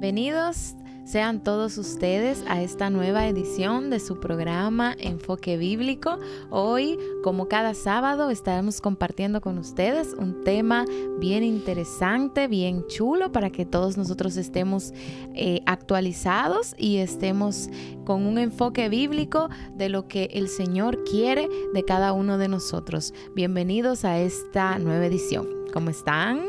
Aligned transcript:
Bienvenidos 0.00 0.76
sean 1.04 1.44
todos 1.44 1.76
ustedes 1.76 2.42
a 2.48 2.62
esta 2.62 2.88
nueva 2.88 3.28
edición 3.28 3.90
de 3.90 4.00
su 4.00 4.18
programa 4.18 4.96
Enfoque 4.98 5.58
Bíblico. 5.58 6.18
Hoy, 6.48 6.98
como 7.22 7.48
cada 7.48 7.74
sábado, 7.74 8.30
estaremos 8.30 8.80
compartiendo 8.80 9.42
con 9.42 9.58
ustedes 9.58 10.14
un 10.14 10.42
tema 10.42 10.86
bien 11.18 11.44
interesante, 11.44 12.48
bien 12.48 12.86
chulo, 12.86 13.30
para 13.30 13.50
que 13.50 13.66
todos 13.66 13.98
nosotros 13.98 14.38
estemos 14.38 14.94
eh, 15.34 15.60
actualizados 15.66 16.74
y 16.78 16.96
estemos 16.96 17.68
con 18.06 18.24
un 18.24 18.38
enfoque 18.38 18.88
bíblico 18.88 19.50
de 19.74 19.90
lo 19.90 20.08
que 20.08 20.30
el 20.32 20.48
Señor 20.48 21.04
quiere 21.04 21.46
de 21.74 21.84
cada 21.84 22.14
uno 22.14 22.38
de 22.38 22.48
nosotros. 22.48 23.12
Bienvenidos 23.34 24.06
a 24.06 24.18
esta 24.18 24.78
nueva 24.78 25.04
edición. 25.04 25.46
¿Cómo 25.74 25.90
están? 25.90 26.40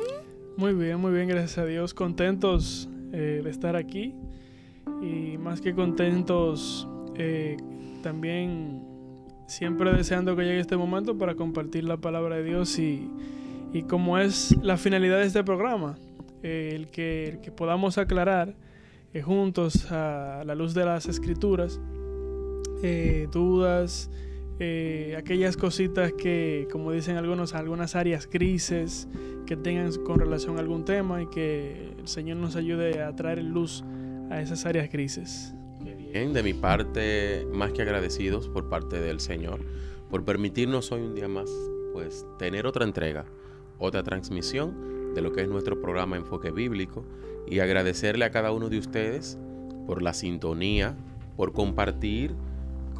Muy 0.55 0.73
bien, 0.73 1.01
muy 1.01 1.11
bien, 1.11 1.27
gracias 1.27 1.57
a 1.57 1.65
Dios. 1.65 1.93
Contentos 1.93 2.87
de 3.11 3.49
estar 3.49 3.75
aquí 3.75 4.15
y 5.01 5.37
más 5.37 5.61
que 5.61 5.73
contentos, 5.73 6.87
eh, 7.15 7.57
también 8.03 8.83
siempre 9.47 9.93
deseando 9.93 10.35
que 10.35 10.43
llegue 10.43 10.59
este 10.59 10.77
momento 10.77 11.17
para 11.17 11.35
compartir 11.35 11.83
la 11.83 11.97
palabra 11.97 12.37
de 12.37 12.43
Dios 12.43 12.77
y, 12.79 13.09
y 13.73 13.83
como 13.83 14.17
es 14.17 14.55
la 14.61 14.77
finalidad 14.77 15.19
de 15.19 15.25
este 15.25 15.43
programa, 15.43 15.97
eh, 16.43 16.71
el, 16.75 16.87
que, 16.87 17.29
el, 17.29 17.41
que, 17.41 17.51
podamos 17.51 17.97
aclarar 17.97 18.55
eh, 19.13 19.21
juntos 19.21 19.91
a 19.91 20.43
la 20.45 20.55
luz 20.55 20.73
de 20.73 20.85
las 20.85 21.07
escrituras 21.07 21.79
dudas, 23.31 24.09
aquellas 25.17 25.57
cositas 25.57 26.13
que, 26.13 26.67
como 26.71 26.91
dicen 26.91 27.17
algunos, 27.17 27.53
algunas 27.53 27.95
áreas 27.95 28.29
grises 28.29 29.07
que 29.45 29.55
tengan 29.57 29.91
con 30.03 30.19
relación 30.19 30.57
a 30.57 30.59
algún 30.59 30.85
tema 30.85 31.21
y 31.21 31.27
que 31.27 31.93
el 31.99 32.07
Señor 32.07 32.37
nos 32.37 32.55
ayude 32.55 33.01
a 33.01 33.15
traer 33.15 33.43
luz 33.43 33.83
a 34.29 34.41
esas 34.41 34.65
áreas 34.65 34.91
grises. 34.91 35.53
Bien, 36.13 36.33
de 36.33 36.43
mi 36.43 36.53
parte, 36.53 37.47
más 37.51 37.71
que 37.71 37.81
agradecidos 37.81 38.47
por 38.49 38.69
parte 38.69 38.99
del 38.99 39.19
Señor 39.19 39.61
por 40.11 40.25
permitirnos 40.25 40.91
hoy 40.91 41.01
un 41.01 41.15
día 41.15 41.29
más, 41.29 41.49
pues 41.93 42.25
tener 42.37 42.67
otra 42.67 42.83
entrega, 42.83 43.25
otra 43.79 44.03
transmisión 44.03 45.13
de 45.15 45.21
lo 45.21 45.31
que 45.31 45.41
es 45.41 45.47
nuestro 45.47 45.81
programa 45.81 46.17
Enfoque 46.17 46.51
Bíblico 46.51 47.05
y 47.47 47.59
agradecerle 47.59 48.25
a 48.25 48.31
cada 48.31 48.51
uno 48.51 48.69
de 48.69 48.77
ustedes 48.77 49.39
por 49.87 50.01
la 50.01 50.13
sintonía, 50.13 50.95
por 51.37 51.53
compartir 51.53 52.35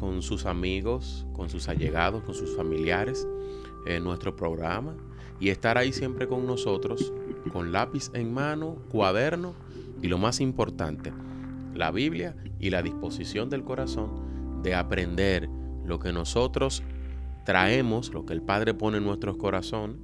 con 0.02 0.20
sus 0.20 0.46
amigos, 0.46 1.28
con 1.32 1.48
sus 1.48 1.68
allegados, 1.68 2.24
con 2.24 2.34
sus 2.34 2.56
familiares 2.56 3.24
en 3.86 4.02
nuestro 4.02 4.34
programa 4.34 4.96
y 5.38 5.50
estar 5.50 5.78
ahí 5.78 5.92
siempre 5.92 6.26
con 6.26 6.44
nosotros, 6.44 7.12
con 7.52 7.70
lápiz 7.70 8.10
en 8.12 8.34
mano, 8.34 8.78
cuaderno 8.90 9.54
y 10.02 10.08
lo 10.08 10.18
más 10.18 10.40
importante, 10.40 11.12
la 11.72 11.92
Biblia 11.92 12.34
y 12.58 12.70
la 12.70 12.82
disposición 12.82 13.48
del 13.48 13.62
corazón 13.62 14.62
de 14.64 14.74
aprender 14.74 15.48
lo 15.84 16.00
que 16.00 16.12
nosotros 16.12 16.82
traemos, 17.44 18.12
lo 18.12 18.26
que 18.26 18.32
el 18.32 18.42
Padre 18.42 18.74
pone 18.74 18.98
en 18.98 19.04
nuestro 19.04 19.38
corazón 19.38 20.00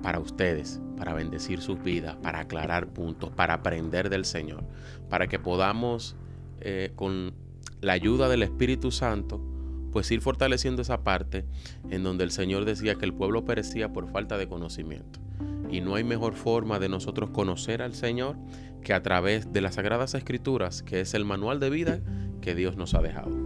para 0.00 0.20
ustedes, 0.20 0.80
para 0.96 1.12
bendecir 1.12 1.60
sus 1.60 1.82
vidas, 1.82 2.14
para 2.22 2.38
aclarar 2.38 2.86
puntos, 2.86 3.30
para 3.30 3.54
aprender 3.54 4.10
del 4.10 4.24
Señor, 4.24 4.62
para 5.08 5.26
que 5.26 5.40
podamos 5.40 6.14
eh, 6.60 6.92
con 6.94 7.41
la 7.82 7.94
ayuda 7.94 8.28
del 8.28 8.44
Espíritu 8.44 8.92
Santo, 8.92 9.44
pues 9.90 10.10
ir 10.12 10.22
fortaleciendo 10.22 10.80
esa 10.80 11.02
parte 11.02 11.44
en 11.90 12.04
donde 12.04 12.24
el 12.24 12.30
Señor 12.30 12.64
decía 12.64 12.94
que 12.94 13.04
el 13.04 13.12
pueblo 13.12 13.44
perecía 13.44 13.92
por 13.92 14.08
falta 14.10 14.38
de 14.38 14.48
conocimiento. 14.48 15.20
Y 15.68 15.80
no 15.80 15.96
hay 15.96 16.04
mejor 16.04 16.34
forma 16.34 16.78
de 16.78 16.88
nosotros 16.88 17.30
conocer 17.30 17.82
al 17.82 17.94
Señor 17.94 18.36
que 18.82 18.94
a 18.94 19.02
través 19.02 19.52
de 19.52 19.60
las 19.60 19.74
Sagradas 19.74 20.14
Escrituras, 20.14 20.82
que 20.82 21.00
es 21.00 21.12
el 21.14 21.24
manual 21.24 21.60
de 21.60 21.70
vida 21.70 22.00
que 22.40 22.54
Dios 22.54 22.76
nos 22.76 22.94
ha 22.94 23.02
dejado. 23.02 23.41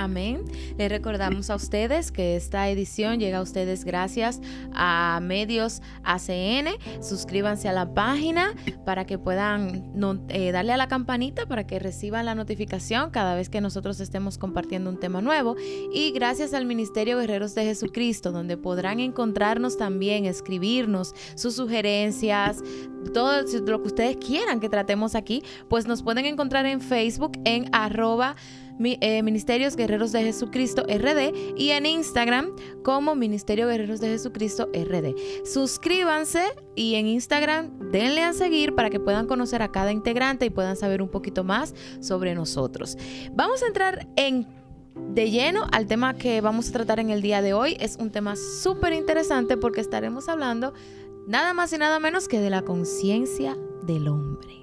Amén. 0.00 0.44
Les 0.78 0.88
recordamos 0.88 1.50
a 1.50 1.56
ustedes 1.56 2.10
que 2.10 2.34
esta 2.34 2.70
edición 2.70 3.20
llega 3.20 3.36
a 3.36 3.42
ustedes 3.42 3.84
gracias 3.84 4.40
a 4.72 5.20
Medios 5.22 5.82
ACN. 6.04 6.68
Suscríbanse 7.02 7.68
a 7.68 7.74
la 7.74 7.92
página 7.92 8.54
para 8.86 9.04
que 9.04 9.18
puedan 9.18 9.92
eh, 10.30 10.52
darle 10.52 10.72
a 10.72 10.78
la 10.78 10.88
campanita 10.88 11.44
para 11.44 11.66
que 11.66 11.78
reciban 11.78 12.24
la 12.24 12.34
notificación 12.34 13.10
cada 13.10 13.34
vez 13.34 13.50
que 13.50 13.60
nosotros 13.60 14.00
estemos 14.00 14.38
compartiendo 14.38 14.88
un 14.88 14.98
tema 14.98 15.20
nuevo. 15.20 15.56
Y 15.92 16.12
gracias 16.12 16.54
al 16.54 16.64
Ministerio 16.64 17.18
Guerreros 17.18 17.54
de 17.54 17.66
Jesucristo, 17.66 18.32
donde 18.32 18.56
podrán 18.56 19.00
encontrarnos 19.00 19.76
también, 19.76 20.24
escribirnos 20.24 21.14
sus 21.34 21.56
sugerencias, 21.56 22.62
todo 23.12 23.42
lo 23.42 23.82
que 23.82 23.86
ustedes 23.86 24.16
quieran 24.16 24.60
que 24.60 24.70
tratemos 24.70 25.14
aquí, 25.14 25.42
pues 25.68 25.86
nos 25.86 26.02
pueden 26.02 26.24
encontrar 26.24 26.64
en 26.64 26.80
Facebook 26.80 27.32
en 27.44 27.68
arroba 27.72 28.34
eh, 28.82 29.22
Ministerios 29.22 29.76
Guerreros 29.76 30.12
de 30.12 30.22
Jesucristo 30.22 30.82
RD 30.84 31.56
y 31.56 31.70
en 31.70 31.86
Instagram 31.86 32.50
como 32.82 33.14
Ministerio 33.14 33.66
Guerreros 33.68 34.00
de 34.00 34.08
Jesucristo 34.08 34.68
RD. 34.72 35.14
Suscríbanse 35.44 36.42
y 36.74 36.94
en 36.94 37.06
Instagram 37.06 37.90
denle 37.90 38.22
a 38.22 38.32
seguir 38.32 38.74
para 38.74 38.90
que 38.90 39.00
puedan 39.00 39.26
conocer 39.26 39.62
a 39.62 39.70
cada 39.70 39.92
integrante 39.92 40.46
y 40.46 40.50
puedan 40.50 40.76
saber 40.76 41.02
un 41.02 41.08
poquito 41.08 41.44
más 41.44 41.74
sobre 42.00 42.34
nosotros. 42.34 42.96
Vamos 43.32 43.62
a 43.62 43.66
entrar 43.66 44.08
en 44.16 44.46
de 44.94 45.30
lleno 45.30 45.66
al 45.72 45.86
tema 45.86 46.14
que 46.14 46.40
vamos 46.40 46.68
a 46.68 46.72
tratar 46.72 47.00
en 47.00 47.10
el 47.10 47.22
día 47.22 47.42
de 47.42 47.52
hoy. 47.52 47.76
Es 47.80 47.96
un 47.96 48.10
tema 48.10 48.34
súper 48.36 48.92
interesante 48.92 49.56
porque 49.56 49.80
estaremos 49.80 50.28
hablando 50.28 50.72
nada 51.26 51.52
más 51.52 51.72
y 51.72 51.78
nada 51.78 51.98
menos 51.98 52.28
que 52.28 52.40
de 52.40 52.50
la 52.50 52.62
conciencia 52.62 53.56
del 53.82 54.08
hombre. 54.08 54.56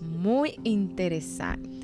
Muy 0.00 0.58
interesante. 0.64 1.79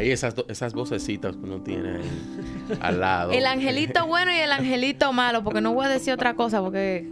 Hay 0.00 0.10
esas, 0.12 0.34
esas 0.48 0.72
vocecitas 0.72 1.36
que 1.36 1.42
uno 1.42 1.60
tiene 1.60 2.00
al 2.80 3.00
lado. 3.00 3.32
El 3.32 3.44
angelito 3.44 4.06
bueno 4.06 4.32
y 4.32 4.36
el 4.36 4.50
angelito 4.50 5.12
malo, 5.12 5.44
porque 5.44 5.60
no 5.60 5.74
voy 5.74 5.84
a 5.84 5.88
decir 5.90 6.14
otra 6.14 6.32
cosa, 6.32 6.62
porque 6.62 7.06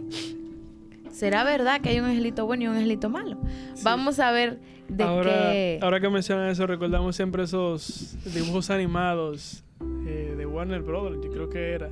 será 1.11 1.43
verdad 1.43 1.81
que 1.81 1.89
hay 1.89 1.99
un 1.99 2.05
angelito 2.05 2.47
bueno 2.47 2.63
y 2.63 2.67
un 2.67 2.73
angelito 2.77 3.07
malo. 3.07 3.37
Vamos 3.83 4.19
a 4.19 4.31
ver 4.31 4.59
de 4.87 5.03
qué. 5.03 5.79
Ahora 5.83 5.99
que 5.99 6.09
mencionan 6.09 6.49
eso, 6.49 6.65
recordamos 6.65 7.15
siempre 7.15 7.43
esos 7.43 8.17
dibujos 8.33 8.71
animados 8.71 9.63
eh, 10.07 10.33
de 10.35 10.45
Warner 10.47 10.81
Brothers, 10.81 11.23
yo 11.23 11.31
creo 11.31 11.47
que 11.47 11.73
era 11.73 11.91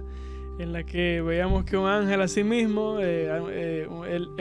en 0.60 0.74
la 0.74 0.84
que 0.84 1.22
veíamos 1.22 1.66
que 1.66 1.78
un 1.78 1.88
ángel 1.88 2.22
a 2.22 2.28
sí 2.28 2.44
mismo, 2.44 2.98
eh, 3.00 3.30
eh, 3.52 3.88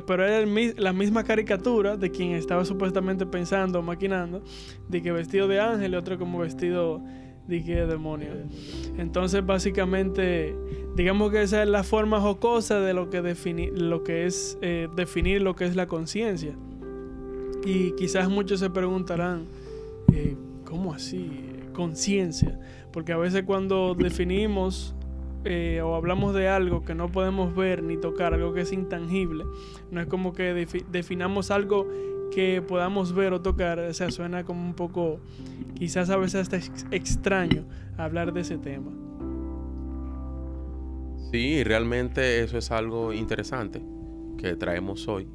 pero 0.06 0.26
era 0.26 0.46
la 0.76 0.92
misma 0.92 1.24
caricatura 1.24 1.96
de 1.96 2.10
quien 2.10 2.32
estaba 2.32 2.64
supuestamente 2.64 3.26
pensando, 3.26 3.82
maquinando, 3.82 4.42
de 4.88 5.02
que 5.02 5.12
vestido 5.12 5.46
de 5.46 5.60
ángel 5.60 5.92
y 5.92 5.96
otro 5.96 6.18
como 6.18 6.38
vestido 6.38 7.02
de 7.46 7.62
que 7.62 7.86
demonio. 7.86 8.30
Entonces, 8.96 9.44
básicamente, 9.44 10.56
digamos 10.96 11.30
que 11.30 11.42
esa 11.42 11.62
es 11.62 11.68
la 11.68 11.84
forma 11.84 12.20
jocosa 12.20 12.80
de 12.80 12.94
lo 12.94 13.10
que, 13.10 13.20
lo 13.74 14.02
que 14.02 14.24
es 14.24 14.58
eh, 14.62 14.88
definir 14.96 15.42
lo 15.42 15.54
que 15.54 15.66
es 15.66 15.76
la 15.76 15.86
conciencia. 15.86 16.56
Y 17.64 17.92
quizás 17.92 18.28
muchos 18.30 18.60
se 18.60 18.70
preguntarán, 18.70 19.44
¿cómo 20.64 20.94
así? 20.94 21.42
Conciencia. 21.74 22.58
Porque 22.90 23.12
a 23.12 23.18
veces 23.18 23.42
cuando 23.42 23.94
definimos 23.94 24.95
eh, 25.44 25.80
o 25.82 25.94
hablamos 25.94 26.34
de 26.34 26.48
algo 26.48 26.84
que 26.84 26.94
no 26.94 27.10
podemos 27.10 27.54
ver 27.54 27.82
ni 27.82 27.96
tocar, 27.96 28.34
algo 28.34 28.52
que 28.52 28.62
es 28.62 28.72
intangible, 28.72 29.44
no 29.90 30.00
es 30.00 30.06
como 30.06 30.32
que 30.32 30.66
definamos 30.90 31.50
algo 31.50 31.86
que 32.30 32.62
podamos 32.62 33.14
ver 33.14 33.32
o 33.32 33.40
tocar, 33.40 33.78
o 33.78 33.94
sea, 33.94 34.10
suena 34.10 34.44
como 34.44 34.64
un 34.64 34.74
poco, 34.74 35.20
quizás 35.74 36.10
a 36.10 36.16
veces 36.16 36.42
hasta 36.42 36.58
extraño 36.90 37.64
hablar 37.96 38.32
de 38.32 38.40
ese 38.40 38.58
tema. 38.58 38.90
Sí, 41.30 41.64
realmente 41.64 42.42
eso 42.42 42.58
es 42.58 42.70
algo 42.70 43.12
interesante 43.12 43.82
que 44.38 44.54
traemos 44.56 45.08
hoy, 45.08 45.28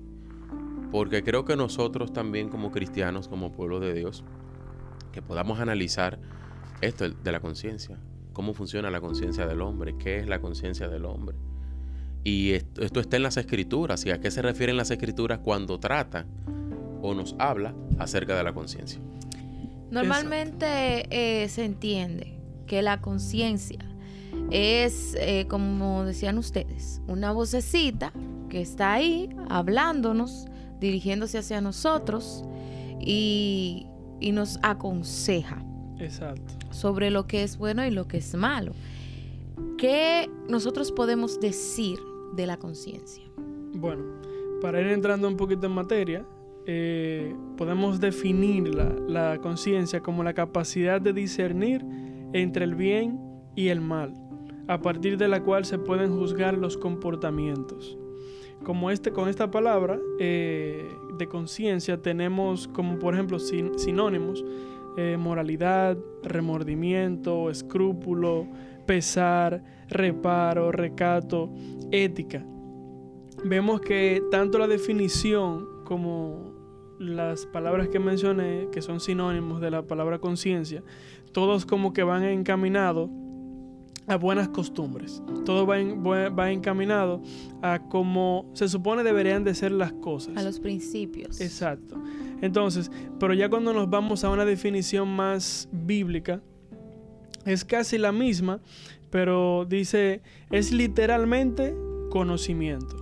porque 0.92 1.24
creo 1.24 1.46
que 1.46 1.56
nosotros 1.56 2.14
también 2.14 2.50
como 2.50 2.72
cristianos, 2.72 3.28
como 3.28 3.52
pueblo 3.52 3.80
de 3.80 3.94
Dios, 3.94 4.24
que 5.12 5.22
podamos 5.22 5.60
analizar 5.60 6.20
esto 6.82 7.10
de 7.10 7.32
la 7.32 7.40
conciencia, 7.40 8.00
cómo 8.34 8.54
funciona 8.54 8.90
la 8.90 9.02
conciencia 9.02 9.46
del 9.46 9.62
hombre, 9.62 9.96
qué 9.98 10.20
es 10.20 10.28
la 10.28 10.40
conciencia 10.40 10.88
del 10.88 11.06
hombre. 11.06 11.36
Y 12.24 12.52
esto, 12.52 13.00
está 13.00 13.18
en 13.18 13.24
las 13.24 13.38
escrituras. 13.38 14.06
¿Y 14.06 14.12
a 14.12 14.20
qué 14.20 14.30
se 14.32 14.42
refieren 14.42 14.78
las 14.78 14.92
escrituras 14.92 15.40
cuando 15.40 15.80
tratan 15.80 16.28
o 17.02 17.14
nos 17.14 17.36
habla 17.40 17.74
acerca 17.98 18.36
de 18.38 18.44
la 18.44 18.54
conciencia? 18.54 19.00
Normalmente 19.90 21.08
eh, 21.10 21.50
se 21.50 21.66
entiende 21.66 22.40
que 22.68 22.82
la 22.82 23.02
conciencia 23.02 23.80
es, 24.52 25.16
eh, 25.20 25.46
como 25.50 26.06
decían 26.06 26.38
ustedes, 26.38 27.02
una 27.08 27.32
vocecita 27.32 28.14
que 28.50 28.62
está 28.62 28.94
ahí 28.94 29.30
hablándonos, 29.50 30.46
dirigiéndose 30.80 31.40
hacia 31.40 31.60
nosotros 31.60 32.46
y 33.00 33.88
nos 34.22 34.60
aconseja. 34.62 35.66
Exacto 36.02 36.62
sobre 36.72 37.12
lo 37.12 37.28
que 37.28 37.44
es 37.44 37.58
bueno 37.58 37.86
y 37.86 37.92
lo 37.92 38.08
que 38.08 38.18
es 38.18 38.34
malo. 38.34 38.74
¿Qué 39.78 40.30
nosotros 40.50 40.92
podemos 40.92 41.40
decir 41.40 42.00
de 42.34 42.48
la 42.48 42.58
conciencia? 42.58 43.24
Bueno, 43.74 44.04
para 44.62 44.82
ir 44.82 44.88
entrando 44.88 45.28
un 45.28 45.38
poquito 45.38 45.68
en 45.68 45.74
materia, 45.74 46.26
eh, 46.66 47.36
podemos 47.58 48.00
definir 48.00 48.74
la, 48.74 48.90
la 49.08 49.38
conciencia 49.40 50.02
como 50.02 50.24
la 50.24 50.34
capacidad 50.34 51.02
de 51.02 51.14
discernir 51.14 51.86
entre 52.34 52.66
el 52.66 52.76
bien 52.76 53.20
y 53.56 53.68
el 53.68 53.82
mal, 53.82 54.14
a 54.68 54.82
partir 54.82 55.18
de 55.18 55.28
la 55.28 55.44
cual 55.44 55.66
se 55.66 55.78
pueden 55.78 56.18
juzgar 56.18 56.58
los 56.58 56.78
comportamientos. 56.78 57.98
Como 58.64 58.92
este, 58.92 59.12
con 59.12 59.28
esta 59.28 59.50
palabra 59.50 60.00
eh, 60.20 60.88
de 61.18 61.28
conciencia 61.28 62.00
tenemos 62.00 62.68
como 62.68 63.00
por 63.00 63.16
ejemplo 63.16 63.40
sinónimos 63.40 64.46
eh, 64.98 65.18
moralidad, 65.18 65.98
remordimiento, 66.24 67.50
escrúpulo, 67.50 68.48
pesar, 68.86 69.64
reparo, 69.90 70.72
recato, 70.72 71.52
ética. 71.92 72.46
Vemos 73.44 73.82
que 73.82 74.22
tanto 74.32 74.60
la 74.60 74.68
definición 74.68 75.66
como 75.86 76.54
las 77.00 77.46
palabras 77.48 77.88
que 77.88 78.00
mencioné, 78.00 78.68
que 78.72 78.82
son 78.82 79.00
sinónimos 79.00 79.60
de 79.62 79.72
la 79.72 79.82
palabra 79.84 80.20
conciencia, 80.20 80.84
todos 81.32 81.66
como 81.66 81.94
que 81.94 82.04
van 82.04 82.24
encaminados 82.24 83.10
a 84.08 84.16
buenas 84.16 84.50
costumbres. 84.50 85.22
Todo 85.46 85.66
va, 85.66 86.30
va, 86.30 86.52
encaminado 86.52 87.22
a 87.62 87.80
cómo 87.90 88.50
se 88.54 88.68
supone 88.68 89.04
deberían 89.04 89.44
de 89.44 89.56
ser 89.56 89.72
las 89.72 89.94
cosas. 89.94 90.36
A 90.38 90.44
los 90.44 90.60
principios. 90.60 91.40
Exacto. 91.42 92.02
Entonces, 92.42 92.92
pero 93.20 93.34
ya 93.34 93.50
cuando 93.50 93.74
nos 93.74 93.90
vamos 93.90 94.24
a 94.24 94.30
una 94.30 94.46
definición 94.46 95.08
más 95.16 95.70
bíblica, 95.72 96.42
es 97.46 97.66
casi 97.66 97.98
la 97.98 98.12
misma, 98.12 98.60
pero 99.10 99.66
dice, 99.66 100.22
es 100.52 100.72
literalmente 100.72 101.76
conocimiento. 102.10 102.98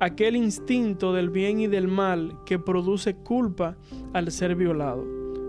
Aquel 0.00 0.36
instinto 0.36 1.12
del 1.12 1.30
bien 1.30 1.60
y 1.60 1.66
del 1.66 1.88
mal 1.88 2.38
que 2.46 2.58
produce 2.58 3.14
culpa 3.14 3.76
al 4.12 4.30
ser 4.30 4.54
violado. 4.54 5.04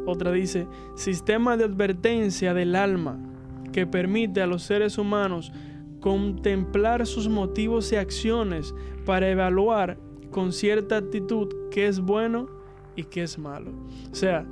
Otra 0.07 0.31
dice, 0.31 0.67
sistema 0.95 1.55
de 1.55 1.65
advertencia 1.65 2.55
del 2.55 2.75
alma 2.75 3.28
que 3.71 3.87
permite 3.87 4.41
a 4.41 4.47
los 4.47 4.63
seres 4.63 4.97
humanos 4.97 5.51
contemplar 5.99 7.05
sus 7.05 7.27
motivos 7.27 7.91
y 7.91 7.95
acciones 7.95 8.73
para 9.05 9.29
evaluar 9.29 9.97
con 10.31 10.53
cierta 10.53 10.97
actitud 10.97 11.47
qué 11.71 11.87
es 11.87 11.99
bueno 11.99 12.47
y 12.95 13.03
qué 13.03 13.23
es 13.23 13.37
malo. 13.37 13.71
O 14.11 14.15
sea, 14.15 14.45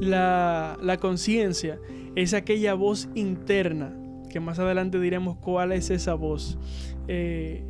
la, 0.00 0.98
conciencia 1.00 1.78
es 2.14 2.34
aquella 2.34 2.74
voz 2.74 3.08
interna, 3.14 3.94
que 4.30 4.40
más 4.40 4.58
adelante 4.58 4.98
diremos 4.98 5.36
cuál 5.36 5.72
es 5.72 5.90
esa 5.90 6.14
voz. 6.14 6.58
Eh, 7.08 7.64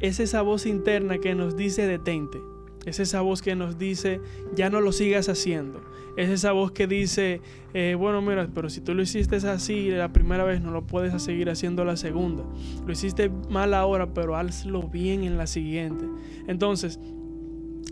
es 0.00 0.20
esa 0.20 0.42
voz 0.42 0.66
interna 0.66 1.18
que 1.18 1.34
nos 1.34 1.56
dice 1.56 1.86
detente. 1.86 2.38
Es 2.84 3.00
esa 3.00 3.20
voz 3.20 3.42
que 3.42 3.56
nos 3.56 3.78
dice, 3.78 4.20
ya 4.54 4.70
no 4.70 4.80
lo 4.80 4.92
sigas 4.92 5.28
haciendo. 5.28 5.82
Es 6.16 6.30
esa 6.30 6.52
voz 6.52 6.72
que 6.72 6.86
dice, 6.86 7.40
eh, 7.74 7.94
bueno, 7.98 8.22
mira, 8.22 8.48
pero 8.54 8.70
si 8.70 8.80
tú 8.80 8.94
lo 8.94 9.02
hiciste 9.02 9.36
así 9.36 9.90
la 9.90 10.12
primera 10.12 10.44
vez, 10.44 10.62
no 10.62 10.70
lo 10.70 10.86
puedes 10.86 11.22
seguir 11.22 11.50
haciendo 11.50 11.84
la 11.84 11.96
segunda. 11.96 12.42
Lo 12.86 12.92
hiciste 12.92 13.30
mal 13.50 13.74
ahora, 13.74 14.12
pero 14.14 14.36
hazlo 14.36 14.82
bien 14.84 15.24
en 15.24 15.36
la 15.36 15.46
siguiente. 15.46 16.06
Entonces, 16.46 16.98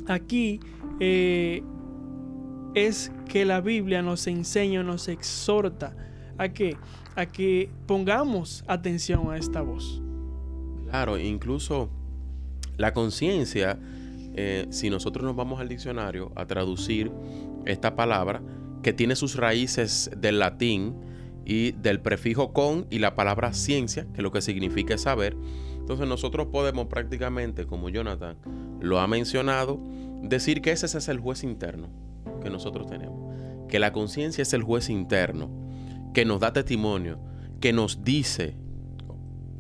aquí 0.07 0.61
eh, 1.01 1.63
es 2.75 3.13
que 3.29 3.45
la 3.45 3.61
Biblia 3.61 4.03
nos 4.03 4.27
enseña, 4.27 4.83
nos 4.83 5.09
exhorta 5.09 5.95
a 6.39 6.49
que, 6.49 6.77
a 7.17 7.27
que 7.27 7.71
pongamos 7.87 8.65
atención 8.67 9.31
a 9.31 9.37
esta 9.37 9.61
voz. 9.61 10.03
Claro, 10.89 11.19
incluso 11.19 11.91
la 12.77 12.93
conciencia 12.93 13.79
eh, 14.37 14.67
si 14.71 14.91
nosotros 14.91 15.25
nos 15.25 15.37
vamos 15.37 15.61
al 15.61 15.69
diccionario 15.69 16.33
a 16.35 16.45
traducir 16.45 17.13
esta 17.67 17.97
palabra, 17.97 18.43
que 18.83 18.93
tiene 18.93 19.17
sus 19.17 19.37
raíces 19.37 20.11
del 20.17 20.39
latín 20.39 20.95
y 21.45 21.73
del 21.73 22.01
prefijo 22.01 22.53
con 22.53 22.87
y 22.91 22.99
la 22.99 23.15
palabra 23.15 23.53
ciencia, 23.53 24.07
que 24.15 24.23
lo 24.23 24.31
que 24.31 24.41
significa 24.41 24.99
saber, 24.99 25.37
entonces 25.79 26.09
nosotros 26.09 26.49
podemos 26.51 26.87
prácticamente, 26.87 27.67
como 27.67 27.91
Jonathan 27.91 28.37
lo 28.81 29.01
ha 29.01 29.07
mencionado, 29.07 29.79
decir 30.23 30.63
que 30.63 30.73
ese 30.73 30.87
es 30.87 31.09
el 31.09 31.19
juez 31.19 31.45
interno 31.45 31.89
que 32.43 32.51
nosotros 32.51 32.87
tenemos, 32.87 33.35
que 33.69 33.79
la 33.79 33.93
conciencia 33.93 34.43
es 34.43 34.53
el 34.55 34.63
juez 34.63 34.89
interno, 34.89 35.51
que 36.15 36.25
nos 36.25 36.41
da 36.41 36.53
testimonio, 36.53 37.19
que 37.61 37.73
nos 37.73 38.05
dice 38.05 38.57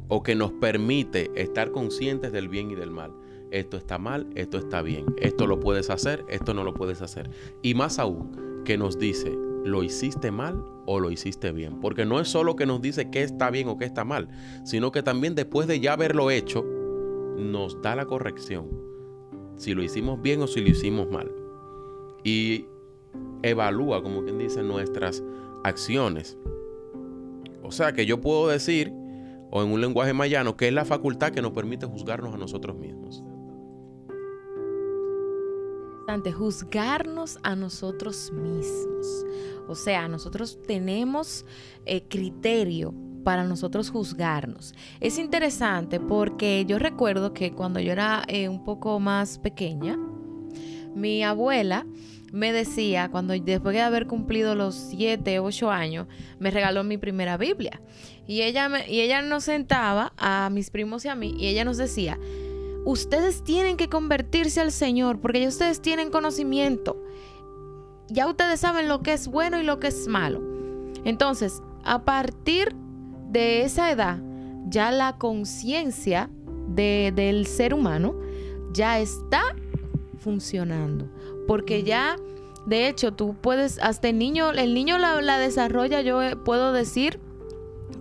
o 0.09 0.23
que 0.23 0.35
nos 0.35 0.53
permite 0.53 1.31
estar 1.35 1.73
conscientes 1.73 2.33
del 2.33 2.49
bien 2.49 2.71
y 2.71 2.75
del 2.75 2.91
mal 2.91 3.13
esto 3.55 3.77
está 3.77 3.99
mal, 3.99 4.27
esto 4.35 4.59
está 4.59 4.83
bien, 4.83 5.07
esto 5.17 5.47
lo 5.47 5.61
puedes 5.61 5.89
hacer, 5.89 6.25
esto 6.29 6.55
no 6.55 6.65
lo 6.65 6.75
puedes 6.75 7.03
hacer. 7.03 7.31
Y 7.63 7.75
más 7.75 8.01
aún, 8.01 8.63
que 8.65 8.77
nos 8.77 8.99
dice, 8.99 9.33
¿lo 9.65 9.85
hiciste 9.85 10.33
mal 10.33 10.61
o 10.87 10.99
lo 10.99 11.13
hiciste 11.13 11.53
bien? 11.53 11.79
Porque 11.81 12.05
no 12.05 12.19
es 12.19 12.27
solo 12.27 12.57
que 12.57 12.67
nos 12.67 12.83
dice 12.83 13.11
qué 13.13 13.23
está 13.23 13.51
bien 13.51 13.69
o 13.69 13.79
qué 13.79 13.85
está 13.85 14.05
mal, 14.05 14.29
sino 14.65 14.91
que 14.91 15.05
también 15.05 15.37
después 15.37 15.69
de 15.69 15.79
ya 15.79 15.93
haberlo 15.93 16.33
hecho, 16.33 16.65
nos 17.39 17.81
da 17.81 17.95
la 17.95 18.07
corrección. 18.07 18.69
Si 19.57 19.73
lo 19.73 19.85
hicimos 19.85 20.21
bien 20.21 20.43
o 20.43 20.49
si 20.49 20.61
lo 20.61 20.71
hicimos 20.71 21.09
mal. 21.09 21.31
Y 22.25 22.67
evalúa, 23.43 24.03
como 24.03 24.25
quien 24.25 24.39
dice, 24.39 24.65
nuestras 24.65 25.23
acciones. 25.63 26.37
O 27.63 27.71
sea 27.71 27.93
que 27.93 28.05
yo 28.05 28.21
puedo 28.21 28.49
decir, 28.49 28.93
o 29.53 29.63
en 29.63 29.71
un 29.71 29.81
lenguaje 29.81 30.13
mayano, 30.13 30.57
que 30.57 30.67
es 30.67 30.75
la 30.75 30.85
facultad 30.85 31.31
que 31.31 31.41
nos 31.41 31.53
permite 31.53 31.87
juzgarnos 31.87 32.35
a 32.35 32.39
nosotros 32.39 32.77
mismos 32.77 33.23
juzgarnos 36.33 37.39
a 37.43 37.57
nosotros 37.57 38.33
mismos. 38.33 39.25
O 39.69 39.75
sea, 39.75 40.09
nosotros 40.09 40.59
tenemos 40.67 41.45
eh, 41.87 42.03
criterio 42.09 42.95
para 43.25 43.45
nosotros 43.45 43.91
juzgarnos. 43.91 44.75
Es 45.01 45.19
interesante 45.19 45.99
porque 45.99 46.65
yo 46.67 46.79
recuerdo 46.79 47.33
que 47.33 47.53
cuando 47.53 47.81
yo 47.81 47.93
era 47.93 48.25
eh, 48.29 48.49
un 48.49 48.65
poco 48.65 49.01
más 49.01 49.39
pequeña, 49.39 49.99
mi 50.95 51.25
abuela 51.25 51.87
me 52.33 52.53
decía, 52.53 53.11
cuando 53.11 53.33
después 53.33 53.75
de 53.75 53.81
haber 53.81 54.07
cumplido 54.07 54.55
los 54.55 54.75
7, 54.75 55.39
8 55.39 55.71
años, 55.71 56.09
me 56.41 56.51
regaló 56.51 56.83
mi 56.83 56.99
primera 56.99 57.37
Biblia. 57.37 57.81
Y 58.27 58.43
ella, 58.43 58.69
me, 58.69 58.91
y 58.91 59.01
ella 59.01 59.23
nos 59.23 59.45
sentaba 59.45 60.13
a 60.17 60.51
mis 60.51 60.71
primos 60.71 61.05
y 61.05 61.09
a 61.09 61.15
mí 61.15 61.35
y 61.39 61.47
ella 61.47 61.65
nos 61.65 61.77
decía, 61.77 62.19
ustedes 62.85 63.43
tienen 63.43 63.77
que 63.77 63.89
convertirse 63.89 64.61
al 64.61 64.73
Señor 64.73 65.21
porque 65.21 65.41
ya 65.41 65.49
ustedes 65.49 65.81
tienen 65.81 66.11
conocimiento. 66.11 67.03
Ya 68.09 68.29
ustedes 68.29 68.61
saben 68.61 68.89
lo 68.89 69.03
que 69.03 69.13
es 69.13 69.29
bueno 69.29 69.59
y 69.59 69.65
lo 69.65 69.81
que 69.81 69.89
es 69.89 70.07
malo. 70.07 70.43
Entonces, 71.05 71.63
a 71.85 72.05
partir 72.05 72.75
de 73.31 73.63
esa 73.63 73.91
edad, 73.91 74.19
ya 74.69 74.91
la 74.91 75.17
conciencia 75.19 76.31
del 76.69 77.47
ser 77.47 77.75
humano 77.75 78.15
ya 78.73 78.99
está 78.99 79.43
funcionando. 80.19 81.09
Porque 81.47 81.83
ya, 81.83 82.17
de 82.67 82.89
hecho, 82.89 83.13
tú 83.13 83.37
puedes, 83.41 83.79
hasta 83.79 84.09
el 84.09 84.19
niño, 84.19 84.51
el 84.53 84.75
niño 84.75 84.99
la, 84.99 85.21
la 85.21 85.39
desarrolla, 85.39 86.01
yo 86.01 86.21
puedo 86.45 86.73
decir 86.73 87.21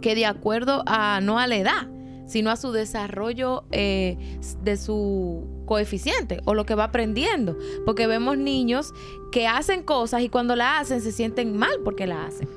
que 0.01 0.15
de 0.15 0.25
acuerdo 0.25 0.83
a, 0.85 1.19
no 1.21 1.39
a 1.39 1.47
la 1.47 1.55
edad, 1.55 1.87
sino 2.25 2.51
a 2.51 2.55
su 2.55 2.71
desarrollo 2.71 3.63
eh, 3.71 4.17
de 4.63 4.77
su 4.77 5.45
coeficiente 5.65 6.41
o 6.45 6.53
lo 6.53 6.65
que 6.65 6.75
va 6.75 6.85
aprendiendo. 6.85 7.57
Porque 7.85 8.07
vemos 8.07 8.37
niños 8.37 8.93
que 9.31 9.47
hacen 9.47 9.83
cosas 9.83 10.21
y 10.21 10.29
cuando 10.29 10.55
la 10.55 10.79
hacen 10.79 11.01
se 11.01 11.11
sienten 11.11 11.57
mal 11.57 11.79
porque 11.83 12.07
la 12.07 12.25
hacen. 12.25 12.47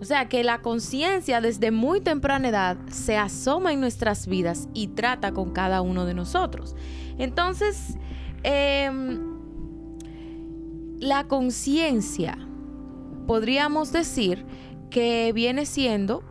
O 0.00 0.04
sea 0.04 0.28
que 0.28 0.44
la 0.44 0.60
conciencia 0.60 1.40
desde 1.40 1.70
muy 1.70 2.00
temprana 2.00 2.48
edad 2.48 2.76
se 2.90 3.16
asoma 3.16 3.72
en 3.72 3.80
nuestras 3.80 4.26
vidas 4.26 4.68
y 4.74 4.88
trata 4.88 5.32
con 5.32 5.52
cada 5.52 5.80
uno 5.80 6.04
de 6.04 6.12
nosotros. 6.12 6.76
Entonces, 7.18 7.96
em, 8.42 9.20
la 10.98 11.24
conciencia, 11.24 12.36
podríamos 13.26 13.90
decir 13.90 14.44
que 14.90 15.32
viene 15.34 15.64
siendo 15.64 16.22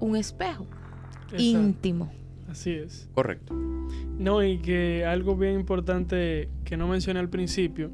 un 0.00 0.16
espejo 0.16 0.66
íntimo. 1.36 2.10
Así 2.48 2.70
es. 2.70 3.08
Correcto. 3.14 3.54
No, 4.18 4.42
y 4.42 4.58
que 4.58 5.04
algo 5.04 5.36
bien 5.36 5.54
importante 5.54 6.48
que 6.64 6.76
no 6.76 6.88
mencioné 6.88 7.20
al 7.20 7.28
principio, 7.28 7.90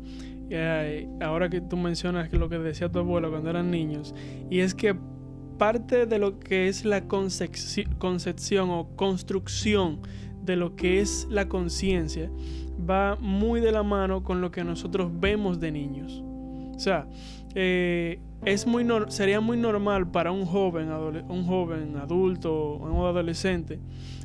eh, 0.50 1.08
ahora 1.20 1.48
que 1.48 1.60
tú 1.60 1.76
mencionas 1.76 2.32
lo 2.32 2.48
que 2.48 2.58
decía 2.58 2.90
tu 2.90 2.98
abuelo 2.98 3.30
cuando 3.30 3.50
eran 3.50 3.70
niños, 3.70 4.14
y 4.50 4.60
es 4.60 4.74
que 4.74 4.94
parte 5.58 6.06
de 6.06 6.18
lo 6.18 6.38
que 6.38 6.68
es 6.68 6.84
la 6.84 7.06
concepción 7.08 8.70
o 8.70 8.88
construcción 8.96 10.00
de 10.42 10.56
lo 10.56 10.76
que 10.76 11.00
es 11.00 11.26
la 11.30 11.48
conciencia 11.48 12.30
va 12.88 13.16
muy 13.20 13.60
de 13.60 13.72
la 13.72 13.82
mano 13.82 14.24
con 14.24 14.40
lo 14.40 14.50
que 14.50 14.64
nosotros 14.64 15.10
vemos 15.20 15.60
de 15.60 15.72
niños. 15.72 16.22
O 16.74 16.78
sea, 16.78 17.06
eh, 17.54 18.18
es 18.44 18.66
muy 18.66 18.86
sería 19.08 19.40
muy 19.40 19.56
normal 19.56 20.10
para 20.10 20.32
un 20.32 20.44
joven, 20.44 20.90
un 20.90 21.46
joven 21.46 21.96
adulto 21.96 22.52
o 22.52 22.90
un 22.90 23.06
adolescente 23.06 23.78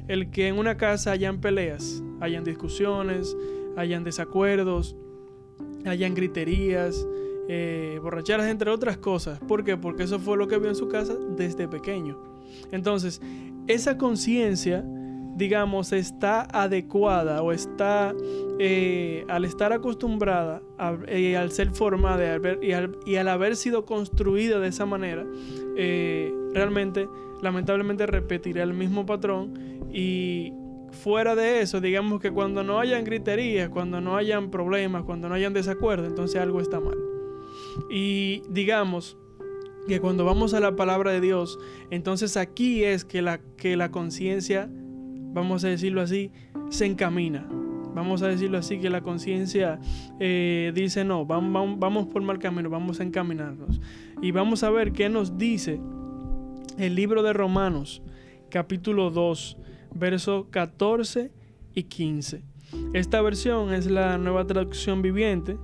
el 0.08 0.32
que 0.32 0.48
en 0.48 0.58
una 0.58 0.78
casa 0.78 1.12
hayan 1.12 1.40
peleas, 1.42 2.02
hayan 2.20 2.44
discusiones, 2.44 3.36
hayan 3.76 4.04
desacuerdos, 4.04 4.96
hayan 5.86 6.16
griterías, 6.16 7.06
eh, 7.50 8.00
borracheras, 8.02 8.48
entre 8.48 8.72
otras 8.72 8.98
cosas. 8.98 9.40
¿Por 9.40 9.64
qué? 9.64 9.78
Porque 9.78 10.04
eso 10.04 10.20
fue 10.20 10.38
lo 10.38 10.48
que 10.48 10.58
vio 10.58 10.70
en 10.70 10.76
su 10.76 10.88
casa 10.88 11.16
desde 11.36 11.68
pequeño. 11.68 12.18
Entonces, 12.72 13.22
esa 13.68 13.98
conciencia, 13.98 14.86
digamos, 15.38 15.94
está 15.94 16.48
adecuada 16.52 17.44
o 17.44 17.52
está, 17.52 18.14
eh, 18.60 19.24
al 19.30 19.46
estar 19.46 19.72
acostumbrada, 19.72 20.64
y 21.16 21.36
al 21.36 21.52
ser 21.52 21.72
formada 21.72 22.40
y 22.62 22.74
al, 22.74 22.98
y 23.06 23.16
al, 23.16 23.28
haber 23.28 23.56
sido 23.56 23.86
construida 23.86 24.60
de 24.60 24.68
esa 24.68 24.86
manera, 24.86 25.26
eh, 25.78 26.34
realmente, 26.54 27.08
lamentablemente, 27.42 28.08
repetirá 28.08 28.64
el 28.64 28.74
mismo 28.74 29.06
patrón 29.06 29.54
y 29.94 30.54
fuera 30.92 31.36
de 31.36 31.62
eso, 31.62 31.82
digamos 31.82 32.20
que 32.20 32.32
cuando 32.32 32.64
no 32.64 32.80
hayan 32.80 33.04
griterías, 33.04 33.70
cuando 33.70 34.02
no 34.02 34.18
hayan 34.18 34.50
problemas, 34.50 35.04
cuando 35.04 35.30
no 35.30 35.36
hayan 35.36 35.54
desacuerdos, 35.54 36.08
entonces 36.08 36.42
algo 36.42 36.62
está 36.62 36.80
mal. 36.80 36.98
Y 37.92 38.42
digamos 38.50 39.18
que 39.88 40.02
cuando 40.02 40.26
vamos 40.26 40.56
a 40.56 40.60
la 40.60 40.76
palabra 40.76 41.12
de 41.12 41.22
Dios, 41.22 41.60
entonces 41.92 42.38
aquí 42.38 42.84
es 42.84 43.06
que 43.06 43.22
la, 43.22 43.40
que 43.56 43.78
la 43.78 43.92
conciencia, 43.92 44.70
vamos 45.38 45.64
a 45.64 45.68
decirlo 45.68 46.02
así, 46.02 46.32
se 46.70 46.86
encamina. 46.86 47.48
Vamos 47.94 48.22
a 48.22 48.28
decirlo 48.28 48.58
así, 48.58 48.80
que 48.80 48.90
la 48.90 49.02
conciencia 49.02 49.80
eh, 50.20 50.72
dice, 50.76 51.04
no, 51.04 51.26
vamos, 51.26 51.78
vamos 51.80 52.08
por 52.08 52.22
mal 52.22 52.40
camino, 52.40 52.70
vamos 52.70 53.00
a 53.00 53.04
encaminarnos. 53.04 53.80
Y 54.22 54.32
vamos 54.32 54.64
a 54.64 54.70
ver 54.70 54.92
qué 54.92 55.10
nos 55.10 55.38
dice 55.38 55.80
el 56.78 56.96
libro 56.96 57.24
de 57.24 57.34
Romanos, 57.34 58.02
capítulo 58.50 59.10
2, 59.10 59.58
versos 59.96 60.46
14 60.50 61.32
y 61.74 61.84
15. 61.84 62.44
Esta 62.94 63.22
versión 63.22 63.74
es 63.74 63.86
la 63.86 64.18
nueva 64.18 64.46
traducción 64.46 65.02
viviente 65.02 65.58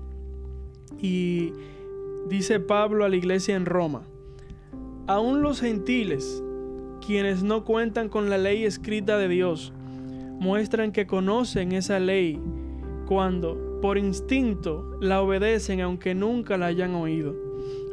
y 0.99 1.51
dice 2.29 2.59
Pablo 2.59 3.05
a 3.05 3.09
la 3.09 3.15
iglesia 3.15 3.55
en 3.55 3.65
Roma, 3.65 4.03
aún 5.07 5.41
los 5.41 5.61
gentiles, 5.61 6.43
quienes 7.05 7.43
no 7.43 7.65
cuentan 7.65 8.09
con 8.09 8.29
la 8.29 8.37
ley 8.37 8.63
escrita 8.63 9.17
de 9.17 9.27
Dios, 9.27 9.73
muestran 10.39 10.91
que 10.91 11.05
conocen 11.05 11.73
esa 11.73 11.99
ley 11.99 12.39
cuando, 13.07 13.79
por 13.81 13.97
instinto, 13.97 14.97
la 15.01 15.21
obedecen 15.21 15.81
aunque 15.81 16.15
nunca 16.15 16.57
la 16.57 16.67
hayan 16.67 16.95
oído. 16.95 17.35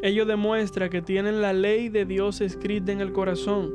Ello 0.03 0.27
demuestra 0.27 0.89
que 0.89 1.03
tienen 1.03 1.43
la 1.43 1.53
ley 1.53 1.89
de 1.89 2.05
Dios 2.05 2.41
escrita 2.41 2.93
en 2.93 3.01
el 3.01 3.13
corazón, 3.13 3.71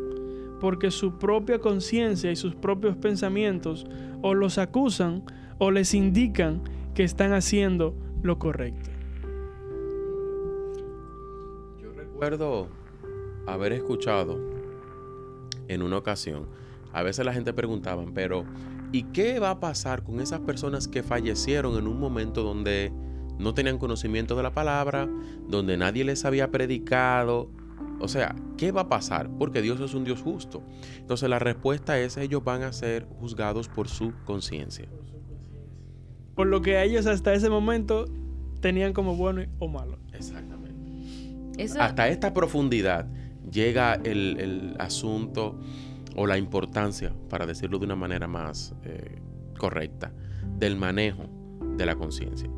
porque 0.59 0.89
su 0.89 1.17
propia 1.17 1.59
conciencia 1.59 2.31
y 2.31 2.35
sus 2.35 2.55
propios 2.55 2.95
pensamientos 2.95 3.85
o 4.21 4.33
los 4.33 4.57
acusan 4.57 5.23
o 5.57 5.69
les 5.69 5.93
indican 5.93 6.61
que 6.93 7.03
están 7.03 7.33
haciendo 7.33 7.93
lo 8.23 8.39
correcto. 8.39 8.89
Yo 11.81 11.91
recuerdo 11.93 12.69
haber 13.45 13.73
escuchado 13.73 14.54
en 15.67 15.81
una 15.81 15.97
ocasión, 15.97 16.47
a 16.93 17.03
veces 17.03 17.25
la 17.25 17.33
gente 17.33 17.51
preguntaba, 17.53 18.05
pero 18.13 18.45
¿y 18.91 19.03
qué 19.03 19.39
va 19.39 19.49
a 19.49 19.59
pasar 19.59 20.03
con 20.03 20.21
esas 20.21 20.39
personas 20.39 20.87
que 20.87 21.03
fallecieron 21.03 21.77
en 21.77 21.87
un 21.87 21.99
momento 21.99 22.41
donde 22.41 22.93
no 23.37 23.53
tenían 23.53 23.77
conocimiento 23.77 24.35
de 24.35 24.43
la 24.43 24.53
palabra, 24.53 25.09
donde 25.47 25.75
nadie 25.75 26.05
les 26.05 26.23
había 26.23 26.51
predicado? 26.51 27.49
O 27.99 28.07
sea, 28.07 28.35
¿qué 28.57 28.71
va 28.71 28.81
a 28.81 28.89
pasar? 28.89 29.29
Porque 29.37 29.61
Dios 29.61 29.79
es 29.81 29.93
un 29.93 30.05
Dios 30.05 30.21
justo. 30.21 30.63
Entonces 30.97 31.29
la 31.29 31.39
respuesta 31.39 31.99
es, 31.99 32.15
ellos 32.17 32.43
van 32.43 32.63
a 32.63 32.71
ser 32.71 33.05
juzgados 33.19 33.67
por 33.67 33.89
su 33.89 34.13
conciencia. 34.23 34.87
Por 36.33 36.47
lo 36.47 36.61
que 36.61 36.81
ellos 36.81 37.07
hasta 37.07 37.33
ese 37.33 37.49
momento 37.49 38.05
tenían 38.61 38.93
como 38.93 39.15
bueno 39.15 39.43
o 39.59 39.67
malo. 39.67 39.97
Exactamente. 40.13 40.75
Hasta 41.79 42.07
esta 42.09 42.33
profundidad 42.33 43.07
llega 43.55 43.95
el, 44.03 44.75
asunto 44.77 45.57
o 46.15 46.27
la 46.27 46.37
importancia, 46.37 47.13
para 47.29 47.45
decirlo 47.45 47.79
de 47.79 47.85
una 47.85 47.95
manera 47.95 48.27
más 48.27 48.75
eh, 48.83 49.21
correcta, 49.57 50.13
del 50.57 50.75
manejo 50.75 51.23
de 51.75 51.85
la 51.85 51.95
conciencia. 51.95 52.49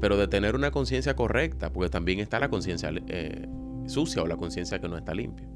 Pero 0.00 0.16
de 0.16 0.28
tener 0.28 0.54
una 0.54 0.70
conciencia 0.70 1.14
correcta, 1.14 1.72
porque 1.72 1.88
también 1.88 2.18
está 2.18 2.38
la 2.38 2.48
conciencia 2.48 2.90
eh, 3.08 3.48
sucia 3.86 4.22
o 4.22 4.26
la 4.26 4.36
conciencia 4.36 4.80
que 4.80 4.88
no 4.88 4.98
está 4.98 5.14
limpia. 5.14 5.46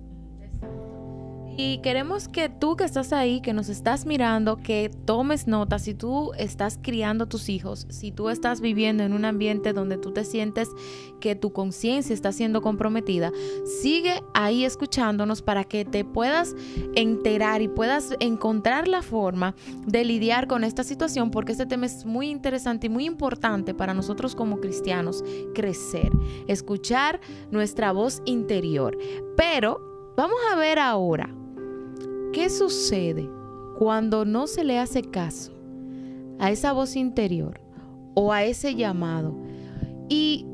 Y 1.57 1.79
queremos 1.79 2.27
que 2.27 2.49
tú 2.49 2.77
que 2.77 2.83
estás 2.83 3.13
ahí, 3.13 3.41
que 3.41 3.53
nos 3.53 3.69
estás 3.69 4.07
mirando, 4.07 4.57
que 4.57 4.91
tomes 5.05 5.47
nota. 5.47 5.79
Si 5.79 5.95
tú 5.95 6.33
estás 6.37 6.81
criando 6.83 7.25
a 7.25 7.29
tus 7.29 7.49
hijos, 7.49 7.87
si 7.91 8.11
tú 8.11 8.29
estás 8.29 8.61
viviendo 8.61 9.05
en 9.05 9.13
un 9.13 9.25
ambiente 9.25 9.73
donde 9.73 9.97
tú 9.97 10.11
te 10.11 10.25
sientes 10.25 10.69
que 11.21 11.37
tu 11.37 11.53
conciencia 11.53 12.13
está 12.13 12.33
siendo 12.33 12.61
comprometida, 12.61 13.31
sigue 13.81 14.21
ahí 14.35 14.65
escuchándonos 14.65 15.43
para 15.43 15.63
que 15.63 15.85
te 15.85 16.05
puedas 16.05 16.57
enterar 16.97 17.63
y 17.63 17.69
puedas 17.69 18.15
encontrar 18.19 18.89
la 18.89 19.03
forma 19.03 19.55
de 19.87 20.05
lidiar 20.05 20.49
con 20.49 20.65
esta 20.65 20.83
situación, 20.83 21.31
porque 21.31 21.53
este 21.53 21.67
tema 21.67 21.87
es 21.87 22.05
muy 22.05 22.31
interesante 22.31 22.89
y 22.89 22.91
muy 22.91 23.05
importante 23.05 23.75
para 23.75 23.95
nosotros 23.95 24.35
como 24.35 24.59
cristianos, 24.59 25.23
crecer, 25.55 26.11
escuchar 26.49 27.21
nuestra 27.53 27.93
voz 27.93 28.23
interior. 28.25 28.99
Pero 29.37 30.13
vamos 30.17 30.39
a 30.53 30.57
ver 30.57 30.81
ahora 30.81 31.31
¿Qué 32.35 32.50
sucede 32.50 33.31
cuando 33.79 34.25
no 34.25 34.49
se 34.49 34.64
le 34.64 34.81
hace 34.81 35.03
caso 35.03 35.53
a 36.41 36.50
esa 36.50 36.73
voz 36.73 36.97
interior 36.97 37.61
o 38.14 38.33
a 38.33 38.43
ese 38.43 38.75
llamado? 38.75 39.37
Y 40.09 40.45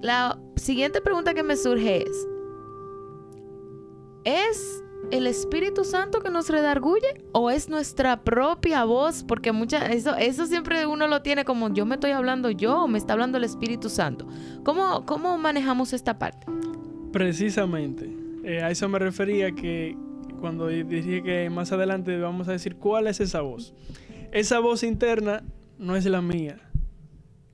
la 0.00 0.40
siguiente 0.56 1.02
pregunta 1.02 1.34
que 1.34 1.42
me 1.42 1.58
surge 1.58 2.04
es, 2.04 2.28
¿es 4.24 4.82
el 5.10 5.26
Espíritu 5.26 5.84
Santo 5.84 6.20
que 6.20 6.30
nos 6.30 6.48
redarguye 6.48 7.22
o 7.32 7.50
es 7.50 7.68
nuestra 7.68 8.24
propia 8.24 8.84
voz? 8.84 9.24
Porque 9.24 9.52
mucha, 9.52 9.92
eso, 9.92 10.16
eso 10.16 10.46
siempre 10.46 10.86
uno 10.86 11.06
lo 11.06 11.20
tiene 11.20 11.44
como 11.44 11.70
yo 11.74 11.84
me 11.84 11.96
estoy 11.96 12.12
hablando 12.12 12.50
yo 12.50 12.84
o 12.84 12.88
me 12.88 12.96
está 12.96 13.12
hablando 13.12 13.36
el 13.36 13.44
Espíritu 13.44 13.90
Santo. 13.90 14.26
¿Cómo, 14.64 15.04
cómo 15.04 15.36
manejamos 15.36 15.92
esta 15.92 16.18
parte? 16.18 16.46
Precisamente, 17.12 18.10
eh, 18.42 18.62
a 18.62 18.70
eso 18.70 18.88
me 18.88 18.98
refería 18.98 19.52
que 19.52 19.98
cuando 20.44 20.66
dije 20.66 21.22
que 21.22 21.48
más 21.48 21.72
adelante 21.72 22.18
vamos 22.18 22.48
a 22.48 22.52
decir 22.52 22.76
cuál 22.76 23.06
es 23.06 23.18
esa 23.18 23.40
voz. 23.40 23.72
Esa 24.30 24.58
voz 24.58 24.82
interna 24.82 25.42
no 25.78 25.96
es 25.96 26.04
la 26.04 26.20
mía, 26.20 26.60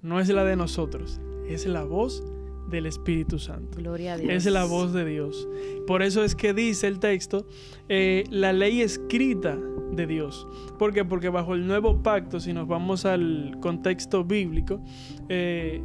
no 0.02 0.18
es 0.18 0.28
la 0.28 0.44
de 0.44 0.56
nosotros, 0.56 1.20
es 1.48 1.66
la 1.66 1.84
voz 1.84 2.24
del 2.68 2.86
Espíritu 2.86 3.38
Santo. 3.38 3.78
Gloria 3.78 4.14
a 4.14 4.16
Dios. 4.16 4.32
Es 4.32 4.46
la 4.46 4.64
voz 4.64 4.92
de 4.92 5.04
Dios. 5.04 5.48
Por 5.86 6.02
eso 6.02 6.24
es 6.24 6.34
que 6.34 6.52
dice 6.52 6.88
el 6.88 6.98
texto, 6.98 7.46
eh, 7.88 8.24
la 8.28 8.52
ley 8.52 8.80
escrita 8.80 9.56
de 9.92 10.08
Dios. 10.08 10.48
¿Por 10.76 10.92
qué? 10.92 11.04
Porque 11.04 11.28
bajo 11.28 11.54
el 11.54 11.68
nuevo 11.68 12.02
pacto, 12.02 12.40
si 12.40 12.52
nos 12.52 12.66
vamos 12.66 13.04
al 13.04 13.56
contexto 13.60 14.24
bíblico, 14.24 14.80
eh, 15.28 15.80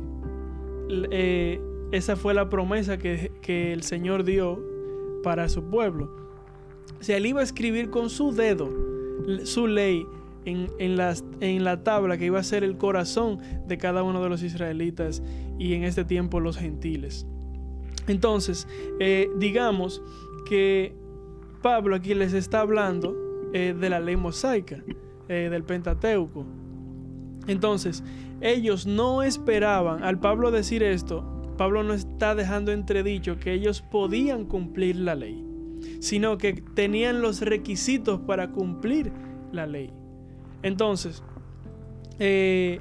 eh, 1.11 1.61
esa 1.91 2.15
fue 2.15 2.33
la 2.33 2.49
promesa 2.49 2.97
que, 2.97 3.31
que 3.43 3.73
el 3.73 3.83
Señor 3.83 4.23
dio 4.23 4.59
para 5.21 5.47
su 5.49 5.65
pueblo 5.65 6.24
se 6.99 7.17
él 7.17 7.25
iba 7.25 7.41
a 7.41 7.43
escribir 7.43 7.89
con 7.89 8.09
su 8.09 8.31
dedo 8.31 8.69
su 9.43 9.67
ley 9.67 10.05
en, 10.45 10.69
en, 10.77 10.99
en, 11.41 11.63
la 11.63 11.83
tabla 11.83 12.17
que 12.17 12.25
iba 12.25 12.39
a 12.39 12.43
ser 12.43 12.63
el 12.63 12.77
corazón 12.77 13.39
de 13.67 13.77
cada 13.77 14.03
uno 14.03 14.21
de 14.21 14.29
los 14.29 14.43
israelitas 14.43 15.23
y 15.57 15.73
en 15.73 15.83
este 15.83 16.05
tiempo 16.05 16.39
los 16.39 16.57
gentiles. 16.57 17.25
Entonces, 18.07 18.67
eh, 18.99 19.29
digamos 19.37 20.01
que 20.47 20.93
Pablo 21.61 21.95
aquí 21.95 22.13
les 22.13 22.33
está 22.33 22.61
hablando 22.61 23.15
eh, 23.53 23.75
de 23.77 23.89
la 23.89 23.99
ley 23.99 24.15
mosaica, 24.15 24.83
eh, 25.27 25.47
del 25.49 25.63
Pentateuco. 25.63 26.45
Entonces, 27.47 28.03
ellos 28.41 28.85
no 28.85 29.23
esperaban, 29.23 30.03
al 30.03 30.19
Pablo 30.19 30.51
decir 30.51 30.83
esto, 30.83 31.25
Pablo 31.57 31.83
no 31.83 31.93
está 31.93 32.35
dejando 32.35 32.71
entredicho 32.71 33.39
que 33.39 33.53
ellos 33.53 33.81
podían 33.81 34.45
cumplir 34.45 34.97
la 34.97 35.15
ley 35.15 35.44
sino 35.99 36.37
que 36.37 36.53
tenían 36.53 37.21
los 37.21 37.41
requisitos 37.41 38.19
para 38.21 38.51
cumplir 38.51 39.11
la 39.51 39.65
ley. 39.65 39.91
Entonces, 40.63 41.23
eh, 42.19 42.79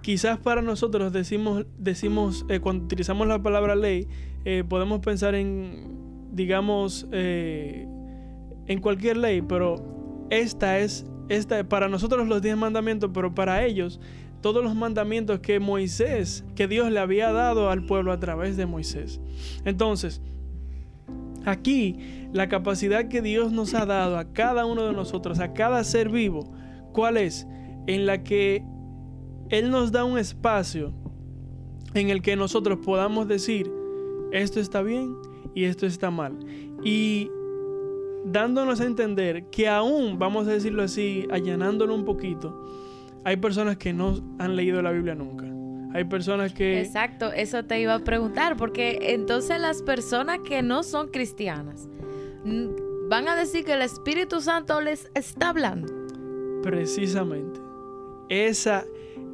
quizás 0.00 0.38
para 0.38 0.62
nosotros 0.62 1.12
decimos, 1.12 1.66
decimos 1.78 2.44
eh, 2.48 2.60
cuando 2.60 2.84
utilizamos 2.84 3.26
la 3.26 3.42
palabra 3.42 3.74
ley, 3.74 4.08
eh, 4.44 4.64
podemos 4.68 5.00
pensar 5.00 5.34
en, 5.34 6.28
digamos, 6.32 7.06
en 7.12 8.80
cualquier 8.80 9.18
ley, 9.18 9.42
pero 9.42 10.26
esta 10.30 10.78
es, 10.78 11.06
esta, 11.28 11.68
para 11.68 11.88
nosotros 11.88 12.26
los 12.26 12.42
diez 12.42 12.56
mandamientos, 12.56 13.10
pero 13.12 13.34
para 13.34 13.64
ellos 13.64 14.00
todos 14.40 14.64
los 14.64 14.74
mandamientos 14.74 15.38
que 15.38 15.60
Moisés, 15.60 16.44
que 16.56 16.66
Dios 16.66 16.90
le 16.90 16.98
había 16.98 17.30
dado 17.30 17.70
al 17.70 17.86
pueblo 17.86 18.10
a 18.10 18.18
través 18.18 18.56
de 18.56 18.66
Moisés. 18.66 19.20
Entonces, 19.64 20.20
Aquí, 21.44 21.96
la 22.32 22.48
capacidad 22.48 23.08
que 23.08 23.22
Dios 23.22 23.52
nos 23.52 23.74
ha 23.74 23.86
dado 23.86 24.18
a 24.18 24.32
cada 24.32 24.64
uno 24.64 24.86
de 24.86 24.92
nosotros, 24.92 25.38
a 25.38 25.52
cada 25.52 25.84
ser 25.84 26.08
vivo, 26.08 26.50
¿cuál 26.92 27.16
es? 27.16 27.46
En 27.86 28.06
la 28.06 28.22
que 28.22 28.64
Él 29.50 29.70
nos 29.70 29.92
da 29.92 30.04
un 30.04 30.18
espacio 30.18 30.94
en 31.94 32.08
el 32.08 32.22
que 32.22 32.36
nosotros 32.36 32.78
podamos 32.82 33.28
decir, 33.28 33.70
esto 34.32 34.60
está 34.60 34.82
bien 34.82 35.14
y 35.54 35.64
esto 35.64 35.84
está 35.84 36.10
mal. 36.10 36.38
Y 36.82 37.30
dándonos 38.24 38.80
a 38.80 38.86
entender 38.86 39.50
que 39.50 39.68
aún, 39.68 40.18
vamos 40.18 40.48
a 40.48 40.52
decirlo 40.52 40.82
así, 40.82 41.26
allanándolo 41.30 41.94
un 41.94 42.04
poquito, 42.04 42.58
hay 43.24 43.36
personas 43.36 43.76
que 43.76 43.92
no 43.92 44.18
han 44.38 44.56
leído 44.56 44.80
la 44.80 44.90
Biblia 44.90 45.14
nunca. 45.14 45.46
Hay 45.94 46.04
personas 46.04 46.54
que... 46.54 46.80
Exacto, 46.80 47.30
eso 47.30 47.64
te 47.64 47.78
iba 47.78 47.94
a 47.94 47.98
preguntar, 47.98 48.56
porque 48.56 48.98
entonces 49.12 49.60
las 49.60 49.82
personas 49.82 50.38
que 50.38 50.62
no 50.62 50.82
son 50.82 51.08
cristianas 51.08 51.90
van 53.08 53.28
a 53.28 53.36
decir 53.36 53.64
que 53.64 53.74
el 53.74 53.82
Espíritu 53.82 54.40
Santo 54.40 54.80
les 54.80 55.10
está 55.14 55.50
hablando. 55.50 55.92
Precisamente. 56.62 57.60
Esa, 58.28 58.84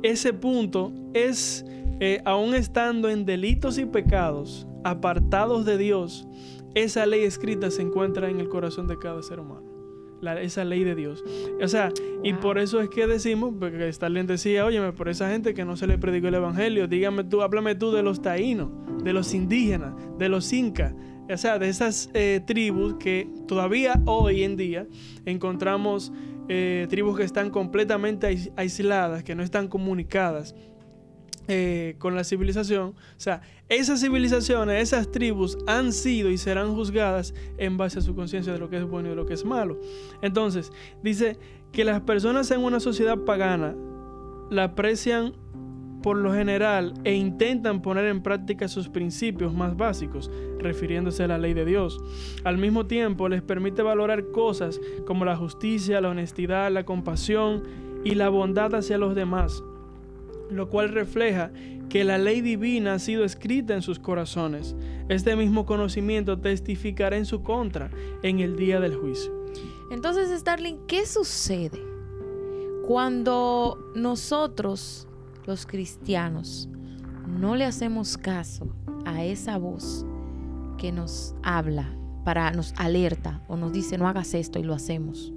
ese 0.03 0.33
punto 0.33 0.93
es, 1.15 1.65
eh, 2.01 2.21
aún 2.25 2.55
estando 2.55 3.09
en 3.09 3.25
delitos 3.25 3.79
y 3.79 3.87
pecados, 3.87 4.67
apartados 4.85 5.65
de 5.65 5.79
Dios, 5.79 6.27
esa 6.75 7.07
ley 7.07 7.23
escrita 7.23 7.71
se 7.71 7.83
encuentra 7.83 8.29
en 8.29 8.41
el 8.41 8.49
corazón 8.49 8.87
de 8.89 8.99
cada 8.99 9.23
ser 9.23 9.41
humano. 9.41 9.67
esa 10.41 10.65
ley 10.65 10.83
de 10.83 10.95
Dios. 10.95 11.25
O 11.63 11.69
sea, 11.69 11.93
y 12.25 12.33
por 12.35 12.59
eso 12.59 12.81
es 12.81 12.89
que 12.89 13.07
decimos, 13.07 13.55
porque 13.59 13.89
Stalin 13.89 14.27
decía, 14.27 14.65
óyeme, 14.65 14.93
por 14.93 15.09
esa 15.09 15.31
gente 15.31 15.55
que 15.55 15.65
no 15.65 15.77
se 15.77 15.87
le 15.87 15.97
predicó 15.99 16.29
el 16.29 16.35
Evangelio, 16.35 16.89
dígame 16.89 17.25
tú, 17.25 17.43
háblame 17.43 17.77
tú 17.77 17.93
de 17.93 18.03
los 18.03 18.21
taínos, 18.21 18.71
de 19.05 19.13
los 19.13 19.33
indígenas, 19.33 19.95
de 20.19 20.29
los 20.29 20.53
incas, 20.53 20.95
o 21.31 21.37
sea, 21.37 21.59
de 21.59 21.69
esas 21.69 22.11
eh, 22.15 22.41
tribus 22.47 22.95
que 22.95 23.29
todavía 23.47 24.01
hoy 24.07 24.43
en 24.45 24.57
día 24.57 24.87
encontramos 25.27 26.13
eh, 26.49 26.87
tribus 26.89 27.19
que 27.19 27.25
están 27.25 27.51
completamente 27.51 28.53
aisladas, 28.57 29.23
que 29.23 29.35
no 29.35 29.43
están 29.43 29.69
comunicadas 29.69 30.55
eh, 31.47 31.97
con 31.99 32.15
la 32.15 32.25
civilización. 32.25 32.91
O 32.91 33.21
sea, 33.21 33.43
esas 33.69 34.01
civilizaciones, 34.01 34.83
esas 34.83 35.11
tribus 35.11 35.59
han 35.67 35.93
sido 35.93 36.31
y 36.31 36.39
serán 36.39 36.75
juzgadas 36.75 37.35
en 37.59 37.77
base 37.77 37.99
a 37.99 38.03
su 38.03 38.15
conciencia 38.15 38.53
de 38.53 38.59
lo 38.59 38.71
que 38.71 38.77
es 38.77 38.85
bueno 38.85 39.09
y 39.09 39.11
de 39.11 39.17
lo 39.17 39.27
que 39.27 39.35
es 39.35 39.45
malo. 39.45 39.81
Entonces, 40.23 40.73
dice 41.03 41.39
que 41.73 41.85
las 41.85 42.01
personas 42.03 42.51
en 42.51 42.61
una 42.61 42.81
sociedad 42.81 43.19
pagana 43.19 43.75
la 44.51 44.65
aprecian 44.65 45.35
por 46.03 46.17
lo 46.17 46.33
general 46.33 46.95
e 47.05 47.15
intentan 47.15 47.83
poner 47.83 48.07
en 48.07 48.23
práctica 48.23 48.69
sus 48.69 48.89
principios 48.89 49.53
más 49.53 49.77
básicos, 49.77 50.31
refiriéndose 50.59 51.25
a 51.25 51.29
la 51.29 51.39
ley 51.39 51.55
de 51.55 51.65
Dios. 51.65 52.01
Al 52.45 52.59
mismo 52.59 52.87
tiempo 52.87 53.29
les 53.29 53.43
permite 53.43 53.83
valorar 53.83 54.31
cosas 54.31 54.81
como 55.07 55.25
la 55.25 55.37
justicia, 55.37 56.01
la 56.01 56.11
honestidad, 56.11 56.71
la 56.71 56.85
compasión 56.85 57.63
y 58.05 58.15
la 58.15 58.29
bondad 58.29 58.75
hacia 58.75 58.99
los 58.99 59.15
demás, 59.15 59.63
lo 60.51 60.69
cual 60.69 60.91
refleja 60.91 61.51
que 61.89 62.05
la 62.05 62.19
ley 62.19 62.43
divina 62.43 62.95
ha 62.95 62.99
sido 62.99 63.25
escrita 63.25 63.75
en 63.75 63.83
sus 63.83 63.99
corazones. 63.99 64.77
Este 65.09 65.37
mismo 65.37 65.65
conocimiento 65.65 66.39
testificará 66.39 67.17
en 67.17 67.25
su 67.25 67.43
contra 67.43 67.91
en 68.23 68.41
el 68.41 68.57
día 68.57 68.79
del 68.79 68.95
juicio. 68.95 69.33
Entonces, 69.91 70.39
Starling, 70.39 70.77
¿qué 70.87 71.07
sucede 71.07 71.83
cuando 72.87 73.79
nosotros 73.95 75.08
los 75.49 75.65
cristianos 75.65 76.69
no 77.27 77.57
le 77.57 77.65
hacemos 77.65 78.19
caso 78.19 78.69
a 79.07 79.25
esa 79.25 79.57
voz 79.57 80.05
que 80.77 80.93
nos 80.93 81.35
habla, 81.43 81.97
para 82.23 82.53
nos 82.53 82.75
alerta 82.77 83.43
o 83.49 83.57
nos 83.57 83.73
dice 83.73 83.97
no 83.97 84.07
hagas 84.07 84.35
esto 84.35 84.59
y 84.59 84.63
lo 84.63 84.75
hacemos. 84.75 85.33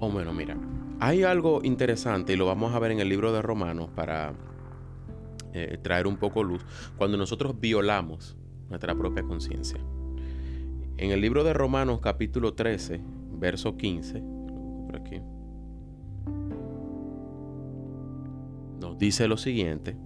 Oh, 0.00 0.10
bueno, 0.10 0.32
mira, 0.32 0.56
hay 0.98 1.22
algo 1.22 1.60
interesante 1.62 2.32
y 2.32 2.36
lo 2.36 2.44
vamos 2.44 2.74
a 2.74 2.80
ver 2.80 2.90
en 2.90 2.98
el 2.98 3.08
libro 3.08 3.32
de 3.32 3.40
Romanos 3.40 3.90
para 3.94 4.34
eh, 5.52 5.78
traer 5.80 6.08
un 6.08 6.16
poco 6.16 6.42
luz. 6.42 6.66
Cuando 6.96 7.16
nosotros 7.16 7.54
violamos 7.60 8.36
nuestra 8.68 8.96
propia 8.96 9.22
conciencia. 9.22 9.78
En 10.96 11.12
el 11.12 11.20
libro 11.20 11.44
de 11.44 11.52
Romanos 11.52 12.00
capítulo 12.02 12.54
13, 12.54 13.00
verso 13.38 13.76
15, 13.76 14.24
por 14.86 14.96
aquí. 14.96 15.20
Dice 18.98 19.28
lo 19.28 19.36
siguiente. 19.36 19.96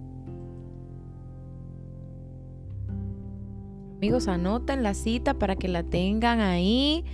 Amigos, 3.97 4.27
anoten 4.27 4.83
la 4.83 4.93
cita 4.93 5.33
para 5.33 5.55
que 5.55 5.67
la 5.67 5.83
tengan 5.83 6.39
ahí, 6.39 7.05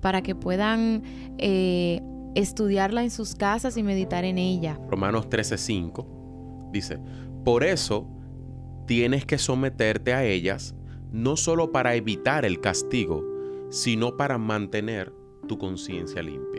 para 0.00 0.22
que 0.22 0.34
puedan 0.34 1.02
eh, 1.38 2.02
estudiarla 2.34 3.02
en 3.02 3.10
sus 3.10 3.34
casas 3.34 3.76
y 3.76 3.82
meditar 3.82 4.24
en 4.24 4.38
ella. 4.38 4.78
Romanos 4.90 5.30
13:5 5.30 6.70
dice, 6.72 6.98
por 7.44 7.64
eso 7.64 8.06
tienes 8.86 9.24
que 9.24 9.38
someterte 9.38 10.12
a 10.12 10.24
ellas, 10.24 10.74
no 11.12 11.36
solo 11.36 11.72
para 11.72 11.94
evitar 11.94 12.44
el 12.44 12.60
castigo, 12.60 13.24
sino 13.70 14.16
para 14.16 14.36
mantener 14.36 15.12
tu 15.48 15.58
conciencia 15.58 16.22
limpia. 16.22 16.55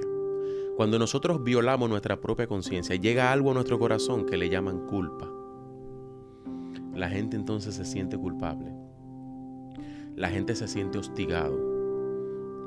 Cuando 0.78 1.00
nosotros 1.00 1.44
violamos 1.44 1.90
nuestra 1.90 2.22
propia 2.22 2.46
conciencia, 2.46 2.96
llega 2.96 3.32
algo 3.32 3.50
a 3.50 3.56
nuestro 3.56 3.80
corazón 3.80 4.28
que 4.28 4.38
le 4.38 4.48
llaman 4.48 4.86
culpa. 4.86 5.28
La 6.94 7.10
gente 7.10 7.36
entonces 7.36 7.74
se 7.74 7.84
siente 7.84 8.16
culpable. 8.16 8.72
La 10.16 10.30
gente 10.30 10.54
se 10.54 10.68
siente 10.68 11.00
hostigado. 11.00 11.58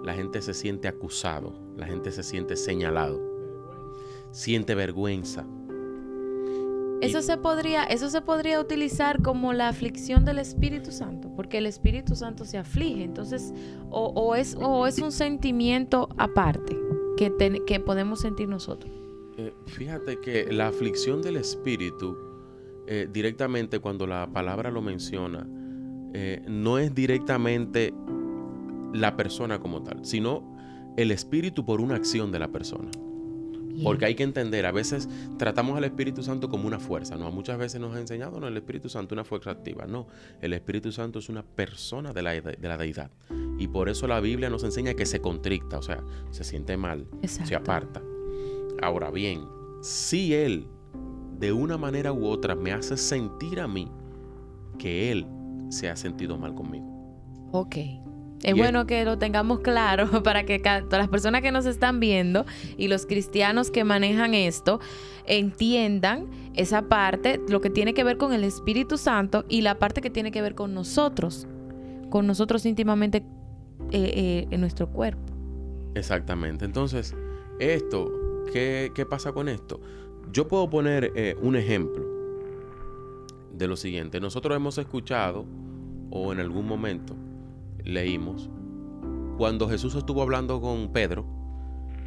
La 0.03 0.13
gente 0.13 0.43
se 0.43 0.55
siente 0.55 0.89
acusado. 0.89 1.55
La 1.77 1.87
gente 1.87 2.11
se 2.11 2.25
siente 2.25 2.57
señalado. 2.57 3.21
Siente 4.33 4.75
vergüenza. 4.75 5.47
Eso 7.03 7.23
se 7.23 7.37
podría, 7.37 7.85
eso 7.85 8.11
se 8.11 8.23
podría 8.23 8.61
utilizar 8.61 9.23
como 9.23 9.53
la 9.53 9.69
aflicción 9.69 10.25
del 10.25 10.41
Espíritu 10.41 10.91
Santo, 10.91 11.31
porque 11.37 11.59
el 11.59 11.67
Espíritu 11.67 12.17
Santo 12.17 12.45
se 12.45 12.59
aflige, 12.59 13.05
entonces, 13.05 13.55
o, 13.89 14.35
es, 14.35 14.57
o 14.61 14.87
es 14.89 14.99
un 14.99 15.13
sentimiento 15.13 16.09
aparte 16.19 16.77
que, 17.17 17.81
podemos 17.85 18.21
sentir 18.21 18.49
nosotros. 18.49 18.93
Eh, 19.37 19.53
fíjate 19.67 20.19
que 20.21 20.53
la 20.53 20.69
aflicción 20.69 21.23
del 21.23 21.37
espíritu, 21.37 22.17
eh, 22.87 23.09
directamente 23.11 23.79
cuando 23.79 24.07
la 24.07 24.31
palabra 24.33 24.71
lo 24.71 24.83
menciona, 24.83 25.47
eh, 26.13 26.43
no 26.49 26.79
es 26.79 26.95
directamente 26.95 27.95
la 28.93 29.17
persona 29.17 29.61
como 29.61 29.83
tal, 29.83 30.05
sino 30.05 30.57
el 30.97 31.11
espíritu 31.11 31.65
por 31.65 31.81
una 31.81 31.95
acción 31.95 32.33
de 32.33 32.39
la 32.39 32.49
persona. 32.49 32.91
Porque 33.83 34.05
hay 34.05 34.15
que 34.15 34.25
entender, 34.25 34.67
a 34.67 34.73
veces 34.73 35.09
tratamos 35.39 35.77
al 35.79 35.85
Espíritu 35.85 36.23
Santo 36.23 36.51
como 36.51 36.67
una 36.67 36.79
fuerza, 36.79 37.17
¿no? 37.17 37.31
Muchas 37.31 37.57
veces 37.57 37.81
nos 37.81 37.95
ha 37.95 38.01
enseñado, 38.01 38.39
no, 38.39 38.49
el 38.49 38.57
Espíritu 38.57 38.91
Santo 38.91 39.15
es 39.15 39.17
una 39.17 39.25
fuerza 39.25 39.51
activa. 39.51 39.87
No, 39.87 40.07
el 40.43 40.53
Espíritu 40.53 40.93
Santo 40.93 41.19
es 41.19 41.31
una 41.31 41.43
persona 41.43 42.13
de 42.13 42.23
la, 42.23 42.33
de 42.33 42.69
la 42.69 42.77
deidad. 42.77 43.11
Y 43.61 43.69
por 43.69 43.91
eso 43.91 44.07
la 44.07 44.21
Biblia 44.21 44.49
nos 44.49 44.65
enseña 44.65 44.95
que 44.95 45.05
se 45.05 45.21
contricta, 45.21 45.77
o 45.77 45.83
sea, 45.83 46.03
se 46.31 46.45
siente 46.45 46.79
mal, 46.79 47.07
se 47.23 47.55
aparta. 47.55 48.03
Ahora 48.81 49.11
bien, 49.11 49.45
si 49.83 50.33
Él 50.33 50.67
de 51.39 51.53
una 51.53 51.77
manera 51.77 52.11
u 52.11 52.27
otra 52.27 52.55
me 52.55 52.73
hace 52.73 52.97
sentir 52.97 53.61
a 53.61 53.69
mí 53.69 53.87
que 54.79 55.13
Él 55.13 55.27
se 55.69 55.91
ha 55.91 55.97
sentido 55.97 56.39
mal 56.39 56.55
conmigo. 56.55 56.87
Ok. 57.53 57.77
Es 58.43 58.57
bueno 58.57 58.87
que 58.87 59.05
lo 59.05 59.19
tengamos 59.19 59.61
claro 59.61 60.09
para 60.23 60.45
que 60.45 60.59
todas 60.59 60.91
las 60.91 61.09
personas 61.09 61.43
que 61.43 61.53
nos 61.53 61.67
están 61.67 62.01
viendo 62.01 62.47
y 62.79 62.89
los 62.89 63.05
cristianos 63.05 63.71
que 63.71 63.85
manejan 63.85 64.33
esto 64.33 64.81
entiendan 65.27 66.31
esa 66.55 66.89
parte, 66.89 67.39
lo 67.47 67.61
que 67.61 67.69
tiene 67.69 67.93
que 67.93 68.05
ver 68.05 68.17
con 68.17 68.33
el 68.33 68.43
Espíritu 68.43 68.97
Santo 68.97 69.45
y 69.51 69.61
la 69.61 69.79
parte 69.79 70.01
que 70.01 70.09
tiene 70.09 70.31
que 70.31 70.41
ver 70.41 70.55
con 70.55 70.73
nosotros, 70.73 71.47
con 72.09 72.27
nosotros 72.27 72.65
íntimamente 72.65 73.23
eh, 73.93 74.13
eh, 74.15 74.47
en 74.51 74.61
nuestro 74.61 74.89
cuerpo. 74.89 75.33
Exactamente. 75.95 76.65
Entonces, 76.65 77.15
esto, 77.59 78.11
¿qué, 78.53 79.07
pasa 79.09 79.33
con 79.33 79.49
esto? 79.49 79.81
Yo 80.33 80.49
puedo 80.49 80.71
poner 80.71 81.13
eh, 81.17 81.37
un 81.41 81.57
ejemplo 81.57 82.05
de 83.53 83.67
lo 83.67 83.77
siguiente. 83.77 84.21
Nosotros 84.21 84.57
hemos 84.57 84.79
escuchado 84.79 85.45
o 86.11 86.33
en 86.33 86.41
algún 86.41 86.67
momento 86.67 87.15
leímos, 87.85 88.51
cuando 89.37 89.69
Jesús 89.69 89.95
estuvo 89.95 90.23
hablando 90.23 90.61
con 90.61 90.93
Pedro, 90.93 91.25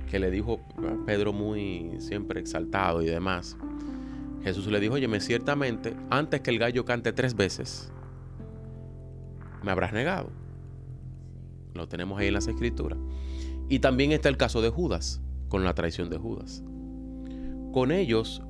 que 0.10 0.20
le 0.20 0.30
dijo, 0.30 0.60
Pedro 1.06 1.34
muy 1.34 1.96
siempre 2.00 2.40
exaltado 2.40 3.02
y 3.02 3.06
demás, 3.06 3.58
Jesús 4.44 4.68
le 4.68 4.80
dijo, 4.80 4.96
oye, 4.96 5.20
ciertamente, 5.20 5.96
antes 6.10 6.42
que 6.42 6.52
el 6.52 6.60
gallo 6.60 6.86
cante 6.86 7.14
tres 7.14 7.36
veces, 7.36 7.92
me 9.64 9.72
habrás 9.72 9.94
negado. 9.94 10.43
Lo 11.74 11.88
tenemos 11.88 12.20
ahí 12.20 12.28
en 12.28 12.34
las 12.34 12.48
escrituras. 12.48 13.00
Y 13.70 13.80
también 13.80 14.12
está 14.12 14.30
el 14.30 14.38
caso 14.38 14.62
de 14.62 14.70
Judas, 14.70 15.22
con 15.50 15.64
la 15.64 15.74
traición 15.74 16.10
de 16.10 16.18
Judas. 16.18 16.64
Con 17.72 17.92
ellos 17.92 18.42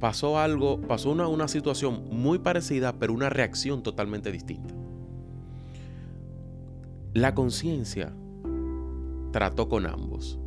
pasó 0.00 0.38
algo, 0.38 0.80
pasó 0.80 1.10
una, 1.10 1.28
una 1.28 1.48
situación 1.48 2.08
muy 2.10 2.38
parecida, 2.38 2.98
pero 2.98 3.12
una 3.12 3.30
reacción 3.30 3.82
totalmente 3.82 4.32
distinta. 4.32 4.74
La 7.12 7.34
conciencia 7.34 8.12
trató 9.30 9.68
con 9.68 9.86
ambos. 9.86 10.38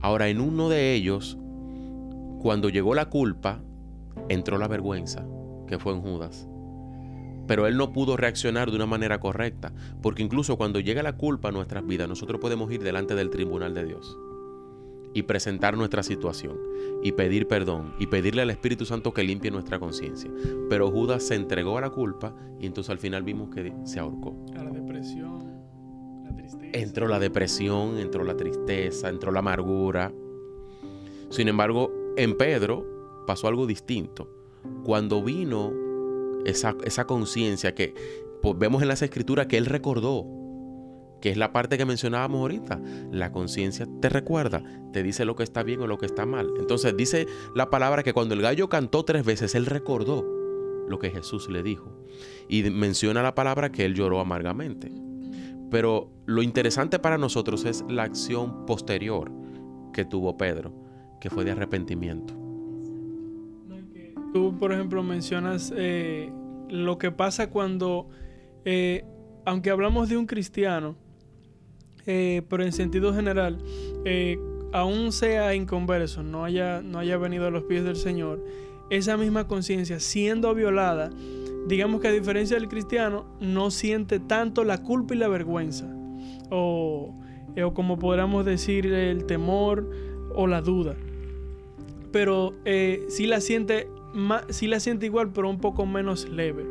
Ahora, 0.00 0.28
en 0.28 0.40
uno 0.40 0.68
de 0.68 0.92
ellos, 0.92 1.38
cuando 2.42 2.68
llegó 2.68 2.94
la 2.94 3.08
culpa, 3.08 3.62
entró 4.28 4.58
la 4.58 4.68
vergüenza, 4.68 5.26
que 5.66 5.78
fue 5.78 5.94
en 5.94 6.02
Judas. 6.02 6.46
Pero 7.46 7.66
él 7.66 7.76
no 7.76 7.92
pudo 7.92 8.16
reaccionar 8.16 8.70
de 8.70 8.76
una 8.76 8.86
manera 8.86 9.20
correcta, 9.20 9.72
porque 10.02 10.22
incluso 10.22 10.56
cuando 10.56 10.80
llega 10.80 11.02
la 11.02 11.16
culpa 11.16 11.48
a 11.48 11.52
nuestras 11.52 11.86
vidas, 11.86 12.08
nosotros 12.08 12.40
podemos 12.40 12.70
ir 12.72 12.82
delante 12.82 13.14
del 13.14 13.30
tribunal 13.30 13.74
de 13.74 13.84
Dios 13.84 14.16
y 15.14 15.22
presentar 15.22 15.76
nuestra 15.76 16.02
situación 16.02 16.58
y 17.02 17.12
pedir 17.12 17.46
perdón 17.46 17.94
y 17.98 18.08
pedirle 18.08 18.42
al 18.42 18.50
Espíritu 18.50 18.84
Santo 18.84 19.14
que 19.14 19.22
limpie 19.22 19.50
nuestra 19.50 19.78
conciencia. 19.78 20.30
Pero 20.68 20.90
Judas 20.90 21.22
se 21.22 21.36
entregó 21.36 21.78
a 21.78 21.80
la 21.80 21.90
culpa 21.90 22.34
y 22.58 22.66
entonces 22.66 22.90
al 22.90 22.98
final 22.98 23.22
vimos 23.22 23.48
que 23.54 23.72
se 23.84 24.00
ahorcó. 24.00 24.36
A 24.56 24.64
la 24.64 24.70
depresión, 24.70 25.62
la 26.24 26.34
tristeza. 26.34 26.78
Entró 26.78 27.06
la 27.06 27.20
depresión, 27.20 27.98
entró 27.98 28.24
la 28.24 28.36
tristeza, 28.36 29.08
entró 29.08 29.30
la 29.30 29.38
amargura. 29.38 30.12
Sin 31.30 31.46
embargo, 31.48 31.92
en 32.16 32.36
Pedro 32.36 33.24
pasó 33.26 33.46
algo 33.46 33.66
distinto. 33.66 34.28
Cuando 34.82 35.22
vino 35.22 35.83
esa, 36.44 36.74
esa 36.84 37.06
conciencia 37.06 37.74
que 37.74 37.94
pues, 38.42 38.58
vemos 38.58 38.82
en 38.82 38.88
las 38.88 39.02
escrituras 39.02 39.46
que 39.46 39.56
él 39.56 39.66
recordó, 39.66 40.26
que 41.20 41.30
es 41.30 41.36
la 41.36 41.52
parte 41.52 41.78
que 41.78 41.86
mencionábamos 41.86 42.40
ahorita. 42.40 42.80
La 43.10 43.32
conciencia 43.32 43.86
te 44.00 44.10
recuerda, 44.10 44.62
te 44.92 45.02
dice 45.02 45.24
lo 45.24 45.36
que 45.36 45.42
está 45.42 45.62
bien 45.62 45.80
o 45.80 45.86
lo 45.86 45.96
que 45.96 46.06
está 46.06 46.26
mal. 46.26 46.52
Entonces 46.58 46.94
dice 46.96 47.26
la 47.54 47.70
palabra 47.70 48.02
que 48.02 48.12
cuando 48.12 48.34
el 48.34 48.42
gallo 48.42 48.68
cantó 48.68 49.04
tres 49.04 49.24
veces, 49.24 49.54
él 49.54 49.66
recordó 49.66 50.24
lo 50.86 50.98
que 50.98 51.10
Jesús 51.10 51.48
le 51.48 51.62
dijo. 51.62 52.04
Y 52.48 52.62
menciona 52.64 53.22
la 53.22 53.34
palabra 53.34 53.72
que 53.72 53.86
él 53.86 53.94
lloró 53.94 54.20
amargamente. 54.20 54.92
Pero 55.70 56.10
lo 56.26 56.42
interesante 56.42 56.98
para 56.98 57.18
nosotros 57.18 57.64
es 57.64 57.84
la 57.88 58.02
acción 58.02 58.66
posterior 58.66 59.32
que 59.92 60.04
tuvo 60.04 60.36
Pedro, 60.36 60.74
que 61.20 61.30
fue 61.30 61.44
de 61.44 61.52
arrepentimiento. 61.52 62.43
Tú, 64.34 64.58
por 64.58 64.72
ejemplo, 64.72 65.00
mencionas 65.04 65.72
eh, 65.76 66.32
lo 66.68 66.98
que 66.98 67.12
pasa 67.12 67.50
cuando, 67.50 68.08
eh, 68.64 69.04
aunque 69.44 69.70
hablamos 69.70 70.08
de 70.08 70.16
un 70.16 70.26
cristiano, 70.26 70.96
eh, 72.04 72.42
pero 72.50 72.64
en 72.64 72.72
sentido 72.72 73.14
general, 73.14 73.58
aún 74.72 75.12
sea 75.12 75.54
inconverso, 75.54 76.24
no 76.24 76.44
haya, 76.44 76.82
no 76.82 76.98
haya 76.98 77.16
venido 77.16 77.46
a 77.46 77.52
los 77.52 77.62
pies 77.62 77.84
del 77.84 77.94
Señor, 77.94 78.44
esa 78.90 79.16
misma 79.16 79.46
conciencia 79.46 80.00
siendo 80.00 80.52
violada, 80.52 81.10
digamos 81.68 82.00
que 82.00 82.08
a 82.08 82.12
diferencia 82.12 82.58
del 82.58 82.66
cristiano, 82.66 83.26
no 83.38 83.70
siente 83.70 84.18
tanto 84.18 84.64
la 84.64 84.82
culpa 84.82 85.14
y 85.14 85.18
la 85.18 85.28
vergüenza, 85.28 85.86
o, 86.50 87.14
o 87.64 87.72
como 87.72 88.00
podríamos 88.00 88.44
decir, 88.44 88.86
el 88.86 89.26
temor 89.26 89.88
o 90.34 90.48
la 90.48 90.60
duda. 90.60 90.96
Pero 92.10 92.54
sí 93.08 93.26
la 93.26 93.40
siente 93.40 93.88
sí 94.48 94.66
la 94.66 94.80
siente 94.80 95.06
igual, 95.06 95.32
pero 95.32 95.48
un 95.48 95.58
poco 95.58 95.86
menos 95.86 96.28
leve. 96.28 96.66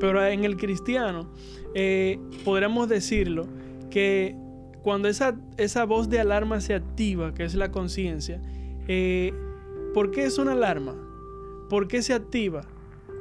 Pero 0.00 0.24
en 0.24 0.44
el 0.44 0.56
cristiano, 0.56 1.30
eh, 1.74 2.18
podríamos 2.44 2.88
decirlo 2.88 3.46
que 3.90 4.36
cuando 4.82 5.08
esa, 5.08 5.36
esa 5.56 5.84
voz 5.84 6.08
de 6.08 6.20
alarma 6.20 6.60
se 6.60 6.74
activa, 6.74 7.34
que 7.34 7.44
es 7.44 7.54
la 7.54 7.70
conciencia, 7.70 8.40
eh, 8.86 9.32
¿por 9.92 10.10
qué 10.10 10.24
es 10.24 10.38
una 10.38 10.52
alarma? 10.52 10.94
¿Por 11.68 11.88
qué 11.88 12.02
se 12.02 12.14
activa? 12.14 12.62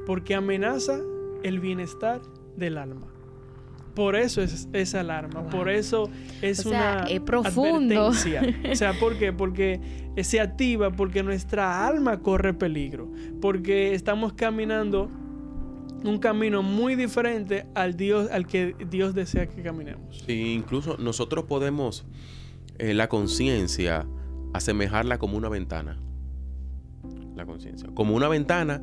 Porque 0.06 0.36
amenaza 0.36 1.02
el 1.44 1.60
bienestar 1.60 2.22
del 2.56 2.78
alma. 2.78 3.17
Por 3.98 4.16
eso 4.16 4.44
es 4.44 4.70
esa 4.74 5.00
alarma, 5.00 5.50
por 5.50 5.70
eso 5.70 6.08
es 6.44 6.68
una 6.68 7.06
es 7.10 7.20
profundo. 7.20 8.10
O 8.72 8.76
sea, 8.76 8.94
¿por 9.00 9.18
qué? 9.18 9.34
Porque 9.34 9.82
se 10.22 10.40
activa 10.40 10.92
porque 10.92 11.24
nuestra 11.24 11.88
alma 11.88 12.20
corre 12.20 12.54
peligro, 12.54 13.12
porque 13.42 13.96
estamos 13.96 14.34
caminando 14.34 15.10
un 16.04 16.20
camino 16.20 16.62
muy 16.62 16.94
diferente 16.94 17.66
al 17.74 17.98
Dios 17.98 18.30
al 18.30 18.46
que 18.46 18.76
Dios 18.88 19.16
desea 19.16 19.48
que 19.48 19.64
caminemos. 19.64 20.24
Sí, 20.28 20.54
incluso 20.54 20.98
nosotros 20.98 21.46
podemos 21.46 22.06
eh, 22.78 22.94
la 22.94 23.10
conciencia 23.10 24.06
asemejarla 24.54 25.18
como 25.18 25.38
una 25.38 25.50
ventana. 25.50 25.98
La 27.36 27.48
conciencia, 27.48 27.90
como 27.96 28.14
una 28.14 28.28
ventana 28.28 28.80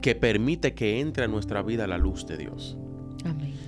que 0.00 0.14
permite 0.14 0.72
que 0.72 1.00
entre 1.00 1.24
a 1.24 1.28
nuestra 1.28 1.60
vida 1.60 1.86
la 1.86 1.98
luz 1.98 2.26
de 2.26 2.38
Dios. 2.38 2.78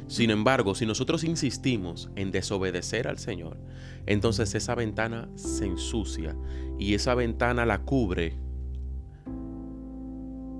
Sin 0.08 0.30
embargo, 0.30 0.74
si 0.74 0.86
nosotros 0.86 1.24
insistimos 1.24 2.10
en 2.14 2.30
desobedecer 2.30 3.08
al 3.08 3.18
Señor, 3.18 3.58
entonces 4.06 4.54
esa 4.54 4.74
ventana 4.74 5.28
se 5.34 5.66
ensucia 5.66 6.36
y 6.78 6.94
esa 6.94 7.14
ventana 7.14 7.66
la 7.66 7.82
cubre 7.82 8.38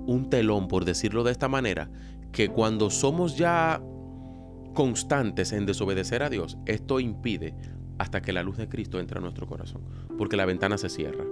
un 0.05 0.29
telón, 0.29 0.67
por 0.67 0.85
decirlo 0.85 1.23
de 1.23 1.31
esta 1.31 1.47
manera, 1.47 1.89
que 2.31 2.49
cuando 2.49 2.89
somos 2.89 3.37
ya 3.37 3.81
constantes 4.73 5.53
en 5.53 5.65
desobedecer 5.65 6.23
a 6.23 6.29
Dios, 6.29 6.57
esto 6.65 6.99
impide 6.99 7.55
hasta 7.97 8.21
que 8.21 8.33
la 8.33 8.43
luz 8.43 8.57
de 8.57 8.69
Cristo 8.69 8.99
entre 8.99 9.17
a 9.19 9.21
nuestro 9.21 9.47
corazón, 9.47 9.81
porque 10.17 10.37
la 10.37 10.45
ventana 10.45 10.77
se 10.77 10.89
cierra 10.89 11.25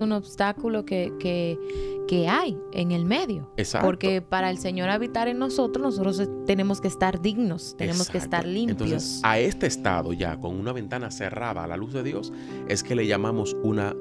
un 0.00 0.12
obstáculo 0.12 0.84
que, 0.84 1.12
que, 1.18 2.28
hay 2.28 2.58
en 2.72 2.92
el 2.92 3.04
medio. 3.04 3.50
Exacto. 3.56 3.86
Porque 3.86 4.22
para 4.22 4.50
el 4.50 4.58
Señor 4.58 4.88
habitar 4.88 5.28
en 5.28 5.38
nosotros, 5.38 5.82
nosotros 5.82 6.28
tenemos 6.46 6.80
que 6.80 6.88
estar 6.88 7.20
dignos, 7.20 7.74
tenemos 7.76 8.08
que 8.08 8.18
estar 8.18 8.46
limpios. 8.46 8.82
Entonces, 8.82 9.20
a 9.24 9.38
este 9.38 9.66
estado 9.66 10.12
ya, 10.12 10.38
con 10.38 10.58
una 10.58 10.72
ventana 10.72 11.10
cerrada 11.10 11.64
a 11.64 11.66
la 11.66 11.76
luz 11.76 11.92
de 11.92 12.02
Dios, 12.02 12.32
es 12.68 12.82
que 12.82 12.94
le 12.94 13.06
llamamos 13.06 13.56
una 13.62 13.94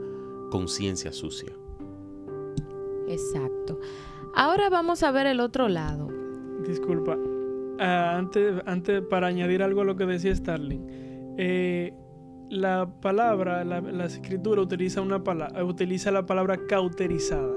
conciencia 0.51 1.11
sucia. 1.11 1.53
Exacto. 3.07 3.79
Ahora 4.35 4.69
vamos 4.69 5.03
a 5.03 5.11
ver 5.11 5.27
el 5.27 5.39
otro 5.39 5.67
lado. 5.67 6.09
Disculpa. 6.67 7.17
Ah, 7.79 8.15
antes, 8.17 8.61
antes, 8.65 9.01
para 9.01 9.27
añadir 9.27 9.63
algo 9.63 9.81
a 9.81 9.85
lo 9.85 9.95
que 9.95 10.05
decía 10.05 10.35
Starling. 10.35 10.85
Eh, 11.37 11.93
la 12.53 12.87
palabra, 13.01 13.63
la, 13.63 14.05
escritura 14.05 14.61
utiliza, 14.61 15.01
una 15.01 15.23
utiliza 15.63 16.11
la 16.11 16.25
palabra 16.25 16.67
cauterizada. 16.67 17.55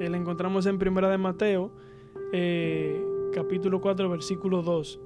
Eh, 0.00 0.08
la 0.08 0.16
encontramos 0.16 0.64
en 0.64 0.78
Primera 0.78 1.10
de 1.10 1.18
Mateo, 1.18 1.70
eh, 2.32 3.04
capítulo 3.34 3.80
4, 3.82 4.08
versículo 4.08 4.62
2. 4.62 5.00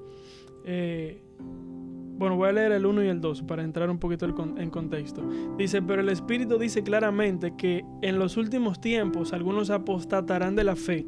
Eh, 0.63 1.21
bueno, 2.17 2.37
voy 2.37 2.47
a 2.49 2.51
leer 2.53 2.71
el 2.71 2.85
1 2.85 3.03
y 3.03 3.07
el 3.09 3.19
2 3.19 3.43
para 3.43 3.63
entrar 3.63 3.89
un 3.89 3.99
poquito 3.99 4.25
en 4.25 4.69
contexto. 4.69 5.21
Dice, 5.57 5.81
pero 5.81 6.01
el 6.01 6.09
Espíritu 6.09 6.57
dice 6.57 6.81
claramente 6.81 7.53
que 7.57 7.83
en 8.01 8.17
los 8.19 8.37
últimos 8.37 8.79
tiempos 8.79 9.33
algunos 9.33 9.69
apostatarán 9.69 10.55
de 10.55 10.63
la 10.63 10.77
fe, 10.77 11.05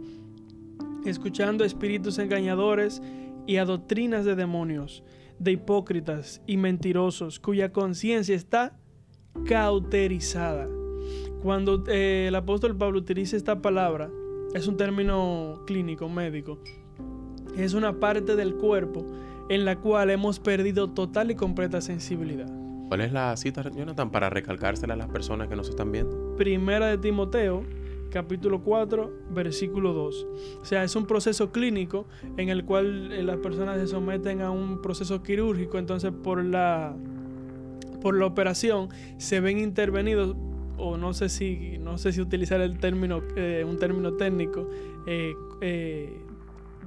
escuchando 1.05 1.63
espíritus 1.63 2.19
engañadores 2.19 3.01
y 3.47 3.55
a 3.55 3.65
doctrinas 3.65 4.25
de 4.25 4.35
demonios 4.35 5.03
de 5.39 5.53
hipócritas 5.53 6.41
y 6.45 6.57
mentirosos 6.57 7.39
cuya 7.39 7.71
conciencia 7.71 8.35
está 8.35 8.77
cauterizada. 9.45 10.67
Cuando 11.41 11.83
eh, 11.87 12.25
el 12.27 12.35
apóstol 12.35 12.75
Pablo 12.75 12.99
utiliza 12.99 13.37
esta 13.37 13.61
palabra, 13.61 14.09
es 14.53 14.67
un 14.67 14.77
término 14.77 15.63
clínico, 15.65 16.09
médico, 16.09 16.59
es 17.57 17.73
una 17.73 17.99
parte 17.99 18.35
del 18.35 18.55
cuerpo 18.55 19.05
en 19.49 19.65
la 19.65 19.77
cual 19.77 20.09
hemos 20.09 20.39
perdido 20.39 20.91
total 20.91 21.31
y 21.31 21.35
completa 21.35 21.81
sensibilidad. 21.81 22.49
¿Cuál 22.89 23.01
es 23.01 23.11
la 23.11 23.35
cita, 23.37 23.69
Jonathan, 23.69 24.09
para 24.09 24.29
recalcársela 24.29 24.95
a 24.95 24.97
las 24.97 25.09
personas 25.09 25.47
que 25.47 25.55
nos 25.55 25.69
están 25.69 25.91
viendo? 25.91 26.35
Primera 26.37 26.87
de 26.87 26.97
Timoteo, 26.97 27.63
capítulo 28.09 28.61
4, 28.61 29.11
versículo 29.31 29.93
2. 29.93 30.27
O 30.61 30.65
sea, 30.65 30.83
es 30.83 30.95
un 30.95 31.05
proceso 31.05 31.51
clínico 31.51 32.05
en 32.37 32.49
el 32.49 32.65
cual 32.65 33.11
eh, 33.11 33.23
las 33.23 33.37
personas 33.37 33.79
se 33.79 33.87
someten 33.87 34.41
a 34.41 34.51
un 34.51 34.81
proceso 34.81 35.23
quirúrgico, 35.23 35.77
entonces 35.77 36.11
por 36.11 36.43
la, 36.43 36.95
por 38.01 38.17
la 38.17 38.25
operación 38.25 38.89
se 39.17 39.39
ven 39.39 39.59
intervenidos 39.59 40.35
o 40.77 40.97
no 40.97 41.13
sé 41.13 41.27
si 41.29 41.77
no 41.79 41.97
sé 41.97 42.13
si 42.13 42.21
utilizar 42.21 42.61
el 42.61 42.79
término 42.79 43.21
eh, 43.35 43.65
un 43.67 43.77
término 43.77 44.13
técnico 44.13 44.69
eh, 45.05 46.17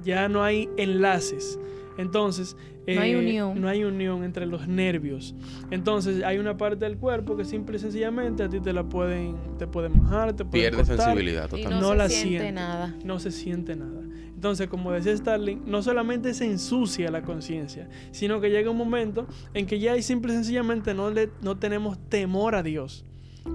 ya 0.03 0.27
no 0.27 0.43
hay 0.43 0.67
enlaces 0.77 1.59
entonces, 1.97 2.57
no, 2.87 3.01
hay 3.01 3.15
unión. 3.15 3.61
no 3.61 3.67
hay 3.67 3.83
unión 3.83 4.23
entre 4.23 4.45
los 4.45 4.67
nervios. 4.67 5.35
Entonces, 5.71 6.23
hay 6.23 6.37
una 6.37 6.57
parte 6.57 6.85
del 6.85 6.97
cuerpo 6.97 7.37
que 7.37 7.45
simple 7.45 7.77
y 7.77 7.79
sencillamente 7.79 8.43
a 8.43 8.49
ti 8.49 8.59
te 8.59 8.73
la 8.73 8.83
pueden, 8.83 9.35
te 9.57 9.67
pueden 9.67 9.93
mojar, 9.93 10.33
te 10.35 10.45
pueden 10.45 10.71
Pierde 10.71 10.85
sensibilidad 10.85 11.49
totalmente. 11.49 11.79
no, 11.79 11.93
la 11.93 12.09
siente 12.09 12.51
nada. 12.51 12.95
No 13.03 13.19
se 13.19 13.31
siente 13.31 13.75
nada. 13.75 14.01
Entonces, 14.43 14.67
como 14.67 14.91
decía 14.91 15.15
Starling, 15.15 15.61
no 15.65 15.81
solamente 15.81 16.33
se 16.33 16.45
ensucia 16.45 17.09
la 17.09 17.21
conciencia, 17.21 17.87
sino 18.11 18.41
que 18.41 18.49
llega 18.49 18.69
un 18.69 18.77
momento 18.77 19.25
en 19.53 19.65
que 19.65 19.79
ya 19.79 19.93
hay 19.93 20.01
simple 20.01 20.33
y 20.33 20.35
sencillamente 20.35 20.93
no, 20.93 21.09
le, 21.11 21.29
no 21.41 21.57
tenemos 21.57 21.97
temor 22.09 22.55
a 22.55 22.63
Dios. 22.63 23.05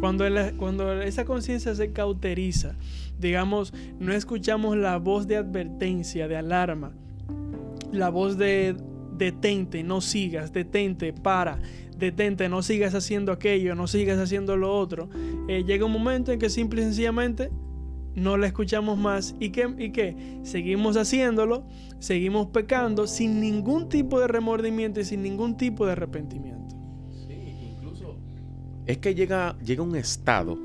Cuando, 0.01 0.25
cuando 0.57 1.01
esa 1.03 1.25
conciencia 1.25 1.75
se 1.75 1.93
cauteriza, 1.93 2.77
digamos, 3.19 3.75
no 3.99 4.13
escuchamos 4.13 4.77
la 4.77 4.97
voz 4.99 5.27
de 5.27 5.37
advertencia, 5.37 6.29
de 6.29 6.37
alarma, 6.37 6.93
la 7.93 8.11
voz 8.11 8.39
de 8.39 8.77
detente, 9.17 9.83
no 9.83 10.01
sigas, 10.01 10.53
detente, 10.53 11.13
para, 11.13 11.59
detente, 11.97 12.49
no 12.49 12.63
sigas 12.63 12.95
haciendo 12.95 13.33
aquello, 13.33 13.75
no 13.75 13.87
sigas 13.87 14.19
haciendo 14.19 14.57
lo 14.57 14.77
otro. 14.77 15.11
Eh, 15.49 15.65
llega 15.65 15.85
un 15.85 15.93
momento 15.93 16.33
en 16.33 16.39
que 16.39 16.49
simple 16.49 16.81
y 16.81 16.85
sencillamente 16.85 17.51
no 18.15 18.37
la 18.37 18.47
escuchamos 18.47 18.99
más 18.99 19.35
y 19.39 19.51
que, 19.51 19.69
y 19.79 20.45
seguimos 20.45 20.97
haciéndolo, 20.97 21.67
seguimos 21.99 22.49
pecando 22.49 23.07
sin 23.07 23.41
ningún 23.41 23.89
tipo 23.89 24.21
de 24.21 24.29
remordimiento 24.29 25.01
y 25.01 25.05
sin 25.05 25.23
ningún 25.23 25.57
tipo 25.57 25.87
de 25.87 25.93
arrepentimiento. 25.93 26.77
Sí, 27.27 27.73
incluso 27.73 28.17
es 28.87 28.99
que 28.99 29.15
llega, 29.15 29.57
llega 29.59 29.83
un 29.83 29.97
estado, 29.97 30.59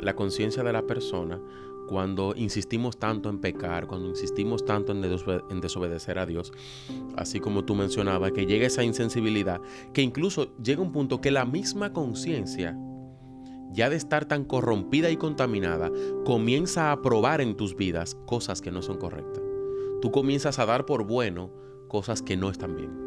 la 0.00 0.14
conciencia 0.14 0.62
de 0.62 0.72
la 0.72 0.82
persona, 0.82 1.40
cuando 1.86 2.34
insistimos 2.36 2.98
tanto 2.98 3.28
en 3.28 3.38
pecar, 3.38 3.86
cuando 3.86 4.08
insistimos 4.08 4.64
tanto 4.64 4.92
en, 4.92 5.60
desobedecer 5.60 6.18
a 6.18 6.26
Dios, 6.26 6.52
así 7.16 7.40
como 7.40 7.64
tú 7.64 7.74
mencionabas, 7.74 8.32
que 8.32 8.46
llega 8.46 8.66
esa 8.66 8.84
insensibilidad, 8.84 9.60
que 9.92 10.02
incluso 10.02 10.56
llega 10.58 10.82
un 10.82 10.92
punto 10.92 11.20
que 11.20 11.30
la 11.30 11.44
misma 11.44 11.92
conciencia 11.92 12.76
ya 13.72 13.90
de 13.90 13.96
estar 13.96 14.24
tan 14.24 14.44
corrompida 14.44 15.10
y 15.10 15.16
contaminada, 15.16 15.90
comienza 16.24 16.92
a 16.92 17.02
probar 17.02 17.42
en 17.42 17.56
tus 17.56 17.76
vidas 17.76 18.14
cosas 18.26 18.62
que 18.62 18.70
no 18.70 18.80
son 18.80 18.96
correctas. 18.96 19.42
Tú 20.00 20.10
comienzas 20.10 20.58
a 20.58 20.66
dar 20.66 20.86
por 20.86 21.06
bueno 21.06 21.50
cosas 21.88 22.22
que 22.22 22.36
no 22.36 22.48
están 22.48 22.74
bien. 22.74 23.05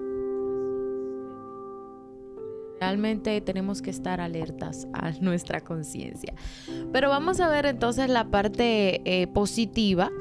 Realmente 2.80 3.42
tenemos 3.42 3.82
que 3.82 3.90
estar 3.90 4.22
alertas 4.22 4.88
a 4.94 5.12
nuestra 5.22 5.62
conciencia. 5.62 6.34
Pero 6.92 7.10
vamos 7.10 7.40
a 7.40 7.50
ver 7.50 7.66
entonces 7.66 8.10
la 8.10 8.30
parte 8.30 9.02
eh, 9.06 9.28
positiva 9.28 10.12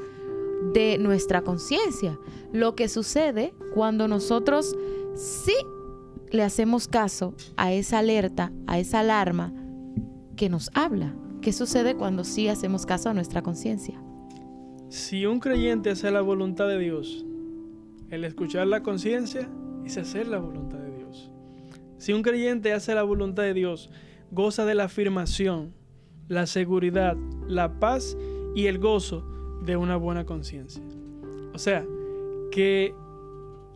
de 0.73 0.97
nuestra 0.97 1.41
conciencia. 1.41 2.17
Lo 2.51 2.75
que 2.75 2.89
sucede 2.89 3.53
cuando 3.73 4.07
nosotros 4.07 4.75
sí 5.15 5.55
le 6.31 6.43
hacemos 6.43 6.87
caso 6.87 7.33
a 7.57 7.71
esa 7.73 7.99
alerta, 7.99 8.51
a 8.67 8.79
esa 8.79 8.99
alarma 8.99 9.53
que 10.35 10.49
nos 10.49 10.69
habla. 10.73 11.15
¿Qué 11.41 11.53
sucede 11.53 11.95
cuando 11.95 12.23
sí 12.23 12.47
hacemos 12.49 12.85
caso 12.85 13.09
a 13.09 13.13
nuestra 13.13 13.41
conciencia? 13.41 14.01
Si 14.89 15.25
un 15.25 15.39
creyente 15.39 15.91
hace 15.91 16.11
la 16.11 16.21
voluntad 16.21 16.67
de 16.67 16.79
Dios, 16.79 17.25
el 18.09 18.25
escuchar 18.25 18.67
la 18.67 18.81
conciencia 18.81 19.49
es 19.85 19.97
hacer 19.97 20.27
la 20.27 20.39
voluntad. 20.39 20.78
Si 21.99 22.13
un 22.13 22.23
creyente 22.23 22.73
hace 22.73 22.95
la 22.95 23.03
voluntad 23.03 23.43
de 23.43 23.53
Dios, 23.53 23.91
goza 24.31 24.65
de 24.65 24.73
la 24.73 24.85
afirmación, 24.85 25.73
la 26.27 26.47
seguridad, 26.47 27.15
la 27.47 27.79
paz 27.79 28.17
y 28.55 28.65
el 28.65 28.79
gozo 28.79 29.23
de 29.63 29.77
una 29.77 29.95
buena 29.95 30.25
conciencia. 30.25 30.81
O 31.53 31.59
sea, 31.59 31.85
que 32.51 32.95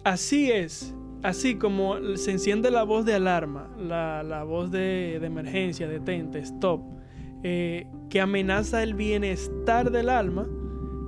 así 0.04 0.52
es 0.52 0.96
así 1.24 1.56
como 1.56 2.18
se 2.18 2.32
enciende 2.32 2.70
la 2.70 2.84
voz 2.84 3.06
de 3.06 3.16
alarma, 3.16 3.70
la, 3.80 4.44
voz 4.44 4.72
de, 4.72 5.16
emergencia, 5.16 5.88
detente, 5.88 6.40
stop, 6.40 6.82
eh, 7.44 7.88
que 8.10 8.22
amenaza 8.22 8.84
el 8.84 8.94
bienestar 8.94 9.90
del 9.90 10.10
alma 10.10 10.48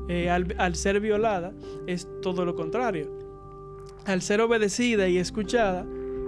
eh, 0.08 0.30
al, 0.30 0.56
al, 0.58 0.75
ser 0.75 1.01
violada, 1.01 1.54
es 1.86 2.08
todo 2.21 2.45
lo 2.45 2.56
contrario. 2.56 3.12
Al 4.06 4.21
ser 4.21 4.39
obedecida 4.41 5.08
y 5.10 5.17
escuchada, 5.17 5.86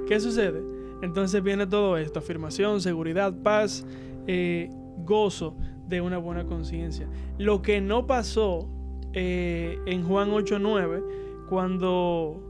¿qué 0.07 0.19
sucede? 0.19 0.76
Entonces 1.01 1.43
viene 1.43 1.67
todo 1.67 1.97
esto, 1.97 2.19
afirmación, 2.19 2.81
seguridad, 2.81 3.33
paz, 3.43 3.85
eh, 4.27 4.69
gozo 5.05 5.55
de 5.87 6.01
una 6.01 6.17
buena 6.17 6.45
conciencia. 6.45 7.07
Lo 7.37 7.61
que 7.61 7.81
no 7.81 8.07
pasó 8.07 8.67
en 9.13 10.03
Juan 10.03 10.29
8.9, 10.31 11.03
cuando 11.49 12.47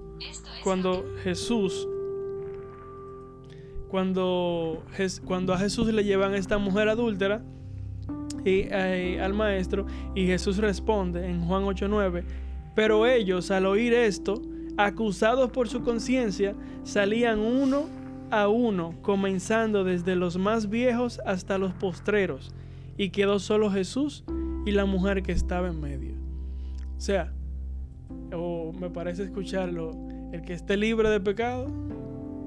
cuando 0.64 1.06
Jesús, 1.24 1.88
cuando, 3.90 4.84
cuando 5.26 5.54
a 5.54 5.58
Jesús 5.58 5.94
le 5.94 6.04
llevan 6.04 6.34
a 6.34 6.38
esta 6.38 6.58
mujer 6.58 6.90
adúltera 6.90 7.42
y, 8.44 8.68
eh, 8.70 9.22
al 9.22 9.34
maestro, 9.34 9.86
y 10.16 10.26
Jesús 10.26 10.58
responde 10.58 11.26
en 11.26 11.46
Juan 11.46 11.64
8:9, 11.64 12.24
pero 12.76 13.06
ellos 13.06 13.52
al 13.52 13.66
oír 13.66 13.94
esto, 13.94 14.42
acusados 14.78 15.52
por 15.52 15.70
su 15.70 15.82
conciencia, 15.82 16.54
salían 16.84 17.40
uno 17.40 17.86
a 18.32 18.48
uno, 18.48 18.96
comenzando 19.02 19.84
desde 19.84 20.16
los 20.16 20.38
más 20.38 20.70
viejos 20.70 21.20
hasta 21.26 21.58
los 21.58 21.74
postreros, 21.74 22.54
y 22.98 23.10
quedó 23.10 23.40
solo 23.40 23.72
Jesús 23.72 24.24
y 24.66 24.72
la 24.72 24.86
mujer 24.86 25.24
que 25.24 25.32
estaba 25.32 25.68
en 25.68 25.80
medio. 25.80 26.16
O 26.98 27.02
sea, 27.02 27.34
o 28.34 28.74
me 28.74 28.90
parece 28.90 29.24
escucharlo, 29.24 29.92
el 30.34 30.42
que 30.42 30.54
esté 30.54 30.78
libre 30.78 31.10
de 31.10 31.20
pecado, 31.20 31.68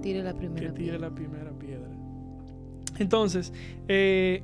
tire 0.02 0.22
la 0.22 0.34
primera 0.34 0.66
que 0.66 0.72
tire 0.72 0.98
la 0.98 1.10
primera 1.10 1.50
piedra. 1.52 1.88
Entonces, 2.98 3.52
eh, 3.88 4.42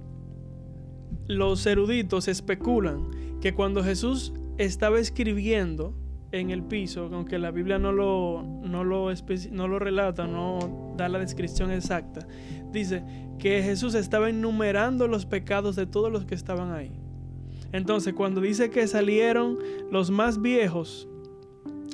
los 1.26 1.66
eruditos 1.66 2.28
especulan 2.28 3.10
que 3.40 3.54
cuando 3.54 3.82
Jesús 3.82 4.32
estaba 4.58 4.98
escribiendo 4.98 5.94
en 6.32 6.50
el 6.50 6.62
piso, 6.62 7.08
aunque 7.12 7.38
la 7.38 7.50
Biblia 7.50 7.78
no 7.78 7.92
lo, 7.92 8.42
no 8.62 8.84
lo, 8.84 9.08
no 9.50 9.68
lo 9.68 9.78
relata, 9.78 10.26
no 10.26 10.94
da 10.96 11.08
la 11.08 11.18
descripción 11.18 11.70
exacta, 11.70 12.26
dice 12.72 13.04
que 13.38 13.62
Jesús 13.62 13.94
estaba 13.94 14.28
enumerando 14.30 15.08
los 15.08 15.26
pecados 15.26 15.76
de 15.76 15.86
todos 15.86 16.10
los 16.10 16.24
que 16.24 16.34
estaban 16.34 16.72
ahí. 16.72 16.92
Entonces, 17.72 18.14
cuando 18.14 18.40
dice 18.40 18.70
que 18.70 18.86
salieron 18.86 19.58
los 19.90 20.10
más 20.10 20.40
viejos 20.40 21.08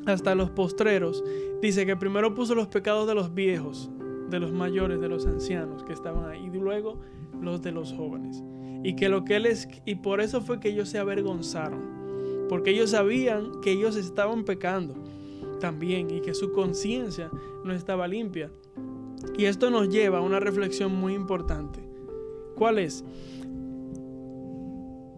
hasta 0.06 0.34
los 0.34 0.50
postreros, 0.50 1.24
dice 1.60 1.86
que 1.86 1.96
primero 1.96 2.34
puso 2.34 2.54
los 2.54 2.68
pecados 2.68 3.06
de 3.06 3.14
los 3.14 3.34
viejos, 3.34 3.90
de 4.30 4.40
los 4.40 4.52
mayores, 4.52 5.00
de 5.00 5.08
los 5.08 5.26
ancianos 5.26 5.82
que 5.82 5.92
estaban 5.92 6.30
ahí, 6.30 6.50
y 6.52 6.58
luego 6.58 7.00
los 7.40 7.62
de 7.62 7.72
los 7.72 7.92
jóvenes. 7.92 8.42
Y 8.84 8.94
que 8.96 9.08
lo 9.08 9.24
que 9.24 9.36
él 9.36 9.46
es, 9.46 9.68
y 9.84 9.96
por 9.96 10.20
eso 10.20 10.40
fue 10.40 10.60
que 10.60 10.68
ellos 10.68 10.88
se 10.88 10.98
avergonzaron, 10.98 12.01
porque 12.52 12.72
ellos 12.72 12.90
sabían 12.90 13.62
que 13.62 13.70
ellos 13.70 13.96
estaban 13.96 14.44
pecando 14.44 14.94
también 15.58 16.10
y 16.10 16.20
que 16.20 16.34
su 16.34 16.52
conciencia 16.52 17.30
no 17.64 17.72
estaba 17.72 18.06
limpia. 18.06 18.50
Y 19.38 19.46
esto 19.46 19.70
nos 19.70 19.88
lleva 19.88 20.18
a 20.18 20.20
una 20.20 20.38
reflexión 20.38 20.94
muy 20.94 21.14
importante. 21.14 21.80
¿Cuál 22.54 22.78
es? 22.78 23.06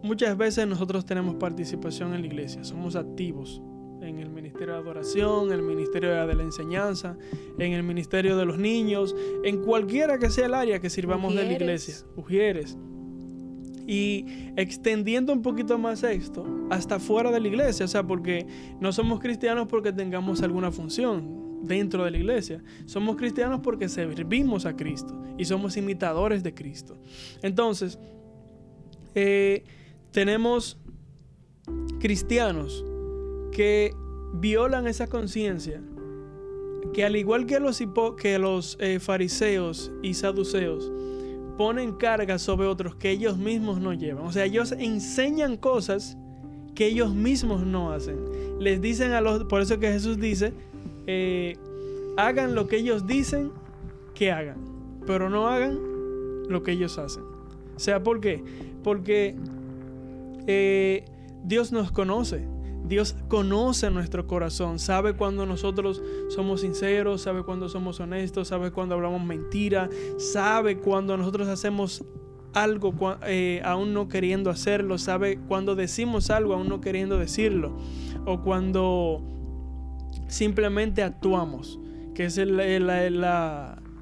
Muchas 0.01 0.37
veces 0.37 0.65
nosotros 0.65 1.05
tenemos 1.05 1.35
participación 1.35 2.13
en 2.13 2.21
la 2.21 2.27
iglesia, 2.27 2.63
somos 2.63 2.95
activos, 2.95 3.61
en 4.01 4.19
el 4.19 4.29
ministerio 4.29 4.75
de 4.75 4.79
adoración, 4.79 5.47
en 5.47 5.55
el 5.55 5.61
ministerio 5.61 6.25
de 6.25 6.35
la 6.35 6.43
enseñanza, 6.43 7.17
en 7.59 7.73
el 7.73 7.83
ministerio 7.83 8.37
de 8.37 8.45
los 8.45 8.57
niños, 8.57 9.13
en 9.43 9.61
cualquiera 9.61 10.17
que 10.19 10.29
sea 10.29 10.45
el 10.45 10.53
área 10.53 10.79
que 10.79 10.89
sirvamos 10.89 11.35
de 11.35 11.43
la 11.43 11.51
iglesia, 11.51 11.95
Ujieres. 12.15 12.77
Y 13.87 14.25
extendiendo 14.55 15.31
un 15.31 15.41
poquito 15.41 15.77
más 15.77 16.03
esto, 16.03 16.45
hasta 16.69 16.99
fuera 16.99 17.31
de 17.31 17.39
la 17.39 17.47
iglesia, 17.47 17.85
o 17.85 17.87
sea, 17.87 18.03
porque 18.03 18.47
no 18.79 18.91
somos 18.91 19.19
cristianos 19.19 19.67
porque 19.67 19.91
tengamos 19.91 20.41
alguna 20.41 20.71
función 20.71 21.45
dentro 21.61 22.03
de 22.03 22.11
la 22.11 22.17
iglesia, 22.17 22.63
somos 22.85 23.15
cristianos 23.15 23.61
porque 23.61 23.89
servimos 23.89 24.65
a 24.65 24.75
Cristo 24.75 25.19
y 25.37 25.45
somos 25.45 25.77
imitadores 25.77 26.43
de 26.43 26.53
Cristo. 26.53 26.97
Entonces, 27.41 27.99
eh, 29.13 29.63
tenemos 30.11 30.77
cristianos 31.99 32.85
que 33.51 33.93
violan 34.33 34.87
esa 34.87 35.07
conciencia, 35.07 35.81
que 36.93 37.03
al 37.05 37.15
igual 37.15 37.45
que 37.45 37.59
los, 37.59 37.81
que 38.17 38.37
los 38.39 38.77
eh, 38.79 38.99
fariseos 38.99 39.91
y 40.03 40.13
saduceos, 40.13 40.91
ponen 41.57 41.93
cargas 41.93 42.41
sobre 42.41 42.67
otros 42.67 42.95
que 42.95 43.11
ellos 43.11 43.37
mismos 43.37 43.79
no 43.79 43.93
llevan. 43.93 44.25
O 44.25 44.31
sea, 44.31 44.45
ellos 44.45 44.71
enseñan 44.71 45.57
cosas 45.57 46.17
que 46.73 46.87
ellos 46.87 47.13
mismos 47.13 47.65
no 47.65 47.91
hacen. 47.91 48.17
Les 48.59 48.81
dicen 48.81 49.11
a 49.11 49.21
los, 49.21 49.45
por 49.45 49.61
eso 49.61 49.79
que 49.79 49.91
Jesús 49.91 50.19
dice, 50.19 50.53
eh, 51.07 51.57
hagan 52.17 52.55
lo 52.55 52.67
que 52.67 52.77
ellos 52.77 53.07
dicen 53.07 53.51
que 54.13 54.31
hagan, 54.31 54.57
pero 55.07 55.29
no 55.29 55.47
hagan 55.47 55.79
lo 56.49 56.63
que 56.63 56.73
ellos 56.73 56.97
hacen. 56.97 57.23
O 57.75 57.79
sea, 57.79 58.03
¿por 58.03 58.19
qué? 58.19 58.43
Porque 58.83 59.35
eh, 60.47 61.05
Dios 61.43 61.71
nos 61.71 61.91
conoce. 61.91 62.54
Dios 62.87 63.15
conoce 63.27 63.89
nuestro 63.91 64.27
corazón, 64.27 64.79
sabe 64.79 65.13
cuando 65.13 65.45
nosotros 65.45 66.01
somos 66.29 66.61
sinceros, 66.61 67.21
sabe 67.21 67.43
cuando 67.43 67.69
somos 67.69 67.99
honestos, 67.99 68.47
sabe 68.49 68.71
cuando 68.71 68.95
hablamos 68.95 69.23
mentira, 69.23 69.89
sabe 70.17 70.77
cuando 70.77 71.17
nosotros 71.17 71.47
hacemos 71.47 72.03
algo 72.53 72.93
eh, 73.25 73.61
aún 73.65 73.93
no 73.93 74.07
queriendo 74.07 74.49
hacerlo, 74.49 74.97
sabe 74.97 75.39
cuando 75.47 75.75
decimos 75.75 76.29
algo 76.29 76.53
aún 76.53 76.69
no 76.69 76.79
queriendo 76.79 77.17
decirlo, 77.17 77.75
o 78.25 78.41
cuando 78.41 79.21
simplemente 80.27 81.03
actuamos, 81.03 81.79
que 82.13 82.25
es 82.25 82.37
el, 82.37 82.59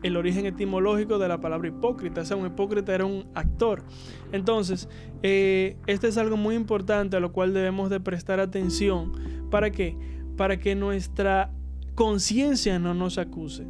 el 0.04 0.18
origen 0.18 0.46
etimológico 0.46 1.18
de 1.18 1.28
la 1.28 1.40
palabra 1.40 1.70
hipócrita. 1.70 2.22
O 2.22 2.26
sea, 2.26 2.38
un 2.38 2.46
hipócrita 2.46 2.94
era 2.94 3.06
un 3.06 3.26
actor. 3.34 3.84
Entonces, 4.32 4.90
eh, 5.24 5.78
este 5.88 6.10
es 6.10 6.18
algo 6.18 6.38
muy 6.38 6.56
importante 6.56 7.18
a 7.18 7.20
lo 7.20 7.32
cual 7.32 7.54
debemos 7.54 7.90
de 7.90 8.00
prestar 8.00 8.40
atención. 8.40 9.14
¿Para 9.50 9.72
qué? 9.72 9.98
Para 10.38 10.60
que 10.60 10.76
nuestra 10.76 11.52
conciencia 11.96 12.78
no 12.80 12.94
nos 12.94 13.18
acuse. 13.18 13.66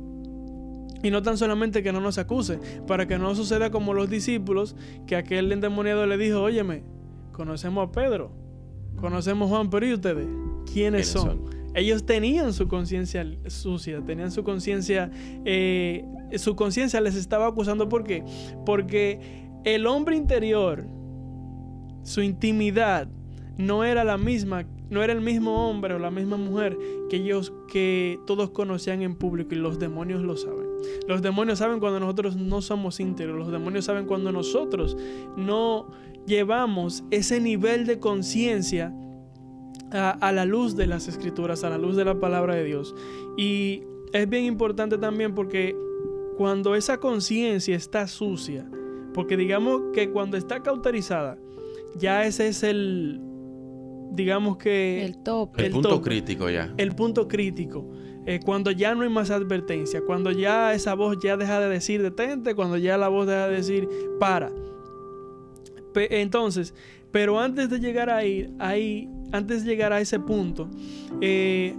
Y 1.03 1.11
no 1.11 1.21
tan 1.21 1.37
solamente 1.37 1.83
que 1.83 1.91
no 1.91 1.99
nos 1.99 2.17
acuse, 2.17 2.59
para 2.87 3.05
que 3.07 3.19
no 3.19 3.35
suceda 3.35 3.69
como 3.71 3.93
los 3.93 4.09
discípulos, 4.09 4.75
que 5.05 5.17
aquel 5.17 5.51
endemoniado 5.51 6.07
le 6.07 6.17
dijo, 6.17 6.41
óyeme, 6.41 6.83
conocemos 7.33 7.89
a 7.89 7.91
Pedro, 7.91 8.31
conocemos 8.95 9.47
a 9.47 9.55
Juan, 9.55 9.69
pero 9.69 9.85
¿y 9.85 9.93
ustedes? 9.93 10.25
¿Quiénes, 10.71 11.09
son? 11.09 11.41
Ellos 11.75 12.05
tenían 12.05 12.53
su 12.53 12.67
conciencia 12.67 13.25
sucia, 13.47 14.01
tenían 14.01 14.31
su 14.31 14.43
conciencia, 14.43 15.09
eh, 15.45 16.05
su 16.35 16.55
conciencia 16.55 17.01
les 17.01 17.15
estaba 17.15 17.47
acusando. 17.47 17.89
¿Por 17.89 18.03
qué? 18.03 18.23
Porque 18.65 19.49
el 19.63 19.87
hombre 19.87 20.15
interior, 20.15 20.85
su 22.03 22.21
intimidad, 22.21 23.07
no 23.57 23.83
era 23.83 24.03
la 24.03 24.17
misma, 24.17 24.65
no 24.89 25.03
era 25.03 25.13
el 25.13 25.21
mismo 25.21 25.69
hombre 25.69 25.93
o 25.93 25.99
la 25.99 26.11
misma 26.11 26.37
mujer 26.37 26.77
que 27.09 27.17
ellos 27.17 27.53
que 27.71 28.19
todos 28.25 28.49
conocían 28.49 29.01
en 29.01 29.15
público 29.15 29.53
y 29.53 29.57
los 29.57 29.79
demonios 29.79 30.21
lo 30.21 30.37
saben. 30.37 30.65
Los 31.07 31.21
demonios 31.21 31.59
saben 31.59 31.79
cuando 31.79 31.99
nosotros 31.99 32.35
no 32.35 32.61
somos 32.61 32.99
íntegros, 32.99 33.37
los 33.37 33.51
demonios 33.51 33.85
saben 33.85 34.05
cuando 34.05 34.31
nosotros 34.31 34.97
no 35.37 35.87
llevamos 36.25 37.03
ese 37.11 37.39
nivel 37.39 37.85
de 37.85 37.99
conciencia 37.99 38.93
a, 39.93 40.31
la 40.31 40.45
luz 40.45 40.75
de 40.75 40.87
las 40.87 41.07
escrituras, 41.07 41.63
a 41.63 41.69
la 41.69 41.77
luz 41.77 41.95
de 41.95 42.05
la 42.05 42.19
palabra 42.19 42.55
de 42.55 42.63
Dios. 42.63 42.95
Y 43.37 43.83
es 44.11 44.27
bien 44.27 44.45
importante 44.45 44.97
también 44.97 45.33
porque 45.35 45.75
cuando 46.37 46.75
esa 46.75 46.99
conciencia 46.99 47.75
está 47.75 48.07
sucia, 48.07 48.69
porque 49.13 49.37
digamos 49.37 49.81
que 49.93 50.09
cuando 50.09 50.37
está 50.37 50.61
cauterizada, 50.63 51.37
ya 51.95 52.25
ese 52.25 52.47
es 52.47 52.63
el, 52.63 53.19
digamos 54.11 54.57
que... 54.57 55.05
El 55.05 55.21
top. 55.23 55.51
El, 55.57 55.71
punto 55.71 56.01
crítico 56.01 56.49
ya. 56.49 56.73
El 56.77 56.95
punto 56.95 57.27
crítico. 57.27 57.87
Eh, 58.25 58.39
cuando 58.43 58.71
ya 58.71 58.95
no 58.95 59.03
hay 59.03 59.09
más 59.09 59.29
advertencia, 59.31 60.01
cuando 60.01 60.31
ya 60.31 60.73
esa 60.73 60.95
voz 60.95 61.17
ya 61.21 61.37
deja 61.37 61.59
de 61.59 61.69
decir 61.69 62.01
detente, 62.01 62.55
cuando 62.55 62.77
ya 62.77 62.97
la 62.97 63.09
voz 63.09 63.27
deja 63.27 63.47
de 63.47 63.55
decir 63.55 63.89
para. 64.19 64.51
entonces, 65.95 66.73
pero 67.11 67.39
antes 67.39 67.69
de 67.69 67.79
llegar 67.79 68.09
ahí, 68.09 68.49
ahí 68.59 69.09
antes 69.33 69.65
de 69.65 69.71
llegar 69.71 69.91
a 69.91 69.99
ese 69.99 70.19
punto, 70.19 70.69
eh, 71.19 71.75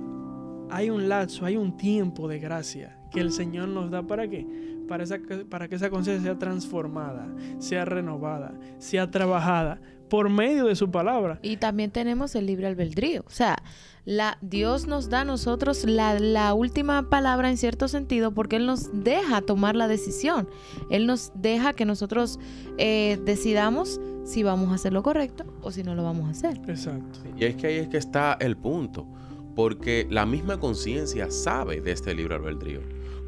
hay 0.71 0.91
un 0.91 1.09
lapso, 1.09 1.47
hay 1.47 1.57
un 1.57 1.77
tiempo 1.77 2.29
de 2.29 2.39
gracia 2.41 2.99
que 3.11 3.21
el 3.21 3.31
Señor 3.31 3.69
nos 3.69 3.91
da 3.91 4.03
para 4.03 4.29
qué? 4.29 4.47
Para, 4.89 5.05
para 5.49 5.69
que 5.69 5.77
esa 5.77 5.89
conciencia 5.89 6.33
sea 6.33 6.39
transformada, 6.39 7.27
sea 7.59 7.85
renovada, 7.85 8.53
sea 8.79 9.11
trabajada 9.11 9.81
por 10.11 10.29
medio 10.29 10.67
de 10.67 10.75
su 10.75 10.91
palabra. 10.91 11.39
Y 11.43 11.57
también 11.57 11.91
tenemos 11.91 12.35
el 12.35 12.47
libre 12.47 12.67
albedrío. 12.67 13.23
O 13.27 13.31
sea, 13.31 13.57
la, 14.05 14.37
Dios 14.43 14.87
nos 14.87 15.09
da 15.09 15.23
a 15.23 15.25
nosotros 15.25 15.85
la, 15.85 16.53
última 16.55 17.09
palabra 17.09 17.49
en 17.49 17.57
cierto 17.57 17.89
sentido 17.89 18.35
porque 18.35 18.57
Él 18.57 18.67
nos 18.67 18.91
deja 18.93 19.41
tomar 19.41 19.77
la 19.77 19.89
decisión. 19.89 20.49
Él 20.91 21.07
nos 21.07 21.33
deja 21.35 21.73
que 21.73 21.85
nosotros 21.85 22.39
eh, 22.79 23.19
decidamos 23.25 24.01
si 24.25 24.43
vamos 24.43 24.71
a 24.71 24.75
hacer 24.75 24.93
lo 24.93 25.03
correcto 25.03 25.45
o 25.63 25.71
si 25.71 25.83
no 25.83 25.95
lo 25.95 26.03
vamos 26.03 26.29
a 26.29 26.31
hacer. 26.31 26.61
Exacto. 26.69 27.21
Y 27.37 27.45
es 27.45 27.57
que 27.57 27.67
ahí 27.67 27.77
es 27.77 27.89
que 27.89 27.99
está 27.99 28.37
el 28.41 28.57
punto, 28.57 29.07
porque 29.55 30.07
la 30.11 30.27
misma 30.27 30.59
conciencia 30.59 31.31
sabe 31.31 31.81
de 31.81 31.93
este 31.93 32.15
libro 32.15 32.35
albedrío. 32.35 32.81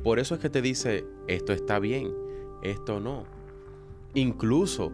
Por 0.03 0.19
eso 0.19 0.35
es 0.35 0.41
que 0.41 0.51
te 0.51 0.63
dice, 0.63 1.05
esto 1.29 1.53
está 1.53 1.79
bien, 1.79 2.13
esto 2.63 3.01
no. 3.01 3.25
Incluso 4.15 4.91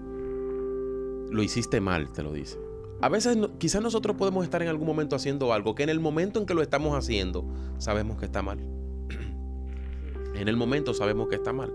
lo 1.31 1.43
hiciste 1.43 1.81
mal, 1.81 2.13
te 2.13 2.23
lo 2.23 2.33
dice. 2.33 2.59
A 3.01 3.09
veces 3.09 3.37
quizás 3.59 3.83
nosotros 3.83 4.17
podemos 4.17 4.45
estar 4.45 4.63
en 4.63 4.69
algún 4.69 4.87
momento 4.87 5.17
haciendo 5.17 5.53
algo 5.53 5.75
que 5.75 5.83
en 5.83 5.89
el 5.89 6.01
momento 6.01 6.39
en 6.39 6.47
que 6.47 6.55
lo 6.55 6.63
estamos 6.63 6.97
haciendo 6.97 7.45
sabemos 7.79 8.19
que 8.19 8.27
está 8.27 8.43
mal. 8.43 8.59
en 10.35 10.49
el 10.49 10.57
momento 10.57 10.95
sabemos 10.95 11.29
que 11.29 11.37
está 11.37 11.53
mal. 11.53 11.73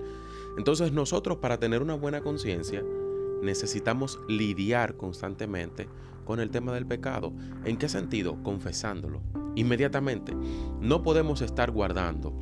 Entonces 0.58 0.92
nosotros 0.92 1.38
para 1.38 1.60
tener 1.60 1.82
una 1.82 1.96
buena 1.96 2.22
conciencia 2.22 2.84
necesitamos 3.42 4.20
lidiar 4.28 4.96
constantemente 4.96 5.88
con 6.26 6.40
el 6.40 6.50
tema 6.50 6.74
del 6.74 6.86
pecado. 6.86 7.34
¿En 7.64 7.78
qué 7.78 7.90
sentido? 7.90 8.42
Confesándolo. 8.44 9.22
Inmediatamente. 9.56 10.34
No 10.82 11.02
podemos 11.02 11.42
estar 11.42 11.72
guardando. 11.72 12.34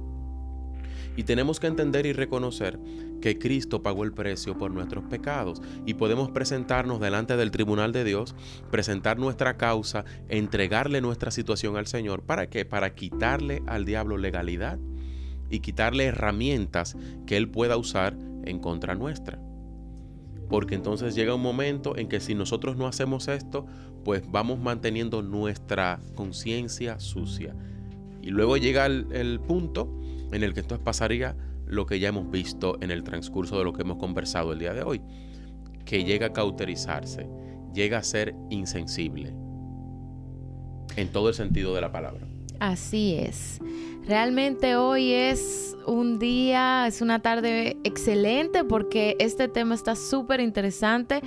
Y 1.16 1.24
tenemos 1.24 1.60
que 1.60 1.68
entender 1.68 2.06
y 2.06 2.14
reconocer 2.14 2.80
que 3.22 3.40
Cristo 3.40 3.82
pagó 3.82 4.04
el 4.04 4.12
precio 4.12 4.58
por 4.58 4.72
nuestros 4.72 5.06
pecados 5.06 5.62
y 5.86 5.94
podemos 5.94 6.30
presentarnos 6.32 7.00
delante 7.00 7.38
del 7.38 7.52
tribunal 7.52 7.94
de 7.94 8.04
Dios, 8.04 8.36
presentar 8.70 9.18
nuestra 9.18 9.56
causa, 9.56 10.04
entregarle 10.28 11.00
nuestra 11.00 11.32
situación 11.32 11.78
al 11.78 11.88
Señor. 11.88 12.24
¿Para 12.24 12.50
qué? 12.50 12.66
Para 12.66 12.96
quitarle 12.96 13.64
al 13.68 13.86
diablo 13.86 14.18
legalidad 14.18 14.78
y 15.50 15.60
quitarle 15.60 16.06
herramientas 16.06 16.98
que 17.26 17.38
Él 17.38 17.50
pueda 17.50 17.78
usar 17.78 18.18
en 18.44 18.60
contra 18.60 18.96
nuestra. 18.96 19.40
Porque 20.50 20.76
entonces 20.76 21.16
llega 21.16 21.34
un 21.34 21.42
momento 21.42 21.98
en 21.98 22.08
que 22.08 22.20
si 22.20 22.36
nosotros 22.36 22.78
no 22.78 22.88
hacemos 22.88 23.28
esto, 23.28 23.66
pues 24.04 24.24
vamos 24.30 24.60
manteniendo 24.60 25.22
nuestra 25.22 26.00
conciencia 26.14 27.00
sucia. 27.00 27.56
Y 28.22 28.30
luego 28.30 28.58
llega 28.58 28.86
el, 28.86 29.40
punto 29.40 30.00
en 30.32 30.44
el 30.44 30.54
que 30.54 30.62
entonces 30.62 30.84
pasaría 30.84 31.36
lo 31.66 31.86
que 31.86 32.00
ya 32.00 32.10
hemos 32.10 32.30
visto 32.30 32.78
en 32.82 32.92
el 32.92 33.04
transcurso 33.04 33.58
de 33.58 33.64
lo 33.64 33.74
que 33.74 33.82
hemos 33.82 33.98
conversado 33.98 34.54
el 34.54 34.60
día 34.60 34.74
de 34.74 34.84
hoy, 34.84 35.02
que 35.86 36.04
llega 36.04 36.28
a 36.28 36.34
cauterizarse, 36.34 37.28
llega 37.74 37.98
a 37.98 38.04
ser 38.04 38.36
insensible, 38.50 39.34
en 40.96 41.12
todo 41.12 41.30
el 41.30 41.36
sentido 41.36 41.74
de 41.74 41.82
la 41.82 41.92
palabra. 41.92 42.35
Así 42.60 43.16
es. 43.16 43.60
Realmente 44.08 44.76
hoy 44.76 45.14
es 45.14 45.76
un 45.88 46.20
día, 46.20 46.88
es 46.88 47.02
una 47.02 47.22
tarde 47.22 47.78
excelente 47.84 48.64
porque 48.64 49.16
este 49.20 49.48
tema 49.48 49.76
está 49.76 49.96
súper 49.96 50.40
interesante. 50.40 51.22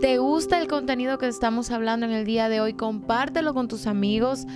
¿Te 0.00 0.18
gusta 0.18 0.60
el 0.60 0.68
contenido 0.68 1.18
que 1.18 1.26
estamos 1.26 1.72
hablando 1.72 2.06
en 2.06 2.12
el 2.12 2.24
día 2.24 2.48
de 2.48 2.60
hoy? 2.60 2.74
Compártelo 2.74 3.54
con 3.54 3.66
tus 3.66 3.88
amigos. 3.88 4.46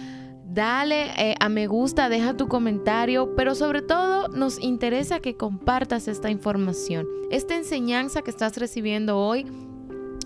Dale 0.45 1.07
eh, 1.17 1.35
a 1.41 1.49
me 1.49 1.67
gusta, 1.67 2.09
deja 2.09 2.37
tu 2.37 2.47
comentario, 2.47 3.35
pero 3.35 3.55
sobre 3.55 3.83
todo 3.83 4.29
nos 4.29 4.61
interesa 4.61 5.19
que 5.19 5.37
compartas 5.37 6.07
esta 6.07 6.31
información. 6.31 7.07
Esta 7.31 7.57
enseñanza 7.57 8.23
que 8.23 8.31
estás 8.31 8.57
recibiendo 8.59 9.19
hoy 9.19 9.47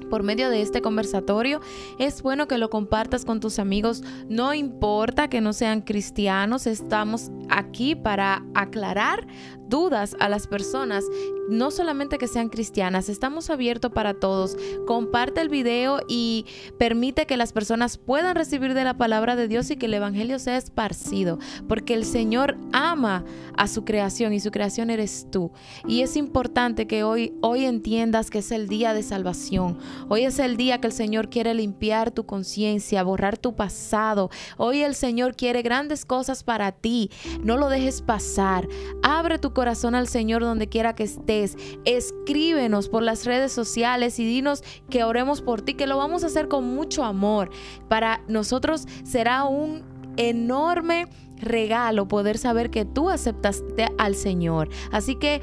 por 0.06 0.22
medio 0.22 0.50
de 0.50 0.62
este 0.62 0.82
conversatorio. 0.82 1.60
Es 1.98 2.22
bueno 2.22 2.48
que 2.48 2.58
lo 2.58 2.70
compartas 2.70 3.24
con 3.24 3.40
tus 3.40 3.58
amigos. 3.58 4.02
No 4.28 4.54
importa 4.54 5.28
que 5.28 5.40
no 5.40 5.52
sean 5.52 5.82
cristianos, 5.82 6.66
estamos 6.66 7.30
aquí 7.48 7.94
para 7.94 8.44
aclarar 8.54 9.26
dudas 9.68 10.16
a 10.20 10.28
las 10.28 10.46
personas, 10.46 11.04
no 11.48 11.70
solamente 11.70 12.18
que 12.18 12.28
sean 12.28 12.48
cristianas, 12.48 13.08
estamos 13.08 13.50
abiertos 13.50 13.92
para 13.92 14.14
todos. 14.14 14.56
Comparte 14.86 15.40
el 15.40 15.48
video 15.48 16.00
y 16.08 16.46
permite 16.78 17.26
que 17.26 17.36
las 17.36 17.52
personas 17.52 17.98
puedan 17.98 18.34
recibir 18.34 18.74
de 18.74 18.84
la 18.84 18.96
palabra 18.96 19.36
de 19.36 19.48
Dios 19.48 19.70
y 19.70 19.76
que 19.76 19.86
el 19.86 19.94
Evangelio 19.94 20.38
sea 20.38 20.56
esparcido, 20.56 21.38
porque 21.68 21.94
el 21.94 22.04
Señor 22.04 22.56
ama 22.72 23.24
a 23.56 23.68
su 23.68 23.84
creación 23.84 24.32
y 24.32 24.40
su 24.40 24.50
creación 24.50 24.90
eres 24.90 25.26
tú. 25.30 25.52
Y 25.86 26.02
es 26.02 26.16
importante 26.16 26.86
que 26.86 27.04
hoy, 27.04 27.34
hoy 27.42 27.64
entiendas 27.64 28.30
que 28.30 28.38
es 28.38 28.50
el 28.50 28.68
día 28.68 28.92
de 28.94 29.02
salvación. 29.02 29.78
Hoy 30.08 30.24
es 30.24 30.38
el 30.38 30.56
día 30.56 30.80
que 30.80 30.88
el 30.88 30.92
Señor 30.92 31.30
quiere 31.30 31.54
limpiar 31.54 32.10
tu 32.10 32.26
conciencia, 32.26 33.02
borrar 33.02 33.38
tu 33.38 33.54
pasado. 33.54 34.30
Hoy 34.56 34.82
el 34.82 34.94
Señor 34.94 35.36
quiere 35.36 35.62
grandes 35.62 36.04
cosas 36.04 36.42
para 36.42 36.72
ti. 36.72 37.10
No 37.42 37.56
lo 37.56 37.68
dejes 37.68 38.02
pasar. 38.02 38.68
Abre 39.02 39.38
tu 39.38 39.52
corazón 39.56 39.94
al 39.94 40.06
Señor 40.06 40.42
donde 40.42 40.68
quiera 40.68 40.94
que 40.94 41.04
estés. 41.04 41.56
Escríbenos 41.86 42.90
por 42.90 43.02
las 43.02 43.24
redes 43.24 43.52
sociales 43.52 44.18
y 44.18 44.26
dinos 44.26 44.62
que 44.90 45.02
oremos 45.02 45.40
por 45.40 45.62
ti, 45.62 45.72
que 45.72 45.86
lo 45.86 45.96
vamos 45.96 46.24
a 46.24 46.26
hacer 46.26 46.46
con 46.46 46.64
mucho 46.64 47.04
amor. 47.04 47.48
Para 47.88 48.22
nosotros 48.28 48.86
será 49.02 49.44
un 49.44 49.82
enorme 50.18 51.08
regalo 51.38 52.06
poder 52.06 52.36
saber 52.36 52.68
que 52.68 52.84
tú 52.84 53.08
aceptaste 53.08 53.88
al 53.96 54.14
Señor. 54.14 54.68
Así 54.92 55.16
que 55.16 55.40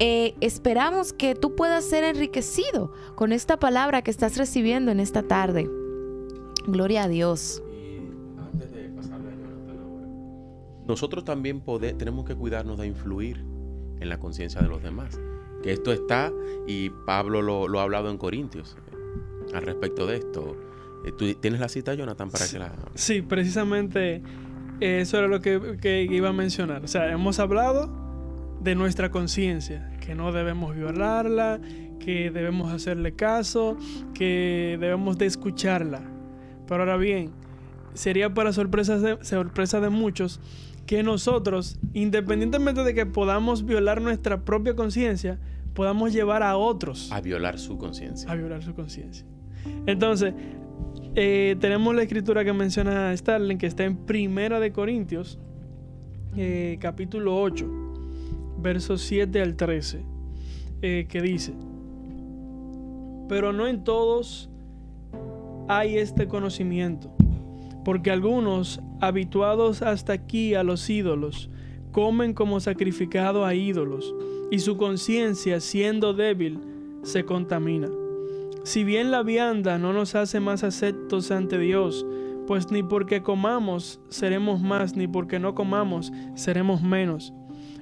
eh, 0.00 0.34
esperamos 0.40 1.12
que 1.12 1.36
tú 1.36 1.54
puedas 1.54 1.84
ser 1.84 2.02
enriquecido 2.02 2.92
con 3.14 3.30
esta 3.32 3.60
palabra 3.60 4.02
que 4.02 4.10
estás 4.10 4.36
recibiendo 4.38 4.90
en 4.90 4.98
esta 4.98 5.22
tarde. 5.22 5.70
Gloria 6.66 7.04
a 7.04 7.08
Dios. 7.08 7.62
nosotros 10.84 11.24
también 11.24 11.62
tenemos 11.96 12.24
que 12.24 12.34
cuidarnos 12.34 12.76
de 12.78 12.86
influir 12.86 13.51
en 14.02 14.08
la 14.08 14.18
conciencia 14.18 14.60
de 14.60 14.68
los 14.68 14.82
demás. 14.82 15.20
Que 15.62 15.72
esto 15.72 15.92
está, 15.92 16.32
y 16.66 16.90
Pablo 16.90 17.40
lo, 17.40 17.78
ha 17.78 17.82
hablado 17.82 18.10
en 18.10 18.18
Corintios 18.18 18.76
eh, 18.92 19.54
al 19.54 19.62
respecto 19.62 20.06
de 20.06 20.16
esto. 20.16 20.56
Eh, 21.04 21.12
¿Tú 21.16 21.32
tienes 21.34 21.60
la 21.60 21.68
cita, 21.68 21.94
Jonathan, 21.94 22.30
para 22.30 22.46
que 22.48 22.58
la... 22.58 22.72
Sí, 22.94 23.22
precisamente 23.22 24.22
eso 24.80 25.18
era 25.18 25.28
lo 25.28 25.40
que, 25.40 25.78
que 25.80 26.02
iba 26.02 26.30
a 26.30 26.32
mencionar. 26.32 26.84
O 26.84 26.88
sea, 26.88 27.10
hemos 27.10 27.38
hablado 27.38 27.90
de 28.60 28.74
nuestra 28.74 29.10
conciencia, 29.10 29.90
que 30.00 30.14
no 30.14 30.32
debemos 30.32 30.74
violarla, 30.74 31.60
que 31.98 32.30
debemos 32.30 32.72
hacerle 32.72 33.14
caso, 33.14 33.76
que 34.14 34.76
debemos 34.80 35.18
de 35.18 35.26
escucharla. 35.26 36.02
Pero 36.66 36.82
ahora 36.82 36.96
bien, 36.96 37.30
sería 37.94 38.32
para 38.32 38.52
sorpresa 38.52 38.98
de, 38.98 39.24
sorpresa 39.24 39.80
de 39.80 39.90
muchos 39.90 40.40
que 40.86 41.02
nosotros, 41.02 41.78
independientemente 41.92 42.82
de 42.82 42.94
que 42.94 43.06
podamos 43.06 43.64
violar 43.64 44.00
nuestra 44.00 44.44
propia 44.44 44.74
conciencia, 44.74 45.38
podamos 45.74 46.12
llevar 46.12 46.42
a 46.42 46.56
otros 46.56 47.10
a 47.12 47.20
violar 47.20 47.58
su 47.58 47.78
conciencia. 47.78 48.30
A 48.30 48.34
violar 48.34 48.62
su 48.62 48.74
conciencia. 48.74 49.24
Entonces, 49.86 50.34
eh, 51.14 51.56
tenemos 51.60 51.94
la 51.94 52.02
escritura 52.02 52.44
que 52.44 52.52
menciona 52.52 53.16
Starling, 53.16 53.58
que 53.58 53.66
está 53.66 53.84
en 53.84 53.96
Primera 53.96 54.60
de 54.60 54.72
Corintios, 54.72 55.38
eh, 56.36 56.78
capítulo 56.80 57.40
8, 57.40 57.66
versos 58.58 59.02
7 59.02 59.40
al 59.42 59.56
13, 59.56 60.04
eh, 60.80 61.06
que 61.08 61.20
dice, 61.20 61.52
pero 63.28 63.52
no 63.52 63.66
en 63.66 63.84
todos 63.84 64.50
hay 65.68 65.98
este 65.98 66.26
conocimiento, 66.28 67.14
porque 67.84 68.10
algunos, 68.10 68.80
habituados 69.00 69.82
hasta 69.82 70.12
aquí 70.12 70.54
a 70.54 70.62
los 70.62 70.88
ídolos, 70.88 71.50
comen 71.90 72.32
como 72.32 72.60
sacrificado 72.60 73.44
a 73.44 73.54
ídolos, 73.54 74.14
y 74.50 74.58
su 74.58 74.76
conciencia, 74.76 75.60
siendo 75.60 76.14
débil, 76.14 76.58
se 77.02 77.24
contamina. 77.24 77.88
Si 78.64 78.84
bien 78.84 79.10
la 79.10 79.22
vianda 79.22 79.78
no 79.78 79.92
nos 79.92 80.14
hace 80.14 80.38
más 80.38 80.62
aceptos 80.62 81.30
ante 81.30 81.58
Dios, 81.58 82.06
pues 82.46 82.70
ni 82.70 82.82
porque 82.82 83.22
comamos 83.22 84.00
seremos 84.08 84.60
más, 84.60 84.96
ni 84.96 85.06
porque 85.06 85.38
no 85.38 85.54
comamos 85.54 86.12
seremos 86.34 86.82
menos. 86.82 87.32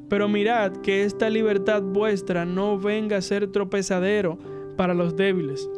Pero 0.09 0.29
mirad 0.29 0.73
que 0.79 1.05
esta 1.05 1.31
libertad 1.31 1.83
vuestra 1.83 2.45
no 2.45 2.79
venga 2.79 3.17
a 3.17 3.23
ser 3.23 3.47
tropezadero 3.53 4.39
para 4.77 4.95
los 4.95 5.17
débiles. 5.17 5.69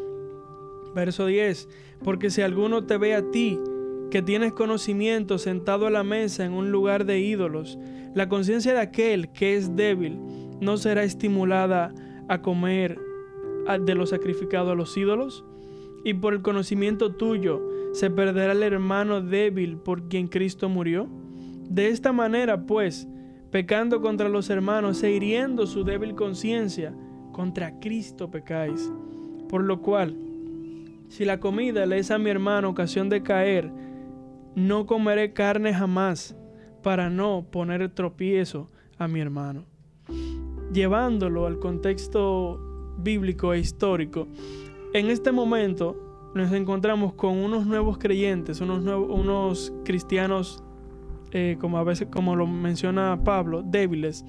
Verso 0.95 1.27
10. 1.27 1.69
Porque 2.03 2.31
si 2.31 2.41
alguno 2.41 2.85
te 2.85 2.97
ve 2.97 3.15
a 3.15 3.31
ti, 3.31 3.59
que 4.13 4.21
tienes 4.21 4.53
conocimiento 4.53 5.39
sentado 5.39 5.87
a 5.87 5.91
la 5.91 6.05
mesa 6.05 6.45
en 6.45 6.53
un 6.53 6.71
lugar 6.71 7.07
de 7.07 7.21
ídolos, 7.21 7.79
la 8.15 8.29
conciencia 8.29 8.75
de 8.75 8.81
aquel 8.81 9.33
que 9.33 9.57
es 9.57 9.75
débil 9.75 10.21
no 10.61 10.77
será 10.77 11.03
estimulada 11.03 11.95
a 12.29 12.43
comer 12.43 13.01
de 13.81 13.95
lo 13.95 14.05
sacrificado 14.05 14.71
a 14.71 14.75
los 14.75 14.95
ídolos? 14.99 15.47
¿Y 16.05 16.13
por 16.13 16.35
el 16.35 16.43
conocimiento 16.43 17.15
tuyo 17.15 17.63
se 17.95 18.11
perderá 18.11 18.53
el 18.53 18.63
hermano 18.63 19.23
débil 19.23 19.79
por 19.79 20.09
quien 20.09 20.29
Cristo 20.29 20.69
murió? 20.69 21.09
De 21.71 21.89
esta 21.89 22.13
manera, 22.13 22.67
pues, 22.67 23.09
pecando 23.51 24.03
contra 24.03 24.29
los 24.29 24.51
hermanos 24.51 25.03
e 25.03 25.11
hiriendo 25.11 25.67
su 25.67 25.85
débil 25.85 26.15
conciencia, 26.15 26.95
contra 27.33 27.81
Cristo 27.81 28.31
pecáis. 28.31 28.93
Por 29.49 29.65
lo 29.65 29.81
cual, 29.81 30.15
si 31.09 31.25
la 31.25 31.41
comida 31.41 31.87
le 31.87 31.97
es 31.97 32.11
a 32.11 32.19
mi 32.19 32.29
hermano 32.29 32.69
ocasión 32.69 33.09
de 33.09 33.23
caer, 33.23 33.73
no 34.55 34.87
comeré 34.87 35.33
carne 35.33 35.73
jamás 35.75 36.37
para 36.83 37.11
no 37.11 37.47
poner 37.51 37.89
tropiezo 37.91 38.69
a 38.99 39.09
mi 39.09 39.21
hermano. 39.21 39.65
Llevándolo 40.73 41.47
al 41.47 41.59
contexto 41.59 42.61
bíblico 42.99 43.53
e 43.55 43.61
histórico, 43.61 44.27
en 44.93 45.11
este 45.11 45.33
momento 45.33 46.31
nos 46.35 46.53
encontramos 46.53 47.15
con 47.15 47.39
unos 47.39 47.67
nuevos 47.67 47.99
creyentes, 47.99 48.61
unos, 48.61 49.73
cristianos, 49.85 50.63
eh, 51.31 51.57
como 51.61 51.79
a 51.79 51.85
veces, 51.85 52.09
como 52.11 52.37
lo 52.37 52.47
menciona 52.47 53.23
Pablo, 53.23 53.63
débiles. 53.63 54.25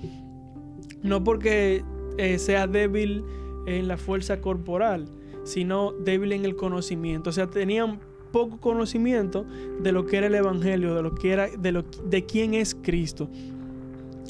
No 1.01 1.24
porque 1.24 1.84
eh, 2.17 2.39
sea 2.39 2.67
débil 2.67 3.24
en 3.65 3.88
la 3.88 3.97
fuerza 3.97 4.41
corporal, 4.41 5.07
sino 5.43 5.93
débil 5.93 6.34
en 6.34 6.45
el 6.45 6.55
conocimiento. 6.55 7.30
O 7.30 7.34
sea, 7.34 7.49
tenían 7.49 7.99
poco 8.34 8.60
conocimiento 8.60 9.46
de 9.82 9.94
lo 9.94 10.06
que 10.06 10.18
era 10.18 10.28
el 10.28 10.36
evangelio, 10.36 10.94
de 10.96 11.04
lo 11.04 11.16
que 11.16 11.32
era 11.32 11.48
de 11.48 11.72
lo 11.72 11.84
de 11.84 12.26
quién 12.26 12.56
es 12.56 12.76
Cristo. 12.76 13.30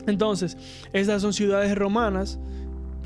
Entonces, 0.06 0.58
estas 0.92 1.24
son 1.24 1.34
ciudades 1.34 1.76
romanas, 1.76 2.40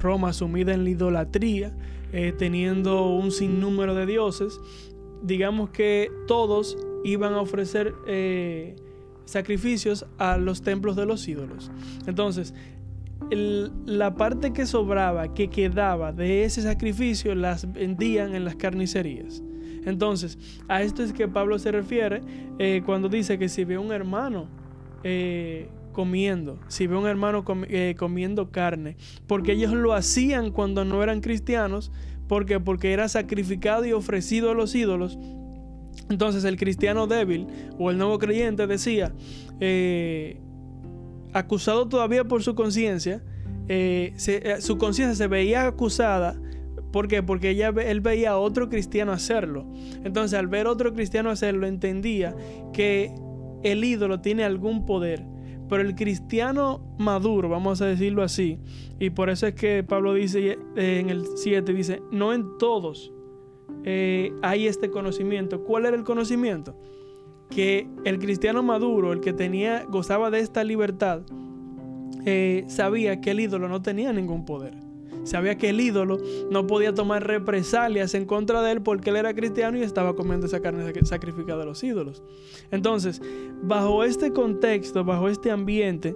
Roma 0.01 0.33
sumida 0.33 0.73
en 0.73 0.83
la 0.83 0.89
idolatría, 0.89 1.73
eh, 2.11 2.33
teniendo 2.37 3.09
un 3.09 3.31
sinnúmero 3.31 3.95
de 3.95 4.05
dioses. 4.05 4.59
Digamos 5.21 5.69
que 5.69 6.11
todos 6.27 6.75
iban 7.03 7.33
a 7.33 7.41
ofrecer 7.41 7.93
eh, 8.07 8.75
sacrificios 9.25 10.05
a 10.17 10.37
los 10.37 10.63
templos 10.63 10.95
de 10.95 11.05
los 11.05 11.27
ídolos. 11.27 11.71
Entonces, 12.07 12.53
la 13.29 14.15
parte 14.15 14.53
que 14.53 14.65
sobraba, 14.65 15.33
que 15.33 15.49
quedaba 15.49 16.11
de 16.11 16.43
ese 16.43 16.61
sacrificio, 16.61 17.35
las 17.35 17.71
vendían 17.71 18.33
en 18.33 18.45
las 18.45 18.55
carnicerías. 18.55 19.43
Entonces, 19.87 20.37
a 20.67 20.81
esto 20.81 21.01
es 21.01 21.13
que 21.13 21.29
Pablo 21.29 21.57
se 21.59 21.71
refiere 21.71 22.21
eh, 22.59 22.81
cuando 22.85 23.07
dice 23.07 23.39
que 23.39 23.47
si 23.47 23.63
ve 23.63 23.77
un 23.77 23.93
hermano 23.93 24.49
eh, 25.01 25.69
comiendo, 25.93 26.59
si 26.67 26.87
ve 26.87 26.97
un 26.97 27.07
hermano 27.07 27.45
eh, 27.69 27.95
comiendo 27.97 28.51
carne, 28.51 28.97
porque 29.27 29.53
ellos 29.53 29.71
lo 29.71 29.93
hacían 29.93 30.51
cuando 30.51 30.83
no 30.83 31.01
eran 31.01 31.21
cristianos, 31.21 31.93
porque 32.27 32.59
porque 32.59 32.91
era 32.91 33.07
sacrificado 33.07 33.85
y 33.85 33.93
ofrecido 33.93 34.51
a 34.51 34.53
los 34.53 34.75
ídolos. 34.75 35.17
Entonces 36.09 36.43
el 36.43 36.57
cristiano 36.57 37.07
débil 37.07 37.47
o 37.79 37.89
el 37.89 37.97
nuevo 37.97 38.19
creyente 38.19 38.67
decía, 38.67 39.13
acusado 41.31 41.87
todavía 41.87 42.25
por 42.25 42.43
su 42.43 42.55
conciencia, 42.55 43.23
su 44.59 44.77
conciencia 44.77 45.15
se 45.15 45.27
veía 45.27 45.65
acusada 45.65 46.37
¿Por 46.91 47.07
qué? 47.07 47.21
Porque 47.23 47.51
él 47.51 48.01
veía 48.01 48.31
a 48.31 48.37
otro 48.37 48.69
cristiano 48.69 49.11
hacerlo. 49.11 49.65
Entonces, 50.03 50.37
al 50.37 50.47
ver 50.47 50.67
a 50.67 50.71
otro 50.71 50.93
cristiano 50.93 51.29
hacerlo, 51.29 51.67
entendía 51.67 52.35
que 52.73 53.13
el 53.63 53.83
ídolo 53.83 54.21
tiene 54.21 54.43
algún 54.43 54.85
poder. 54.85 55.25
Pero 55.69 55.81
el 55.81 55.95
cristiano 55.95 56.95
maduro, 56.97 57.49
vamos 57.49 57.81
a 57.81 57.85
decirlo 57.87 58.23
así, 58.23 58.57
y 58.99 59.09
por 59.09 59.29
eso 59.29 59.47
es 59.47 59.55
que 59.55 59.83
Pablo 59.83 60.13
dice 60.13 60.57
eh, 60.77 60.99
en 60.99 61.09
el 61.09 61.25
7, 61.35 61.73
dice, 61.73 62.01
no 62.09 62.33
en 62.33 62.57
todos 62.57 63.11
eh, 63.83 64.31
hay 64.41 64.67
este 64.67 64.89
conocimiento. 64.89 65.63
¿Cuál 65.63 65.85
era 65.85 65.97
el 65.97 66.03
conocimiento? 66.03 66.79
Que 67.49 67.87
el 68.05 68.19
cristiano 68.19 68.63
maduro, 68.63 69.11
el 69.11 69.19
que 69.19 69.33
tenía, 69.33 69.85
gozaba 69.89 70.31
de 70.31 70.39
esta 70.39 70.63
libertad, 70.63 71.21
eh, 72.25 72.63
sabía 72.67 73.19
que 73.19 73.31
el 73.31 73.41
ídolo 73.41 73.67
no 73.67 73.81
tenía 73.81 74.13
ningún 74.13 74.45
poder. 74.45 74.86
Sabía 75.27 75.57
que 75.57 75.69
el 75.69 75.81
ídolo 75.81 76.17
no 76.49 76.65
podía 76.67 76.93
tomar 76.93 77.27
represalias 77.27 78.13
en 78.13 78.25
contra 78.25 78.61
de 78.61 78.71
él 78.71 78.81
porque 78.81 79.09
él 79.09 79.17
era 79.17 79.33
cristiano 79.33 79.77
y 79.77 79.81
estaba 79.81 80.15
comiendo 80.15 80.45
esa 80.47 80.61
carne 80.61 80.91
sacrificada 81.03 81.63
a 81.63 81.65
los 81.65 81.83
ídolos. 81.83 82.23
Entonces, 82.71 83.21
bajo 83.61 84.03
este 84.03 84.31
contexto, 84.31 85.03
bajo 85.03 85.27
este 85.27 85.51
ambiente, 85.51 86.15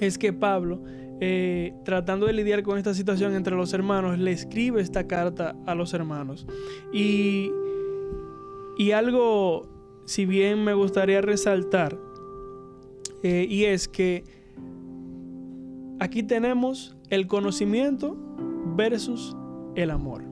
es 0.00 0.18
que 0.18 0.32
Pablo, 0.32 0.80
eh, 1.20 1.74
tratando 1.84 2.26
de 2.26 2.32
lidiar 2.32 2.62
con 2.62 2.78
esta 2.78 2.94
situación 2.94 3.34
entre 3.34 3.56
los 3.56 3.72
hermanos, 3.72 4.18
le 4.18 4.32
escribe 4.32 4.80
esta 4.80 5.06
carta 5.06 5.56
a 5.66 5.74
los 5.74 5.92
hermanos. 5.92 6.46
Y, 6.92 7.50
y 8.78 8.92
algo, 8.92 9.66
si 10.04 10.26
bien 10.26 10.62
me 10.62 10.74
gustaría 10.74 11.20
resaltar, 11.22 11.98
eh, 13.22 13.46
y 13.48 13.64
es 13.64 13.88
que 13.88 14.24
aquí 15.98 16.22
tenemos 16.22 16.95
el 17.10 17.26
conocimiento 17.26 18.16
versus 18.76 19.36
el 19.74 19.90
amor. 19.90 20.24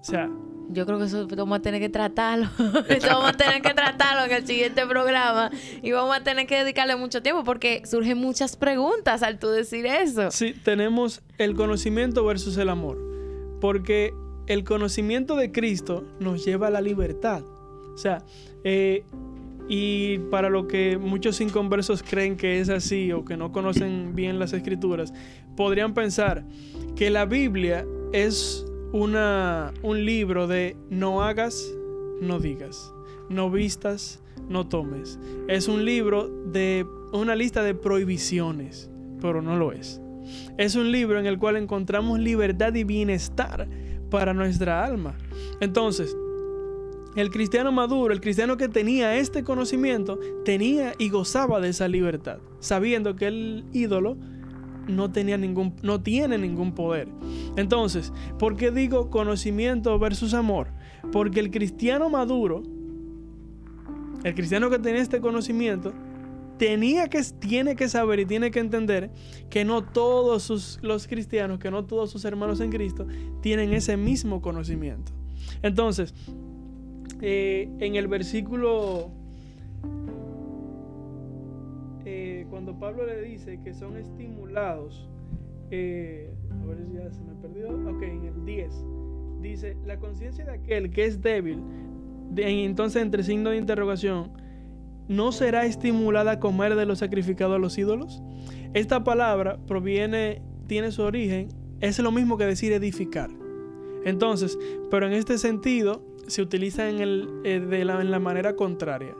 O 0.00 0.04
sea, 0.04 0.30
yo 0.68 0.86
creo 0.86 0.98
que 0.98 1.04
eso 1.04 1.26
vamos 1.28 1.58
a 1.58 1.62
tener 1.62 1.80
que 1.80 1.88
tratarlo. 1.88 2.48
eso 2.88 3.06
vamos 3.08 3.30
a 3.30 3.32
tener 3.32 3.62
que 3.62 3.74
tratarlo 3.74 4.24
en 4.24 4.32
el 4.32 4.46
siguiente 4.46 4.86
programa. 4.86 5.50
Y 5.82 5.92
vamos 5.92 6.16
a 6.16 6.22
tener 6.22 6.46
que 6.46 6.56
dedicarle 6.56 6.96
mucho 6.96 7.22
tiempo 7.22 7.44
porque 7.44 7.82
surgen 7.84 8.18
muchas 8.18 8.56
preguntas 8.56 9.22
al 9.22 9.38
tú 9.38 9.48
decir 9.48 9.86
eso. 9.86 10.30
Sí, 10.30 10.54
tenemos 10.64 11.22
el 11.38 11.54
conocimiento 11.54 12.24
versus 12.24 12.56
el 12.56 12.68
amor. 12.68 12.98
Porque 13.60 14.12
el 14.46 14.64
conocimiento 14.64 15.36
de 15.36 15.52
Cristo 15.52 16.04
nos 16.20 16.44
lleva 16.44 16.68
a 16.68 16.70
la 16.70 16.80
libertad. 16.80 17.42
O 17.94 17.96
sea, 17.96 18.22
eh, 18.64 19.04
y 19.68 20.18
para 20.30 20.50
lo 20.50 20.68
que 20.68 20.98
muchos 20.98 21.40
inconversos 21.40 22.02
creen 22.02 22.36
que 22.36 22.60
es 22.60 22.68
así 22.68 23.12
o 23.12 23.24
que 23.24 23.36
no 23.36 23.52
conocen 23.52 24.14
bien 24.14 24.38
las 24.38 24.52
escrituras, 24.52 25.12
podrían 25.56 25.94
pensar 25.94 26.44
que 26.96 27.10
la 27.10 27.24
Biblia 27.24 27.86
es 28.12 28.66
una, 28.92 29.72
un 29.82 30.04
libro 30.04 30.46
de 30.46 30.76
no 30.90 31.22
hagas, 31.22 31.74
no 32.20 32.38
digas, 32.38 32.92
no 33.28 33.50
vistas, 33.50 34.22
no 34.48 34.68
tomes. 34.68 35.18
Es 35.48 35.68
un 35.68 35.84
libro 35.84 36.28
de 36.28 36.86
una 37.12 37.34
lista 37.34 37.62
de 37.62 37.74
prohibiciones, 37.74 38.90
pero 39.20 39.42
no 39.42 39.56
lo 39.56 39.72
es. 39.72 40.00
Es 40.58 40.74
un 40.74 40.92
libro 40.92 41.18
en 41.18 41.26
el 41.26 41.38
cual 41.38 41.56
encontramos 41.56 42.18
libertad 42.18 42.74
y 42.74 42.84
bienestar 42.84 43.68
para 44.10 44.32
nuestra 44.32 44.84
alma. 44.84 45.16
Entonces, 45.60 46.16
el 47.16 47.30
cristiano 47.30 47.70
maduro, 47.72 48.12
el 48.12 48.20
cristiano 48.20 48.56
que 48.56 48.68
tenía 48.68 49.16
este 49.16 49.44
conocimiento, 49.44 50.18
tenía 50.44 50.94
y 50.98 51.10
gozaba 51.10 51.60
de 51.60 51.68
esa 51.68 51.88
libertad, 51.88 52.38
sabiendo 52.58 53.14
que 53.16 53.26
el 53.26 53.64
ídolo 53.72 54.16
no, 54.88 55.10
tenía 55.12 55.36
ningún, 55.36 55.74
no 55.82 56.02
tiene 56.02 56.38
ningún 56.38 56.74
poder. 56.74 57.08
Entonces, 57.56 58.12
¿por 58.38 58.56
qué 58.56 58.70
digo 58.70 59.10
conocimiento 59.10 59.98
versus 59.98 60.34
amor? 60.34 60.68
Porque 61.12 61.40
el 61.40 61.50
cristiano 61.50 62.10
maduro, 62.10 62.62
el 64.24 64.34
cristiano 64.34 64.70
que 64.70 64.78
tenía 64.78 65.00
este 65.00 65.20
conocimiento, 65.20 65.92
tenía 66.58 67.08
que, 67.08 67.22
tiene 67.38 67.76
que 67.76 67.88
saber 67.88 68.20
y 68.20 68.26
tiene 68.26 68.50
que 68.50 68.60
entender 68.60 69.10
que 69.50 69.64
no 69.64 69.84
todos 69.84 70.42
sus, 70.42 70.78
los 70.82 71.06
cristianos, 71.06 71.58
que 71.58 71.70
no 71.70 71.84
todos 71.84 72.10
sus 72.10 72.24
hermanos 72.24 72.60
en 72.60 72.70
Cristo 72.70 73.06
tienen 73.40 73.72
ese 73.72 73.96
mismo 73.96 74.40
conocimiento. 74.40 75.12
Entonces, 75.62 76.14
eh, 77.26 77.70
en 77.78 77.94
el 77.94 78.06
versículo, 78.06 79.10
eh, 82.04 82.46
cuando 82.50 82.78
Pablo 82.78 83.06
le 83.06 83.22
dice 83.22 83.58
que 83.64 83.72
son 83.72 83.96
estimulados, 83.96 85.08
eh, 85.70 86.34
a 86.50 86.66
ver 86.66 86.84
si 86.84 86.92
ya 86.92 87.10
se 87.10 87.22
me 87.22 87.32
perdió, 87.36 87.70
ok, 87.70 88.02
en 88.02 88.24
el 88.26 88.44
10, 88.44 88.74
dice, 89.40 89.74
la 89.86 89.96
conciencia 89.96 90.44
de 90.44 90.52
aquel 90.52 90.90
que 90.90 91.06
es 91.06 91.22
débil, 91.22 91.62
entonces 92.36 93.00
entre 93.00 93.22
signo 93.22 93.48
de 93.48 93.56
interrogación, 93.56 94.32
¿no 95.08 95.32
será 95.32 95.64
estimulada 95.64 96.32
a 96.32 96.40
comer 96.40 96.74
de 96.74 96.84
lo 96.84 96.94
sacrificado 96.94 97.54
a 97.54 97.58
los 97.58 97.78
ídolos? 97.78 98.22
Esta 98.74 99.02
palabra 99.02 99.58
proviene, 99.66 100.42
tiene 100.66 100.92
su 100.92 101.00
origen, 101.00 101.48
es 101.80 101.98
lo 102.00 102.12
mismo 102.12 102.36
que 102.36 102.44
decir 102.44 102.74
edificar. 102.74 103.30
Entonces, 104.04 104.58
pero 104.90 105.06
en 105.06 105.14
este 105.14 105.38
sentido 105.38 106.13
se 106.26 106.42
utiliza 106.42 106.88
en, 106.88 107.00
el, 107.00 107.28
eh, 107.44 107.60
de 107.60 107.84
la, 107.84 108.00
en 108.00 108.10
la 108.10 108.18
manera 108.18 108.56
contraria. 108.56 109.16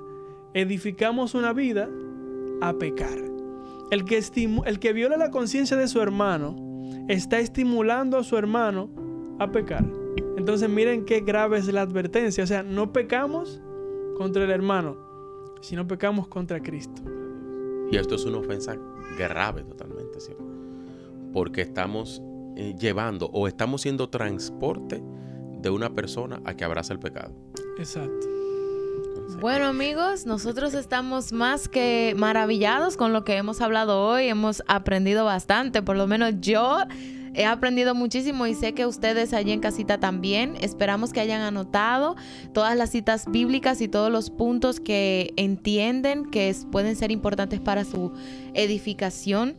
Edificamos 0.55 1.35
una 1.35 1.53
vida 1.53 1.89
a 2.61 2.73
pecar. 2.75 3.19
El 3.91 4.05
que, 4.05 4.23
el 4.65 4.79
que 4.79 4.93
viola 4.93 5.17
la 5.17 5.31
conciencia 5.31 5.77
de 5.77 5.89
su 5.89 6.01
hermano 6.01 6.57
está 7.09 7.39
estimulando 7.39 8.17
a 8.19 8.25
su 8.25 8.37
hermano 8.37 8.91
a 9.39 9.51
pecar. 9.51 9.85
Entonces 10.37 10.69
miren 10.69 11.05
qué 11.05 11.21
grave 11.21 11.59
es 11.59 11.73
la 11.73 11.83
advertencia. 11.83 12.45
O 12.45 12.47
sea, 12.47 12.63
no 12.63 12.93
pecamos 12.93 13.61
contra 14.17 14.45
el 14.45 14.51
hermano, 14.51 14.97
sino 15.61 15.87
pecamos 15.87 16.29
contra 16.29 16.61
Cristo. 16.61 17.03
Y 17.91 17.97
esto 17.97 18.15
es 18.15 18.25
una 18.25 18.39
ofensa 18.39 18.77
grave 19.19 19.63
totalmente, 19.65 20.21
¿cierto? 20.21 20.45
Porque 21.33 21.63
estamos 21.63 22.23
eh, 22.57 22.75
llevando 22.79 23.31
o 23.33 23.49
estamos 23.49 23.83
siendo 23.83 24.09
transporte 24.09 25.03
de 25.65 25.71
una 25.71 25.91
persona 25.91 26.41
a 26.45 26.55
que 26.55 26.65
abraza 26.65 26.93
el 26.93 27.01
pecado. 27.01 27.35
Exacto. 27.79 28.27
bueno 29.41 29.67
amigos, 29.67 30.27
nosotros 30.27 30.75
estamos 30.75 31.33
más 31.33 31.69
que 31.69 32.15
maravillados 32.17 32.97
con 32.97 33.13
lo 33.13 33.25
que 33.25 33.37
hemos 33.37 33.61
hablado 33.61 34.07
hoy, 34.07 34.29
hemos 34.29 34.63
aprendido 34.69 35.25
bastante, 35.25 35.83
por 35.83 35.97
lo 35.97 36.07
menos 36.07 36.35
yo 36.41 36.79
He 37.37 37.47
aprendido 37.47 37.97
muchísimo 37.97 38.47
y 38.47 38.55
sé 38.55 38.75
que 38.75 38.87
ustedes 38.87 39.35
allí 39.35 39.51
en 39.51 39.59
casita 39.59 39.99
también. 39.99 40.55
Esperamos 40.61 41.13
que 41.13 41.19
hayan 41.19 41.41
anotado 41.41 42.15
todas 42.53 42.77
las 42.77 42.91
citas 42.91 43.25
bíblicas 43.29 43.81
y 43.81 43.89
todos 43.89 44.11
los 44.11 44.31
puntos 44.31 44.79
que 44.79 45.35
entienden 45.37 46.31
que 46.31 46.55
pueden 46.71 46.95
ser 46.95 47.11
importantes 47.11 47.59
para 47.59 47.85
su 47.85 48.13
edificación 48.55 49.57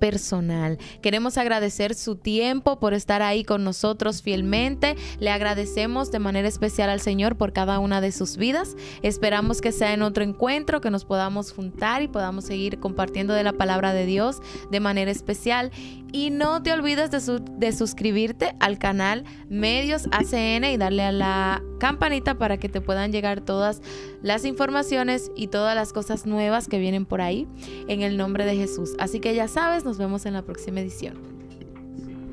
personal. 0.00 0.78
Queremos 1.02 1.38
agradecer 1.38 1.94
su 1.94 2.16
tiempo 2.16 2.80
por 2.80 2.94
estar 2.94 3.22
ahí 3.22 3.44
con 3.44 3.62
nosotros 3.62 4.22
fielmente. 4.22 4.96
Le 5.20 5.30
agradecemos 5.30 6.10
de 6.10 6.18
manera 6.18 6.48
especial 6.48 6.90
al 6.90 7.00
Señor 7.00 7.36
por 7.36 7.52
cada 7.52 7.78
una 7.78 8.00
de 8.00 8.10
sus 8.10 8.36
vidas. 8.36 8.74
Esperamos 9.02 9.60
que 9.60 9.70
sea 9.70 9.92
en 9.92 10.02
otro 10.02 10.24
encuentro, 10.24 10.80
que 10.80 10.90
nos 10.90 11.04
podamos 11.04 11.52
juntar 11.52 12.02
y 12.02 12.08
podamos 12.08 12.46
seguir 12.46 12.80
compartiendo 12.80 13.34
de 13.34 13.44
la 13.44 13.52
palabra 13.52 13.92
de 13.92 14.06
Dios 14.06 14.40
de 14.72 14.80
manera 14.80 15.10
especial. 15.10 15.70
Y 16.12 16.30
no 16.30 16.62
te 16.62 16.72
olvides 16.72 17.10
de, 17.10 17.72
suscribirte 17.72 18.54
al 18.58 18.78
canal 18.78 19.24
Medios 19.48 20.06
ACN 20.12 20.64
y 20.64 20.76
darle 20.76 21.02
a 21.04 21.12
la 21.12 21.62
campanita 21.78 22.36
para 22.36 22.58
que 22.58 22.68
te 22.68 22.80
puedan 22.80 23.12
llegar 23.12 23.40
todas 23.40 23.80
las 24.22 24.44
informaciones 24.44 25.30
y 25.36 25.48
todas 25.48 25.74
las 25.74 25.92
cosas 25.92 26.26
nuevas 26.26 26.68
que 26.68 26.78
vienen 26.78 27.06
por 27.06 27.20
ahí 27.20 27.46
en 27.88 28.02
el 28.02 28.16
nombre 28.16 28.44
de 28.44 28.56
Jesús. 28.56 28.94
Así 28.98 29.20
que 29.20 29.34
ya 29.34 29.48
sabes, 29.48 29.84
nos 29.84 29.98
vemos 29.98 30.26
en 30.26 30.34
la 30.34 30.42
próxima 30.42 30.80
edición. 30.80 31.18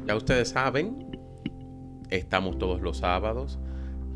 Ya 0.08 0.16
ustedes 0.16 0.50
saben, 0.50 1.20
estamos 2.10 2.58
todos 2.58 2.82
los 2.82 2.98
sábados. 2.98 3.60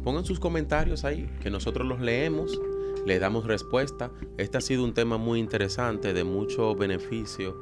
Pongan 0.03 0.25
sus 0.25 0.39
comentarios 0.39 1.05
ahí, 1.05 1.29
que 1.41 1.51
nosotros 1.51 1.87
los 1.87 2.01
leemos, 2.01 2.59
le 3.05 3.19
damos 3.19 3.45
respuesta. 3.45 4.09
Este 4.37 4.57
ha 4.57 4.61
sido 4.61 4.83
un 4.83 4.93
tema 4.93 5.17
muy 5.17 5.39
interesante, 5.39 6.13
de 6.13 6.23
mucho 6.23 6.75
beneficio 6.75 7.55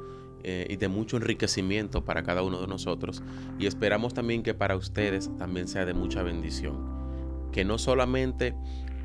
eh, 0.44 0.66
y 0.68 0.76
de 0.76 0.88
mucho 0.88 1.16
enriquecimiento 1.16 2.04
para 2.04 2.22
cada 2.22 2.42
uno 2.42 2.60
de 2.60 2.66
nosotros. 2.66 3.22
Y 3.58 3.66
esperamos 3.66 4.14
también 4.14 4.42
que 4.42 4.54
para 4.54 4.76
ustedes 4.76 5.30
también 5.36 5.68
sea 5.68 5.84
de 5.84 5.94
mucha 5.94 6.22
bendición. 6.22 7.00
Que 7.52 7.64
no 7.64 7.78
solamente 7.78 8.54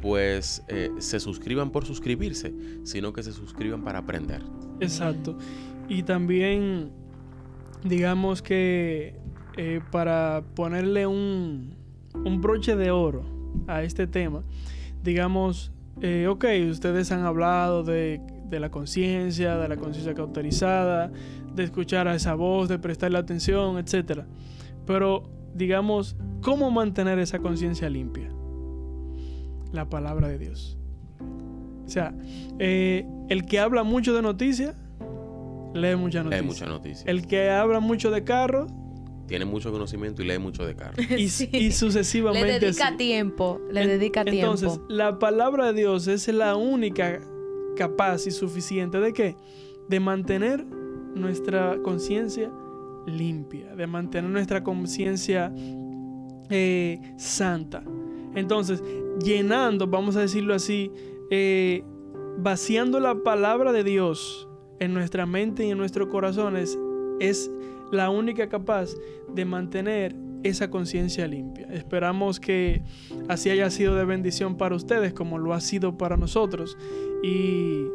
pues 0.02 0.64
eh, 0.68 0.92
se 1.00 1.20
suscriban 1.20 1.72
por 1.72 1.86
suscribirse, 1.86 2.54
sino 2.84 3.12
que 3.14 3.24
se 3.24 3.32
suscriban 3.32 3.84
para 3.84 4.00
aprender. 4.00 4.42
Exacto. 4.80 5.38
Y 5.90 6.04
también, 6.04 6.92
digamos 7.84 8.42
que 8.42 9.16
eh, 9.58 9.82
para 9.92 10.44
ponerle 10.54 11.08
un, 11.08 11.76
un 12.14 12.42
broche 12.42 12.76
de 12.76 12.92
oro 12.92 13.26
a 13.68 13.84
este 13.84 14.06
tema, 14.06 14.44
digamos, 15.04 15.72
ok, 16.28 16.46
ustedes 16.70 17.12
han 17.12 17.22
hablado 17.22 17.84
de 17.84 18.22
de 18.50 18.60
la 18.60 18.70
conciencia, 18.70 19.58
de 19.58 19.68
la 19.68 19.78
conciencia 19.78 20.14
cauterizada, 20.14 21.12
de 21.54 21.64
escuchar 21.64 22.08
a 22.08 22.16
esa 22.16 22.36
voz, 22.36 22.70
de 22.70 22.80
prestarle 22.80 23.18
atención, 23.18 23.78
etc. 23.78 24.22
Pero, 24.86 25.30
digamos, 25.54 26.16
¿cómo 26.42 26.72
mantener 26.72 27.20
esa 27.20 27.40
conciencia 27.40 27.90
limpia? 27.90 28.30
La 29.72 29.90
palabra 29.90 30.28
de 30.28 30.38
Dios. 30.38 30.78
O 31.86 31.90
sea, 31.90 32.14
eh, 32.60 33.06
el 33.30 33.46
que 33.46 33.60
habla 33.60 33.84
mucho 33.84 34.14
de 34.14 34.22
noticias, 34.22 34.76
lee 35.74 35.96
mucha 35.96 36.24
noticia. 36.24 36.42
Lee 36.42 36.48
mucha 36.48 36.66
noticia. 36.66 37.12
El 37.12 37.28
que 37.28 37.50
habla 37.50 37.80
mucho 37.80 38.12
de 38.12 38.24
carros, 38.24 38.72
tiene 39.28 39.46
mucho 39.46 39.72
conocimiento 39.72 40.22
y 40.22 40.28
lee 40.28 40.38
mucho 40.38 40.66
de 40.66 40.76
carros. 40.76 40.98
Y, 41.10 41.72
sucesivamente. 41.72 42.48
Le 42.48 42.60
dedica 42.60 42.96
tiempo, 42.96 43.60
le 43.72 43.88
dedica 43.88 44.24
tiempo. 44.24 44.54
Entonces, 44.54 44.80
la 44.88 45.18
palabra 45.20 45.68
de 45.68 45.74
Dios 45.74 46.08
es 46.08 46.28
la 46.28 46.56
única 46.56 47.20
capaz 47.76 48.28
y 48.28 48.32
suficiente 48.32 49.00
de 49.00 49.14
qué? 49.14 49.36
De 49.88 50.00
mantener 50.00 50.66
nuestra 50.66 51.78
conciencia 51.84 52.52
limpia, 53.06 53.76
de 53.76 53.88
mantener 53.88 54.30
nuestra 54.30 54.64
conciencia 54.64 55.54
eh, 56.50 57.00
santa. 57.18 57.84
Entonces, 58.36 58.84
llenando, 59.24 59.88
vamos 59.88 60.16
a 60.16 60.22
decirlo 60.22 60.54
así, 60.54 60.92
eh, 61.30 61.84
vaciando 62.38 63.00
la 63.00 63.16
palabra 63.16 63.72
de 63.72 63.84
Dios 63.84 64.48
en 64.80 64.94
nuestra 64.94 65.26
mente 65.26 65.66
y 65.66 65.72
en 65.72 65.78
nuestros 65.78 66.10
corazones 66.10 66.78
es 67.20 67.50
la 67.92 68.10
única 68.10 68.50
capaz 68.50 68.90
de 69.34 69.46
mantener 69.46 70.16
esa 70.50 70.70
conciencia 70.70 71.28
limpia. 71.28 71.68
Esperamos 71.72 72.40
que 72.40 72.84
así 73.28 73.50
haya 73.50 73.70
sido 73.70 73.96
de 73.96 74.06
bendición 74.06 74.58
para 74.58 74.76
ustedes 74.76 75.14
como 75.14 75.38
lo 75.38 75.54
ha 75.54 75.62
sido 75.62 75.98
para 75.98 76.18
nosotros. 76.18 76.78
Y 77.24 77.86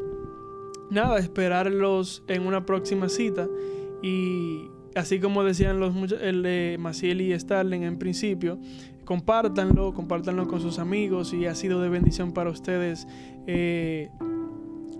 nada, 0.91 1.19
esperarlos 1.19 2.25
en 2.27 2.47
una 2.47 2.67
próxima 2.67 3.09
cita. 3.09 3.49
Y 4.03 4.69
así 4.95 5.21
como 5.21 5.45
decían 5.45 5.79
los 5.79 5.95
el 6.21 6.43
de 6.43 6.77
Maciel 6.79 7.21
y 7.21 7.39
Starling 7.39 7.83
en 7.83 7.99
principio, 7.99 8.59
compártanlo, 9.05 9.95
compártanlo 9.95 10.49
con 10.49 10.61
sus 10.61 10.79
amigos 10.79 11.33
y 11.33 11.47
ha 11.47 11.55
sido 11.55 11.81
de 11.81 11.89
bendición 11.89 12.33
para 12.33 12.51
ustedes. 12.51 13.07
Eh, 13.47 14.11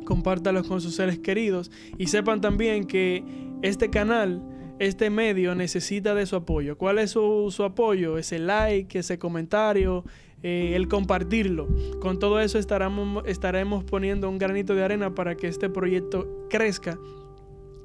compártanlo 0.05 0.65
con 0.65 0.81
sus 0.81 0.97
seres 0.97 1.19
queridos 1.19 1.71
y 1.97 2.09
sepan 2.09 2.41
también 2.41 2.85
que 2.85 3.25
este 3.63 3.91
canal 3.91 4.43
este 4.81 5.11
medio 5.11 5.55
necesita 5.55 6.15
de 6.15 6.25
su 6.25 6.37
apoyo. 6.37 6.79
¿Cuál 6.79 6.99
es 6.99 7.11
su, 7.11 7.55
apoyo? 7.63 8.17
Ese 8.17 8.39
like, 8.39 8.99
ese 8.99 9.19
comentario, 9.19 10.05
eh, 10.43 10.73
el 10.75 10.89
compartirlo. 10.89 11.69
Con 12.01 12.19
todo 12.19 12.41
eso 12.41 12.59
estaremos, 12.59 13.23
estaremos 13.27 13.85
poniendo 13.85 14.31
un 14.31 14.39
granito 14.39 14.75
de 14.75 14.83
arena 14.83 15.15
para 15.15 15.37
que 15.37 15.49
este 15.49 15.69
proyecto 15.69 16.47
crezca. 16.49 16.99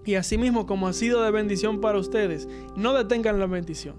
Y 0.06 0.16
asimismo, 0.16 0.66
como 0.66 0.88
ha 0.88 0.94
sido 0.94 1.22
de 1.22 1.32
bendición 1.32 1.82
para 1.82 2.00
ustedes, 2.00 2.48
no 2.78 2.94
detengan 2.94 3.40
la 3.42 3.48
bendición. 3.48 3.96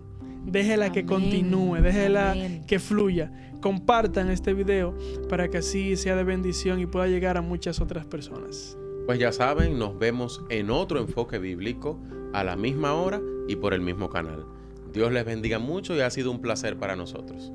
Déjela 0.46 0.90
que 0.90 1.04
continúe, 1.04 1.82
déjela 1.82 2.34
que 2.66 2.78
fluya. 2.78 3.30
Compartan 3.60 4.30
este 4.30 4.54
video 4.54 4.96
para 5.28 5.48
que 5.48 5.58
así 5.58 5.96
sea 5.96 6.16
de 6.16 6.24
bendición 6.24 6.80
y 6.80 6.86
pueda 6.86 7.08
llegar 7.08 7.36
a 7.36 7.42
muchas 7.42 7.78
otras 7.78 8.06
personas. 8.06 8.78
Pues 9.06 9.20
ya 9.20 9.30
saben, 9.30 9.78
nos 9.78 9.96
vemos 9.96 10.42
en 10.48 10.68
otro 10.68 10.98
enfoque 10.98 11.38
bíblico 11.38 11.96
a 12.32 12.42
la 12.42 12.56
misma 12.56 12.94
hora 12.94 13.22
y 13.46 13.54
por 13.54 13.72
el 13.72 13.80
mismo 13.80 14.10
canal. 14.10 14.44
Dios 14.92 15.12
les 15.12 15.24
bendiga 15.24 15.60
mucho 15.60 15.94
y 15.94 16.00
ha 16.00 16.10
sido 16.10 16.32
un 16.32 16.40
placer 16.40 16.76
para 16.76 16.96
nosotros. 16.96 17.52